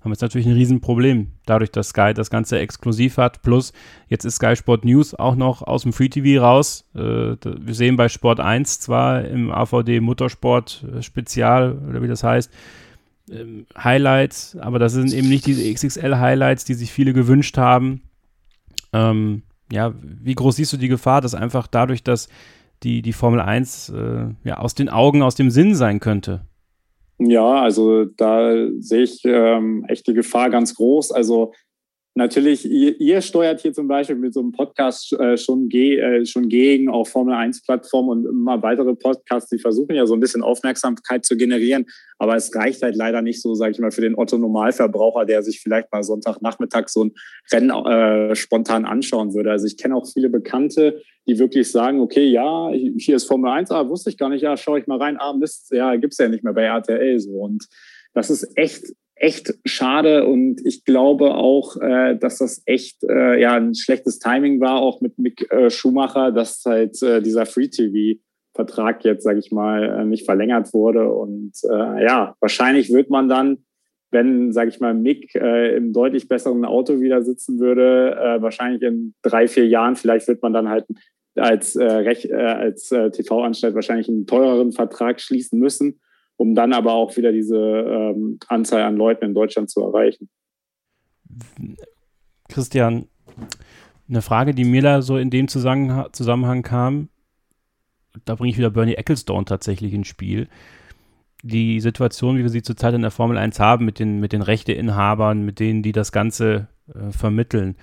[0.00, 3.42] haben wir jetzt natürlich ein Riesenproblem, dadurch, dass Sky das Ganze exklusiv hat.
[3.42, 3.74] Plus,
[4.08, 6.88] jetzt ist Sky Sport News auch noch aus dem Free TV raus.
[6.94, 12.24] Äh, wir sehen bei Sport 1 zwar im AVD Motorsport äh, Spezial, oder wie das
[12.24, 12.50] heißt,
[13.30, 18.00] ähm, Highlights, aber das sind eben nicht diese XXL-Highlights, die sich viele gewünscht haben.
[18.94, 19.42] Ähm,
[19.72, 22.28] ja, wie groß siehst du die Gefahr, dass einfach dadurch, dass
[22.82, 26.42] die, die Formel 1 äh, ja, aus den Augen, aus dem Sinn sein könnte?
[27.18, 31.10] Ja, also da sehe ich ähm, echt die Gefahr ganz groß.
[31.10, 31.52] Also
[32.18, 36.26] natürlich, ihr, ihr, steuert hier zum Beispiel mit so einem Podcast äh, schon, ge, äh,
[36.26, 40.42] schon gegen auf Formel 1-Plattformen und immer weitere Podcasts, die versuchen ja so ein bisschen
[40.42, 41.86] Aufmerksamkeit zu generieren.
[42.18, 45.60] Aber es reicht halt leider nicht so, sage ich mal, für den Otto-Normalverbraucher, der sich
[45.60, 47.12] vielleicht mal Sonntagnachmittag so ein
[47.52, 49.52] Rennen äh, spontan anschauen würde.
[49.52, 53.70] Also ich kenne auch viele Bekannte, die wirklich sagen, okay, ja, hier ist Formel 1,
[53.70, 56.28] ah, wusste ich gar nicht, ja, schaue ich mal rein, ah, Mist, ja, gibt's ja
[56.28, 57.30] nicht mehr bei RTL so.
[57.30, 57.66] Und
[58.12, 58.84] das ist echt
[59.18, 64.60] echt schade und ich glaube auch, äh, dass das echt äh, ja ein schlechtes Timing
[64.60, 68.20] war, auch mit Mick äh, Schumacher, dass halt äh, dieser Free TV
[68.54, 73.28] Vertrag jetzt, sage ich mal, äh, nicht verlängert wurde und äh, ja, wahrscheinlich wird man
[73.28, 73.58] dann,
[74.10, 78.82] wenn, sage ich mal, Mick äh, im deutlich besseren Auto wieder sitzen würde, äh, wahrscheinlich
[78.82, 80.86] in drei, vier Jahren, vielleicht wird man dann halt
[81.36, 86.00] als, äh, äh, als äh, TV-Anstalt wahrscheinlich einen teureren Vertrag schließen müssen
[86.38, 90.30] um dann aber auch wieder diese ähm, Anzahl an Leuten in Deutschland zu erreichen.
[92.48, 93.08] Christian,
[94.08, 97.08] eine Frage, die mir da so in dem Zusammenhang, kam,
[98.24, 100.48] da bringe ich wieder Bernie Ecclestone tatsächlich ins Spiel.
[101.42, 104.42] Die Situation, wie wir sie zurzeit in der Formel 1 haben, mit den, mit den
[104.42, 107.76] Rechteinhabern, mit denen, die das Ganze äh, vermitteln.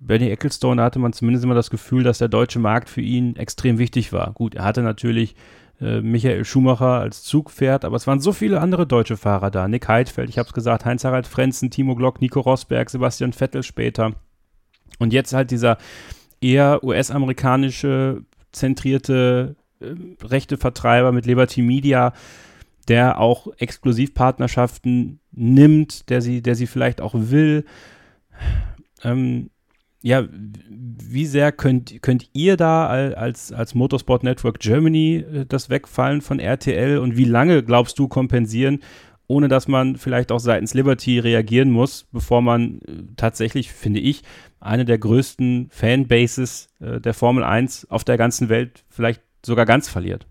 [0.00, 3.78] Bernie Ecclestone, hatte man zumindest immer das Gefühl, dass der deutsche Markt für ihn extrem
[3.78, 4.32] wichtig war.
[4.32, 5.36] Gut, er hatte natürlich
[5.82, 9.66] Michael Schumacher als Zugpferd, aber es waren so viele andere deutsche Fahrer da.
[9.66, 14.12] Nick Heidfeld, ich habe es gesagt, Heinz-Harald Frenzen, Timo Glock, Nico Rosberg, Sebastian Vettel später.
[14.98, 15.78] Und jetzt halt dieser
[16.40, 18.22] eher US-amerikanische
[18.52, 22.12] zentrierte äh, Rechtevertreiber mit Liberty Media,
[22.88, 27.64] der auch Exklusivpartnerschaften nimmt, der sie, der sie vielleicht auch will.
[29.02, 29.50] Ähm,
[30.02, 36.20] ja, wie sehr könnt, könnt ihr da als, als Motorsport Network Germany äh, das Wegfallen
[36.20, 38.80] von RTL und wie lange glaubst du kompensieren,
[39.26, 44.22] ohne dass man vielleicht auch seitens Liberty reagieren muss, bevor man äh, tatsächlich, finde ich,
[44.60, 49.88] eine der größten Fanbases äh, der Formel 1 auf der ganzen Welt vielleicht sogar ganz
[49.88, 50.26] verliert?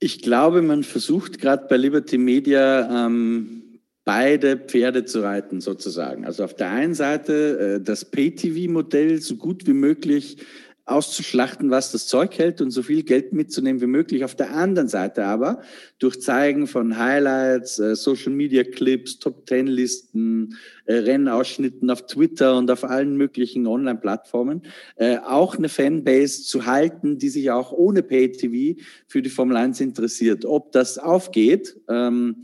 [0.00, 3.62] Ich glaube, man versucht gerade bei Liberty Media ähm,
[4.04, 6.24] beide Pferde zu reiten sozusagen.
[6.24, 10.38] Also auf der einen Seite äh, das Pay-TV-Modell so gut wie möglich
[10.84, 14.24] auszuschlachten, was das Zeug hält und so viel Geld mitzunehmen wie möglich.
[14.24, 15.62] Auf der anderen Seite aber
[16.00, 22.56] durch Zeigen von Highlights, äh, Social Media Clips, Top Ten Listen, äh, Rennausschnitten auf Twitter
[22.56, 24.62] und auf allen möglichen Online-Plattformen
[24.96, 29.80] äh, auch eine Fanbase zu halten, die sich auch ohne Pay-TV für die Formel 1
[29.80, 30.44] interessiert.
[30.44, 32.42] Ob das aufgeht, ähm,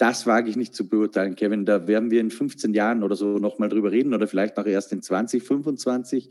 [0.00, 1.66] das wage ich nicht zu beurteilen, Kevin.
[1.66, 4.92] Da werden wir in 15 Jahren oder so nochmal drüber reden oder vielleicht auch erst
[4.92, 6.30] in 20, 25.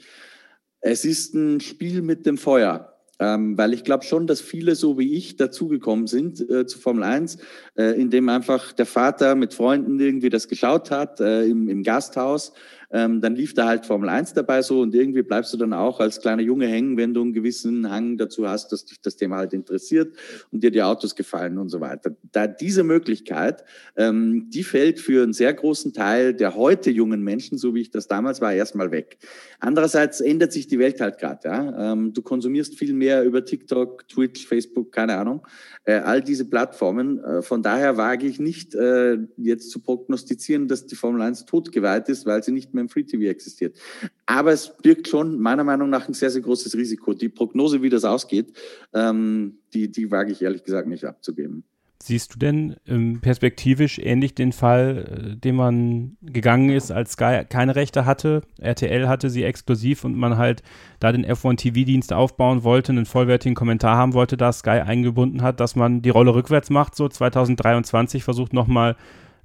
[0.82, 2.96] Es ist ein Spiel mit dem Feuer.
[3.22, 7.04] Ähm, weil ich glaube schon, dass viele so wie ich dazugekommen sind äh, zu Formel
[7.04, 7.38] 1,
[7.76, 12.54] äh, indem einfach der Vater mit Freunden irgendwie das geschaut hat äh, im, im Gasthaus
[12.92, 16.00] Ähm, dann lief da halt Formel 1 dabei so und irgendwie bleibst du dann auch
[16.00, 19.38] als kleiner Junge hängen, wenn du einen gewissen Hang dazu hast, dass dich das Thema
[19.38, 20.16] halt interessiert
[20.52, 22.16] und dir die Autos gefallen und so weiter.
[22.32, 23.64] Da diese Möglichkeit,
[23.96, 27.92] ähm, die fällt für einen sehr großen Teil der heute jungen Menschen, so wie ich
[27.92, 29.18] das damals war, erstmal weg.
[29.60, 31.48] Andererseits ändert sich die Welt halt gerade.
[31.48, 31.92] Ja?
[31.92, 35.46] Ähm, du konsumierst viel mehr über TikTok, Twitch, Facebook, keine Ahnung,
[35.84, 37.24] äh, all diese Plattformen.
[37.24, 42.10] Äh, von daher wage ich nicht äh, jetzt zu prognostizieren, dass die Formel 1 totgeweiht
[42.10, 43.78] ist, weil sie nicht mehr im Free TV existiert.
[44.26, 47.14] Aber es birgt schon meiner Meinung nach ein sehr, sehr großes Risiko.
[47.14, 48.54] Die Prognose, wie das ausgeht,
[48.94, 51.64] ähm, die, die wage ich ehrlich gesagt nicht abzugeben.
[52.02, 57.44] Siehst du denn ähm, perspektivisch ähnlich den Fall, äh, den man gegangen ist, als Sky
[57.48, 58.42] keine Rechte hatte?
[58.58, 60.64] RTL hatte sie exklusiv und man halt
[61.02, 65.60] da den F1 TV-Dienst aufbauen wollte, einen vollwertigen Kommentar haben wollte, da Sky eingebunden hat,
[65.60, 68.96] dass man die Rolle rückwärts macht, so 2023 versucht nochmal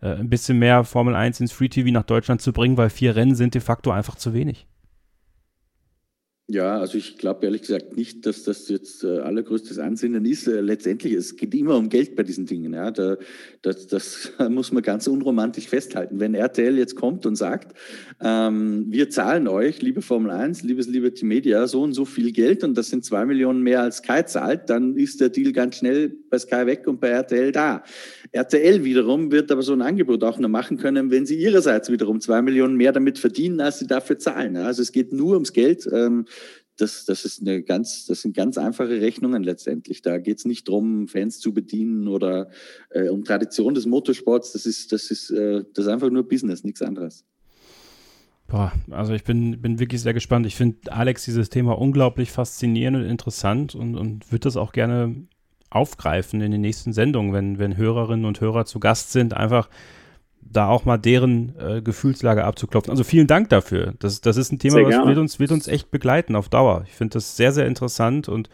[0.05, 3.17] äh, ein bisschen mehr Formel 1 ins Free TV nach Deutschland zu bringen, weil vier
[3.17, 4.67] Rennen sind de facto einfach zu wenig.
[6.47, 10.47] Ja, also ich glaube ehrlich gesagt nicht, dass das jetzt äh, allergrößtes Ansinnen ist.
[10.47, 12.75] Äh, letztendlich, es geht immer um Geld bei diesen Dingen.
[12.75, 12.91] Ja.
[12.91, 13.17] Da,
[13.63, 16.21] das, das muss man ganz unromantisch festhalten.
[16.21, 17.73] Wenn RTL jetzt kommt und sagt,
[18.21, 22.63] ähm, wir zahlen euch, liebe Formel 1, liebes Liberty Media, so und so viel Geld
[22.63, 26.15] und das sind zwei Millionen mehr als Sky zahlt, dann ist der Deal ganz schnell
[26.29, 27.83] bei Sky weg und bei RTL da.
[28.35, 32.21] RTL wiederum wird aber so ein Angebot auch nur machen können, wenn sie ihrerseits wiederum
[32.21, 34.57] zwei Millionen mehr damit verdienen, als sie dafür zahlen.
[34.57, 35.89] Also es geht nur ums Geld.
[35.93, 36.27] Ähm,
[36.77, 40.03] das, das, ist eine ganz, das sind ganz einfache Rechnungen letztendlich.
[40.03, 42.51] Da geht es nicht darum, Fans zu bedienen oder
[42.91, 44.51] äh, um Tradition des Motorsports.
[44.51, 47.25] Das ist, das ist, äh, das ist einfach nur Business, nichts anderes.
[48.49, 50.45] Boah, also ich bin, bin wirklich sehr gespannt.
[50.47, 55.29] Ich finde Alex dieses Thema unglaublich faszinierend und interessant und, und würde das auch gerne
[55.75, 59.69] aufgreifen in den nächsten Sendungen, wenn, wenn Hörerinnen und Hörer zu Gast sind, einfach
[60.41, 62.91] da auch mal deren äh, Gefühlslage abzuklopfen.
[62.91, 63.95] Also vielen Dank dafür.
[63.99, 66.85] Das, das ist ein Thema, was wird uns, wird uns echt begleiten auf Dauer.
[66.87, 68.49] Ich finde das sehr, sehr interessant und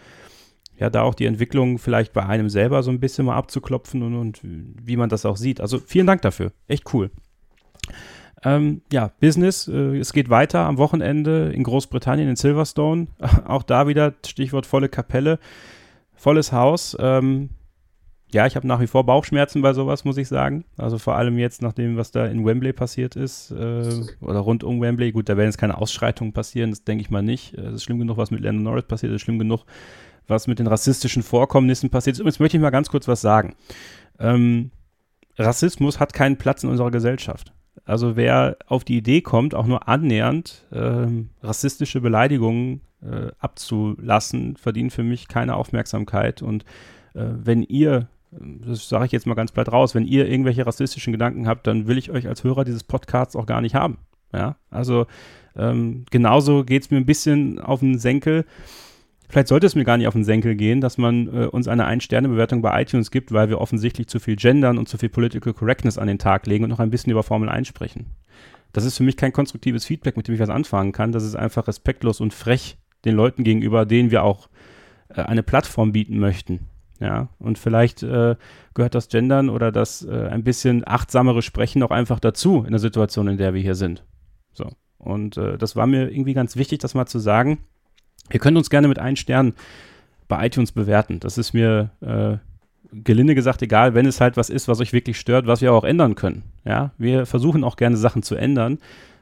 [0.79, 4.15] ja, da auch die Entwicklung vielleicht bei einem selber so ein bisschen mal abzuklopfen und,
[4.15, 5.61] und wie man das auch sieht.
[5.61, 6.53] Also vielen Dank dafür.
[6.69, 7.11] Echt cool.
[8.43, 13.09] Ähm, ja, Business, äh, es geht weiter am Wochenende in Großbritannien, in Silverstone.
[13.47, 15.39] auch da wieder Stichwort volle Kapelle
[16.21, 16.97] volles Haus.
[17.01, 17.51] Ähm,
[18.33, 20.65] ja, ich habe nach wie vor Bauchschmerzen bei sowas, muss ich sagen.
[20.77, 24.63] Also vor allem jetzt nach dem, was da in Wembley passiert ist äh, oder rund
[24.63, 25.11] um Wembley.
[25.13, 27.55] Gut, da werden jetzt keine Ausschreitungen passieren, das denke ich mal nicht.
[27.55, 29.65] Es ist schlimm genug, was mit Landon Norris passiert, es ist schlimm genug,
[30.29, 32.21] was mit den rassistischen Vorkommnissen passiert ist.
[32.21, 33.57] Übrigens möchte ich mal ganz kurz was sagen.
[34.21, 34.71] Ähm,
[35.39, 37.53] Rassismus hat keinen Platz in unserer Gesellschaft.
[37.85, 44.93] Also wer auf die Idee kommt, auch nur annähernd ähm, rassistische Beleidigungen äh, abzulassen, verdient
[44.93, 46.43] für mich keine Aufmerksamkeit.
[46.43, 46.65] Und
[47.15, 51.13] äh, wenn ihr, das sage ich jetzt mal ganz platt raus, wenn ihr irgendwelche rassistischen
[51.13, 53.99] Gedanken habt, dann will ich euch als Hörer dieses Podcasts auch gar nicht haben.
[54.33, 55.07] Ja, also
[55.57, 58.45] ähm, genauso geht es mir ein bisschen auf den Senkel.
[59.29, 61.85] Vielleicht sollte es mir gar nicht auf den Senkel gehen, dass man äh, uns eine
[61.87, 65.99] Ein-Sterne-Bewertung bei iTunes gibt, weil wir offensichtlich zu viel gendern und zu viel Political Correctness
[65.99, 68.07] an den Tag legen und noch ein bisschen über Formel 1 sprechen.
[68.73, 71.13] Das ist für mich kein konstruktives Feedback, mit dem ich was anfangen kann.
[71.13, 74.49] Das ist einfach respektlos und frech den Leuten gegenüber, denen wir auch
[75.09, 76.67] äh, eine Plattform bieten möchten.
[77.01, 78.37] Ja, und vielleicht äh,
[78.75, 82.79] gehört das Gendern oder das äh, ein bisschen achtsamere Sprechen auch einfach dazu in der
[82.79, 84.05] Situation, in der wir hier sind.
[84.53, 84.69] So.
[84.99, 87.59] Und äh, das war mir irgendwie ganz wichtig, das mal zu sagen.
[88.31, 89.55] Ihr könnt uns gerne mit einem Stern
[90.29, 91.21] bei iTunes bewerten.
[91.21, 92.37] Das ist mir äh,
[92.93, 95.85] gelinde gesagt egal, wenn es halt was ist, was euch wirklich stört, was wir auch
[95.85, 96.43] ändern können.
[96.65, 98.79] Ja, wir versuchen auch gerne Sachen zu ändern,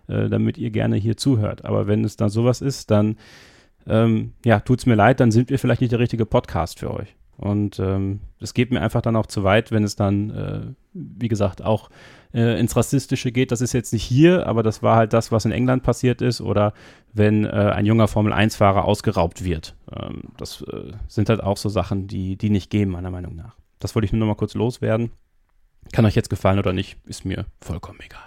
[0.09, 1.65] äh, damit ihr gerne hier zuhört.
[1.65, 3.17] Aber wenn es dann sowas ist, dann
[3.89, 7.17] ähm, ja, es mir leid, dann sind wir vielleicht nicht der richtige Podcast für euch.
[7.39, 10.61] Und ähm, es geht mir einfach dann auch zu weit, wenn es dann, äh,
[10.93, 11.89] wie gesagt, auch
[12.35, 13.53] äh, ins Rassistische geht.
[13.53, 16.41] Das ist jetzt nicht hier, aber das war halt das, was in England passiert ist.
[16.41, 16.75] Oder
[17.13, 19.77] wenn äh, ein junger Formel-1-Fahrer ausgeraubt wird.
[19.97, 23.57] Ähm, das äh, sind halt auch so Sachen, die, die nicht gehen, meiner Meinung nach.
[23.79, 25.13] Das wollte ich nur noch mal kurz loswerden.
[25.93, 28.21] Kann euch jetzt gefallen oder nicht, ist mir vollkommen egal.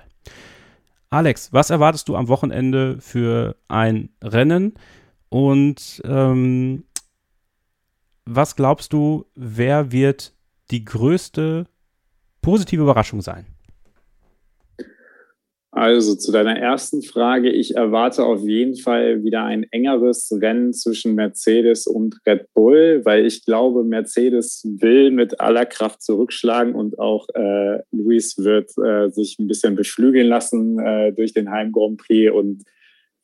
[1.09, 4.73] Alex, was erwartest du am Wochenende für ein Rennen?
[5.31, 6.83] Und ähm,
[8.25, 10.33] was glaubst du, wer wird
[10.71, 11.67] die größte
[12.41, 13.45] positive Überraschung sein?
[15.73, 21.15] Also zu deiner ersten Frage, ich erwarte auf jeden Fall wieder ein engeres Rennen zwischen
[21.15, 27.25] Mercedes und Red Bull, weil ich glaube, Mercedes will mit aller Kraft zurückschlagen und auch
[27.33, 32.33] äh, Luis wird äh, sich ein bisschen beflügeln lassen äh, durch den Heim Grand Prix
[32.33, 32.65] und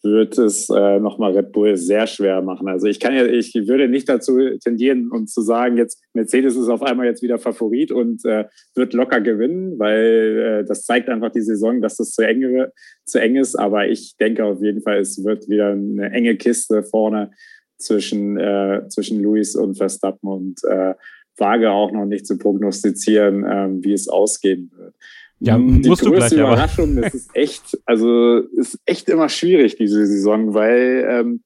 [0.03, 2.67] wird es äh, nochmal Red Bull sehr schwer machen.
[2.67, 6.69] Also ich kann ja, ich würde nicht dazu tendieren und zu sagen, jetzt Mercedes ist
[6.69, 8.45] auf einmal jetzt wieder Favorit und äh,
[8.75, 12.67] wird locker gewinnen, weil äh, das zeigt einfach die Saison, dass das zu eng,
[13.05, 13.55] zu eng ist.
[13.55, 17.31] Aber ich denke auf jeden Fall, es wird wieder eine enge Kiste vorne
[17.77, 20.93] zwischen, äh, zwischen Luis und Verstappen und äh,
[21.37, 24.95] wage auch noch nicht zu prognostizieren, ähm, wie es ausgehen wird.
[25.39, 30.05] Ja, die musst größte gleich, Überraschung, das ist echt, also ist echt immer schwierig diese
[30.05, 31.43] Saison, weil ähm,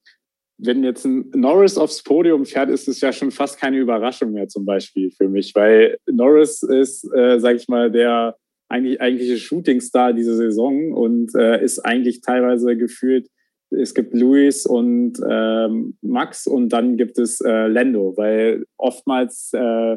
[0.56, 4.48] wenn jetzt ein Norris aufs Podium fährt, ist es ja schon fast keine Überraschung mehr
[4.48, 8.36] zum Beispiel für mich, weil Norris ist, äh, sag ich mal, der
[8.68, 13.28] eigentlich eigentliche Shootingstar dieser Saison und äh, ist eigentlich teilweise gefühlt,
[13.70, 19.96] es gibt Luis und ähm, Max und dann gibt es äh, Lando, weil oftmals äh,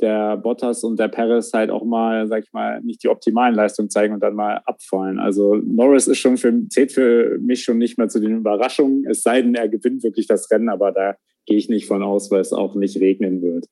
[0.00, 3.90] der Bottas und der Perez halt auch mal, sag ich mal, nicht die optimalen Leistungen
[3.90, 5.18] zeigen und dann mal abfallen.
[5.18, 9.22] Also Norris ist schon für, zählt für mich schon nicht mehr zu den Überraschungen, es
[9.22, 11.16] sei denn, er gewinnt wirklich das Rennen, aber da
[11.46, 13.66] gehe ich nicht von aus, weil es auch nicht regnen wird.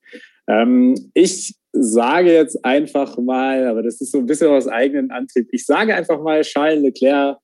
[0.47, 5.47] Ähm, ich sage jetzt einfach mal, aber das ist so ein bisschen aus eigenem Antrieb,
[5.51, 7.37] ich sage einfach mal, Charles Leclerc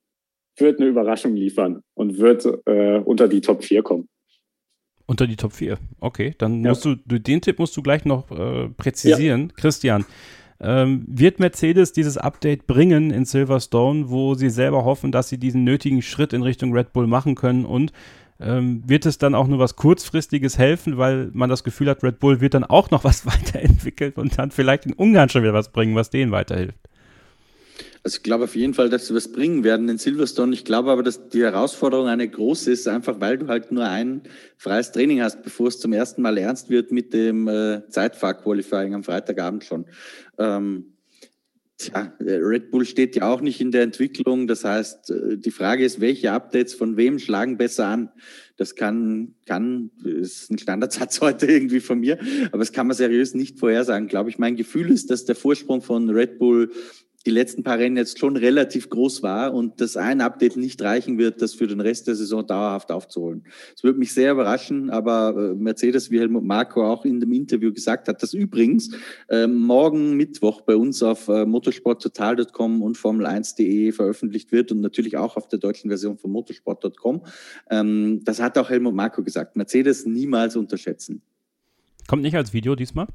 [0.57, 4.07] wird eine Überraschung liefern und wird äh, unter die Top 4 kommen.
[5.07, 5.77] Unter die Top 4.
[5.99, 6.69] Okay, dann ja.
[6.69, 9.49] musst du, den Tipp musst du gleich noch äh, präzisieren.
[9.49, 9.55] Ja.
[9.55, 10.05] Christian,
[10.59, 15.63] ähm, wird Mercedes dieses Update bringen in Silverstone, wo sie selber hoffen, dass sie diesen
[15.63, 17.65] nötigen Schritt in Richtung Red Bull machen können?
[17.65, 17.91] Und
[18.39, 22.19] ähm, wird es dann auch nur was kurzfristiges helfen, weil man das Gefühl hat, Red
[22.19, 25.71] Bull wird dann auch noch was weiterentwickelt und dann vielleicht in Ungarn schon wieder was
[25.71, 26.77] bringen, was denen weiterhilft?
[28.05, 30.53] Also ich glaube auf jeden Fall, dass sie was bringen werden in Silverstone.
[30.53, 34.21] Ich glaube aber, dass die Herausforderung eine große ist, einfach weil du halt nur ein
[34.57, 39.03] freies Training hast, bevor es zum ersten Mal ernst wird mit dem äh, Zeitfahr-Qualifying am
[39.03, 39.85] Freitagabend schon.
[40.37, 40.91] Ähm,
[41.77, 44.47] Tja, Red Bull steht ja auch nicht in der Entwicklung.
[44.47, 48.11] Das heißt, äh, die Frage ist, welche Updates von wem schlagen besser an?
[48.55, 52.17] Das kann, kann, ist ein Standardsatz heute irgendwie von mir,
[52.47, 54.37] aber das kann man seriös nicht vorhersagen, glaube ich.
[54.37, 56.71] Mein Gefühl ist, dass der Vorsprung von Red Bull
[57.25, 61.17] die letzten paar Rennen jetzt schon relativ groß war und das ein Update nicht reichen
[61.17, 63.43] wird, das für den Rest der Saison dauerhaft aufzuholen.
[63.75, 67.73] Es würde mich sehr überraschen, aber äh, Mercedes, wie Helmut Marco auch in dem Interview
[67.73, 68.95] gesagt hat, das übrigens
[69.29, 75.35] äh, morgen Mittwoch bei uns auf äh, motorsporttotal.com und Formel1.de veröffentlicht wird und natürlich auch
[75.35, 77.25] auf der deutschen Version von motorsport.com.
[77.71, 79.55] Ähm, das hat auch Helmut Marco gesagt.
[79.55, 81.21] Mercedes niemals unterschätzen.
[82.07, 83.07] Kommt nicht als Video diesmal?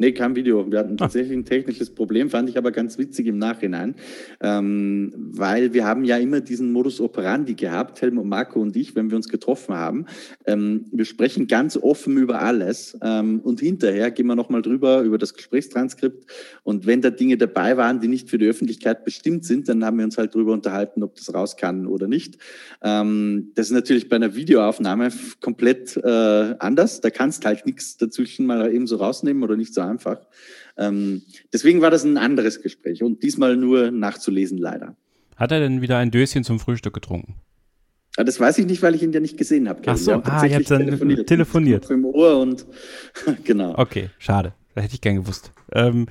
[0.00, 0.72] Nee, kein Video.
[0.72, 0.96] Wir hatten ah.
[0.96, 3.96] tatsächlich ein technisches Problem, fand ich aber ganz witzig im Nachhinein,
[4.40, 9.10] ähm, weil wir haben ja immer diesen Modus operandi gehabt, Helmut Marco und ich, wenn
[9.10, 10.06] wir uns getroffen haben.
[10.46, 15.18] Ähm, wir sprechen ganz offen über alles ähm, und hinterher gehen wir nochmal drüber, über
[15.18, 16.24] das Gesprächstranskript
[16.62, 19.98] und wenn da Dinge dabei waren, die nicht für die Öffentlichkeit bestimmt sind, dann haben
[19.98, 22.38] wir uns halt drüber unterhalten, ob das raus kann oder nicht.
[22.80, 25.10] Ähm, das ist natürlich bei einer Videoaufnahme
[25.42, 27.02] komplett äh, anders.
[27.02, 30.18] Da kannst halt nichts dazwischen mal eben so rausnehmen oder nicht so einfach.
[30.76, 31.22] Ähm,
[31.52, 34.96] deswegen war das ein anderes Gespräch und diesmal nur nachzulesen, leider.
[35.36, 37.34] Hat er denn wieder ein Döschen zum Frühstück getrunken?
[38.16, 39.80] Ja, ah, das weiß ich nicht, weil ich ihn ja nicht gesehen habe.
[39.86, 41.26] Ach so, ah, ihr habt dann telefoniert.
[41.28, 41.90] telefoniert.
[41.90, 42.66] Im Ohr und
[43.44, 43.74] genau.
[43.78, 44.52] Okay, schade.
[44.74, 45.52] Da hätte ich gern gewusst.
[45.72, 46.06] Ähm,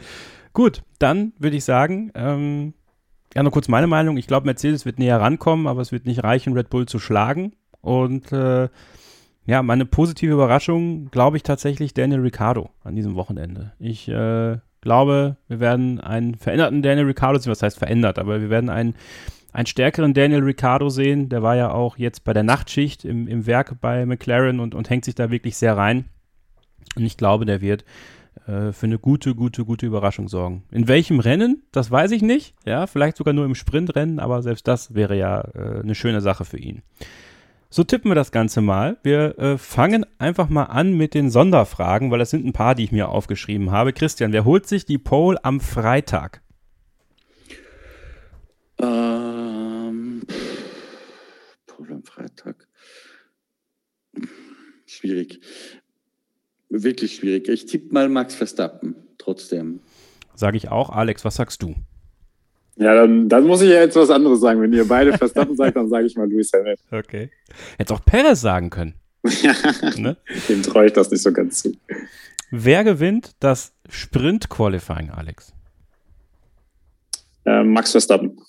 [0.54, 2.74] gut, dann würde ich sagen, ähm,
[3.36, 4.18] ja, nur kurz meine Meinung.
[4.18, 7.54] Ich glaube, Mercedes wird näher rankommen, aber es wird nicht reichen, Red Bull zu schlagen.
[7.82, 8.70] Und äh,
[9.50, 13.72] ja, meine positive Überraschung, glaube ich tatsächlich Daniel Ricciardo an diesem Wochenende.
[13.80, 18.52] Ich äh, glaube, wir werden einen veränderten Daniel Ricciardo sehen, was heißt verändert, aber wir
[18.52, 18.94] werden einen,
[19.52, 21.30] einen stärkeren Daniel Ricciardo sehen.
[21.30, 24.92] Der war ja auch jetzt bei der Nachtschicht im, im Werk bei McLaren und, und
[24.92, 26.06] hängt sich da wirklich sehr rein.
[26.96, 27.86] Und ich glaube, der wird
[28.46, 30.62] äh, für eine gute, gute, gute Überraschung sorgen.
[30.70, 31.64] In welchem Rennen?
[31.72, 32.54] Das weiß ich nicht.
[32.66, 36.46] Ja, vielleicht sogar nur im Sprintrennen, aber selbst das wäre ja äh, eine schöne Sache
[36.46, 36.84] für ihn.
[37.72, 38.98] So tippen wir das Ganze mal.
[39.04, 42.84] Wir äh, fangen einfach mal an mit den Sonderfragen, weil das sind ein paar, die
[42.84, 43.94] ich mir aufgeschrieben habe.
[43.94, 46.42] Christian, wer holt sich die Pole am Freitag?
[48.80, 50.24] Ähm,
[51.68, 52.68] Pole am Freitag.
[54.88, 55.40] Schwierig.
[56.70, 57.48] Wirklich schwierig.
[57.50, 59.82] Ich tippe mal Max Verstappen, trotzdem.
[60.34, 60.90] Sage ich auch.
[60.90, 61.76] Alex, was sagst du?
[62.80, 64.62] Ja, dann, dann muss ich ja jetzt was anderes sagen.
[64.62, 66.86] Wenn ihr beide Verstappen sagt, dann sage ich mal Lewis Hamilton.
[66.92, 67.30] Okay.
[67.78, 68.94] Hätte auch Perez sagen können.
[69.98, 70.16] ne?
[70.48, 71.74] Dem traue ich das nicht so ganz zu.
[72.52, 75.54] Wer gewinnt das Sprint-Qualifying, Alex?
[77.46, 78.40] Äh, Max Verstappen.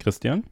[0.00, 0.42] Christian?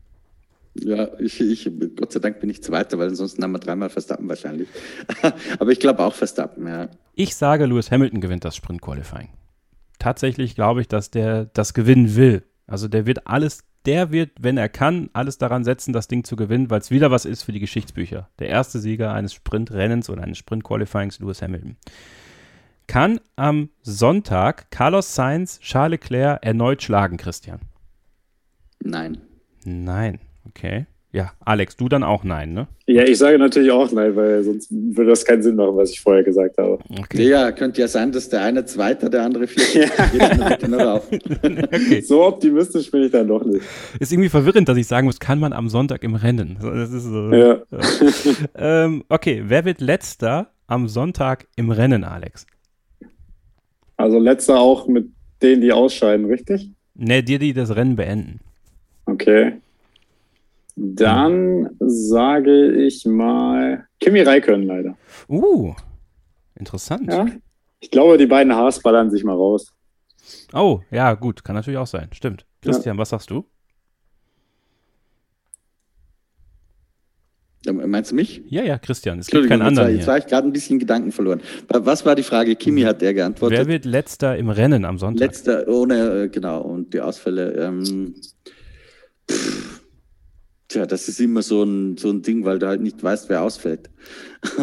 [0.74, 4.28] Ja, ich, ich, Gott sei Dank bin ich Zweiter, weil ansonsten haben wir dreimal Verstappen
[4.28, 4.68] wahrscheinlich.
[5.58, 6.88] Aber ich glaube auch Verstappen, ja.
[7.14, 9.28] Ich sage, Lewis Hamilton gewinnt das Sprint-Qualifying.
[9.98, 12.44] Tatsächlich glaube ich, dass der das gewinnen will.
[12.66, 16.36] Also der wird alles der wird, wenn er kann, alles daran setzen, das Ding zu
[16.36, 18.28] gewinnen, weil es wieder was ist für die Geschichtsbücher.
[18.38, 21.76] Der erste Sieger eines Sprintrennens oder eines Sprint-Qualifyings, Lewis Hamilton.
[22.86, 27.60] Kann am Sonntag Carlos Sainz Charles Leclerc erneut schlagen, Christian?
[28.80, 29.18] Nein.
[29.64, 30.86] Nein, okay.
[31.14, 32.68] Ja, Alex, du dann auch nein, ne?
[32.86, 36.00] Ja, ich sage natürlich auch nein, weil sonst würde das keinen Sinn machen, was ich
[36.00, 36.78] vorher gesagt habe.
[36.98, 37.28] Okay.
[37.28, 39.90] Ja, könnte ja sein, dass der eine Zweiter, der andere Vierter.
[41.12, 42.00] Okay.
[42.00, 43.60] So optimistisch bin ich dann doch nicht.
[44.00, 46.56] Ist irgendwie verwirrend, dass ich sagen muss, kann man am Sonntag im Rennen.
[46.60, 47.60] Das ist so, Ja.
[48.54, 52.46] ähm, okay, wer wird letzter am Sonntag im Rennen, Alex?
[53.98, 55.10] Also letzter auch mit
[55.42, 56.70] denen, die ausscheiden, richtig?
[56.94, 58.40] Ne, dir, die das Rennen beenden.
[59.06, 59.54] Okay.
[60.74, 64.96] Dann sage ich mal Kimi Räikkönen leider.
[65.28, 65.74] Uh,
[66.54, 67.12] interessant.
[67.12, 67.26] Ja?
[67.80, 69.72] Ich glaube, die beiden Haas ballern sich mal raus.
[70.52, 72.08] Oh, ja, gut, kann natürlich auch sein.
[72.12, 72.46] Stimmt.
[72.62, 73.44] Christian, was sagst du?
[77.66, 78.42] Ähm, Meinst du mich?
[78.48, 79.18] Ja, ja, Christian.
[79.20, 80.06] Es gibt keinen anderen jetzt hier.
[80.08, 81.40] war ich gerade ein bisschen Gedanken verloren.
[81.68, 82.56] Wa- Was war die Frage?
[82.56, 83.58] Kimi hat der geantwortet.
[83.58, 85.20] Wer wird letzter im Rennen am Sonntag?
[85.20, 87.52] Letzter, ohne, äh, genau, und die Ausfälle.
[87.52, 88.14] Ähm,
[89.30, 89.71] pff,
[90.72, 93.42] tja, das ist immer so ein, so ein Ding, weil du halt nicht weißt, wer
[93.42, 93.90] ausfällt.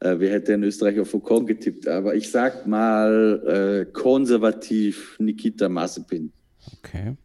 [0.00, 1.86] äh, wer hätte in Österreich auf Ocon getippt?
[1.86, 6.32] Aber ich sag mal äh, konservativ Nikita Mazepin.
[6.78, 7.16] Okay.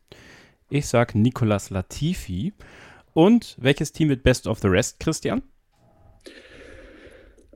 [0.70, 2.54] Ich sag Nicolas Latifi.
[3.14, 5.42] Und welches Team wird Best of the Rest, Christian?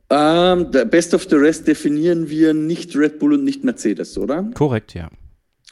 [0.09, 4.43] Ähm, der Best of the Rest definieren wir nicht Red Bull und nicht Mercedes, oder?
[4.53, 5.09] Korrekt, ja.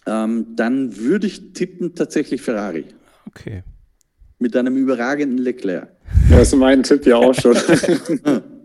[0.05, 2.85] Ähm, dann würde ich tippen tatsächlich Ferrari.
[3.25, 3.63] Okay.
[4.39, 5.89] Mit einem überragenden Leclerc.
[6.29, 7.55] Das ist mein Tipp ja auch schon.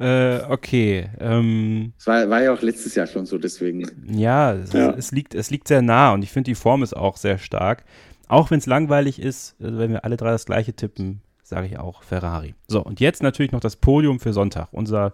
[0.00, 1.10] Äh, okay.
[1.20, 3.86] Ähm, Das war, war ja auch letztes Jahr schon so, deswegen.
[4.10, 4.94] ja, es, Ja.
[4.96, 7.84] Es, liegt, es liegt sehr nah und ich finde, die Form ist auch sehr stark.
[8.26, 11.78] Auch wenn es langweilig ist, also wenn wir alle drei das gleiche tippen, sage ich
[11.78, 12.54] auch Ferrari.
[12.66, 14.68] So, und jetzt natürlich noch das Podium für Sonntag.
[14.72, 15.12] Unser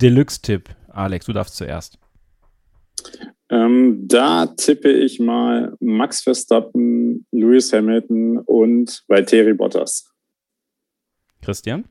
[0.00, 0.68] Deluxe-Tipp.
[0.86, 1.98] Alex, du darfst zuerst.
[3.50, 10.12] Ähm, da tippe ich mal Max Verstappen, Lewis Hamilton und Valtteri Bottas.
[11.42, 11.84] Christian?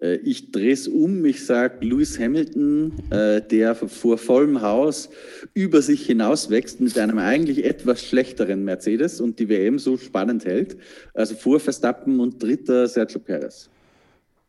[0.00, 5.08] Äh, Ich drehe es um, ich sage Lewis Hamilton, äh, der vor vollem Haus
[5.54, 10.76] über sich hinauswächst mit einem eigentlich etwas schlechteren Mercedes und die WM so spannend hält.
[11.14, 13.70] Also vor Verstappen und dritter Sergio Perez.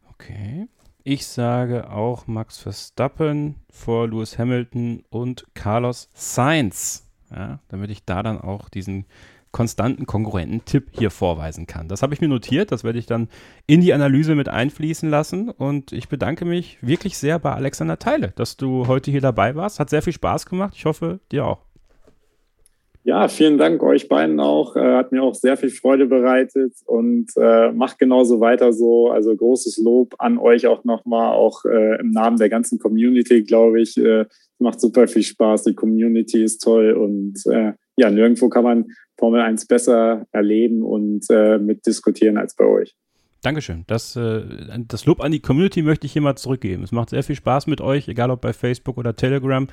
[0.10, 0.68] Okay.
[1.08, 7.08] Ich sage auch Max Verstappen vor Lewis Hamilton und Carlos Sainz.
[7.30, 9.06] Ja, damit ich da dann auch diesen
[9.52, 11.88] konstanten konkurrenten Tipp hier vorweisen kann.
[11.88, 13.30] Das habe ich mir notiert, das werde ich dann
[13.68, 18.34] in die Analyse mit einfließen lassen und ich bedanke mich wirklich sehr bei Alexander Teile,
[18.36, 19.80] dass du heute hier dabei warst.
[19.80, 20.74] Hat sehr viel Spaß gemacht.
[20.76, 21.60] Ich hoffe, dir auch.
[23.08, 24.76] Ja, vielen Dank euch beiden auch.
[24.76, 29.12] Äh, hat mir auch sehr viel Freude bereitet und äh, macht genauso weiter so.
[29.12, 33.80] Also großes Lob an euch auch nochmal, auch äh, im Namen der ganzen Community, glaube
[33.80, 33.96] ich.
[33.96, 34.26] Äh,
[34.58, 35.66] macht super viel Spaß.
[35.66, 38.86] Die Community ist toll und äh, ja, nirgendwo kann man
[39.20, 42.96] Formel 1 besser erleben und äh, mitdiskutieren als bei euch.
[43.42, 43.84] Dankeschön.
[43.86, 44.44] Das, äh,
[44.88, 46.84] das Lob an die Community möchte ich hier mal zurückgeben.
[46.84, 49.68] Es macht sehr viel Spaß mit euch, egal ob bei Facebook oder Telegram.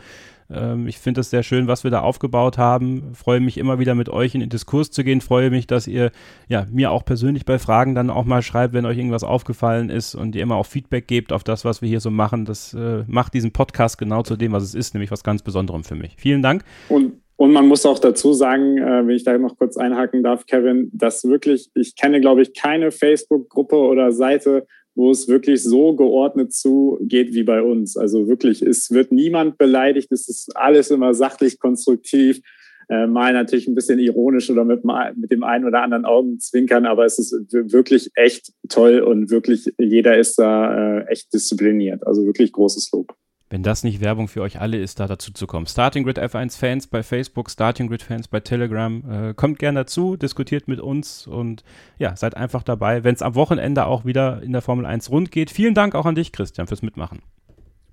[0.51, 3.15] Ähm, ich finde es sehr schön, was wir da aufgebaut haben.
[3.15, 5.21] Freue mich immer wieder mit euch in den Diskurs zu gehen.
[5.21, 6.11] Freue mich, dass ihr
[6.49, 10.15] ja, mir auch persönlich bei Fragen dann auch mal schreibt, wenn euch irgendwas aufgefallen ist
[10.15, 12.45] und ihr immer auch Feedback gebt auf das, was wir hier so machen.
[12.45, 15.85] Das äh, macht diesen Podcast genau zu dem, was es ist, nämlich was ganz Besonderem
[15.85, 16.17] für mich.
[16.19, 16.65] Vielen Dank.
[16.89, 20.47] Und, und man muss auch dazu sagen, äh, wenn ich da noch kurz einhaken darf,
[20.47, 24.65] Kevin, dass wirklich, ich kenne, glaube ich, keine Facebook-Gruppe oder Seite,
[24.95, 27.97] wo es wirklich so geordnet zugeht wie bei uns.
[27.97, 32.43] Also wirklich, es wird niemand beleidigt, es ist alles immer sachlich konstruktiv.
[32.89, 34.85] Äh, mal natürlich ein bisschen ironisch oder mit,
[35.17, 40.17] mit dem einen oder anderen Augenzwinkern, aber es ist wirklich echt toll und wirklich jeder
[40.17, 42.07] ist da äh, echt diszipliniert.
[42.07, 43.17] Also wirklich großes Lob.
[43.53, 45.67] Wenn das nicht Werbung für euch alle ist, da dazu zu kommen.
[45.67, 49.29] Starting Grid F1 Fans bei Facebook, Starting Grid Fans bei Telegram.
[49.29, 51.63] Äh, kommt gern dazu, diskutiert mit uns und
[51.99, 55.31] ja, seid einfach dabei, wenn es am Wochenende auch wieder in der Formel 1 rund
[55.31, 55.51] geht.
[55.51, 57.21] Vielen Dank auch an dich, Christian, fürs Mitmachen.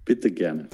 [0.05, 0.69] Bitte gerne.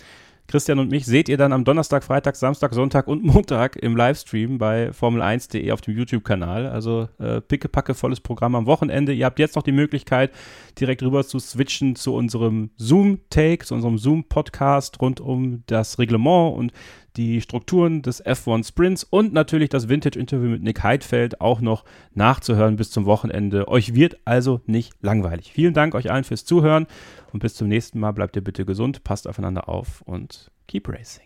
[0.48, 4.58] Christian und mich seht ihr dann am Donnerstag, Freitag, Samstag, Sonntag und Montag im Livestream
[4.58, 6.68] bei Formel1.de auf dem YouTube-Kanal.
[6.68, 9.14] Also äh, pickepacke volles Programm am Wochenende.
[9.14, 10.32] Ihr habt jetzt noch die Möglichkeit,
[10.80, 16.72] direkt rüber zu switchen zu unserem Zoom-Take, zu unserem Zoom-Podcast rund um das Reglement und
[17.18, 21.84] die Strukturen des F1 Sprints und natürlich das Vintage-Interview mit Nick Heidfeld auch noch
[22.14, 23.68] nachzuhören bis zum Wochenende.
[23.68, 25.52] Euch wird also nicht langweilig.
[25.54, 26.88] Vielen Dank euch allen fürs Zuhören
[27.32, 28.12] und bis zum nächsten Mal.
[28.12, 31.26] Bleibt ihr bitte gesund, passt aufeinander auf und keep racing.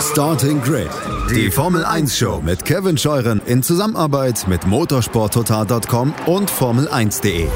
[0.00, 0.90] Starting Grid,
[1.30, 7.46] die Formel 1 Show mit Kevin Scheuren in Zusammenarbeit mit motorsporttotal.com und Formel1.de.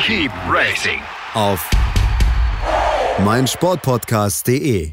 [0.00, 1.00] Keep racing
[1.34, 1.68] Auf
[3.24, 4.92] meinsportpodcast.de.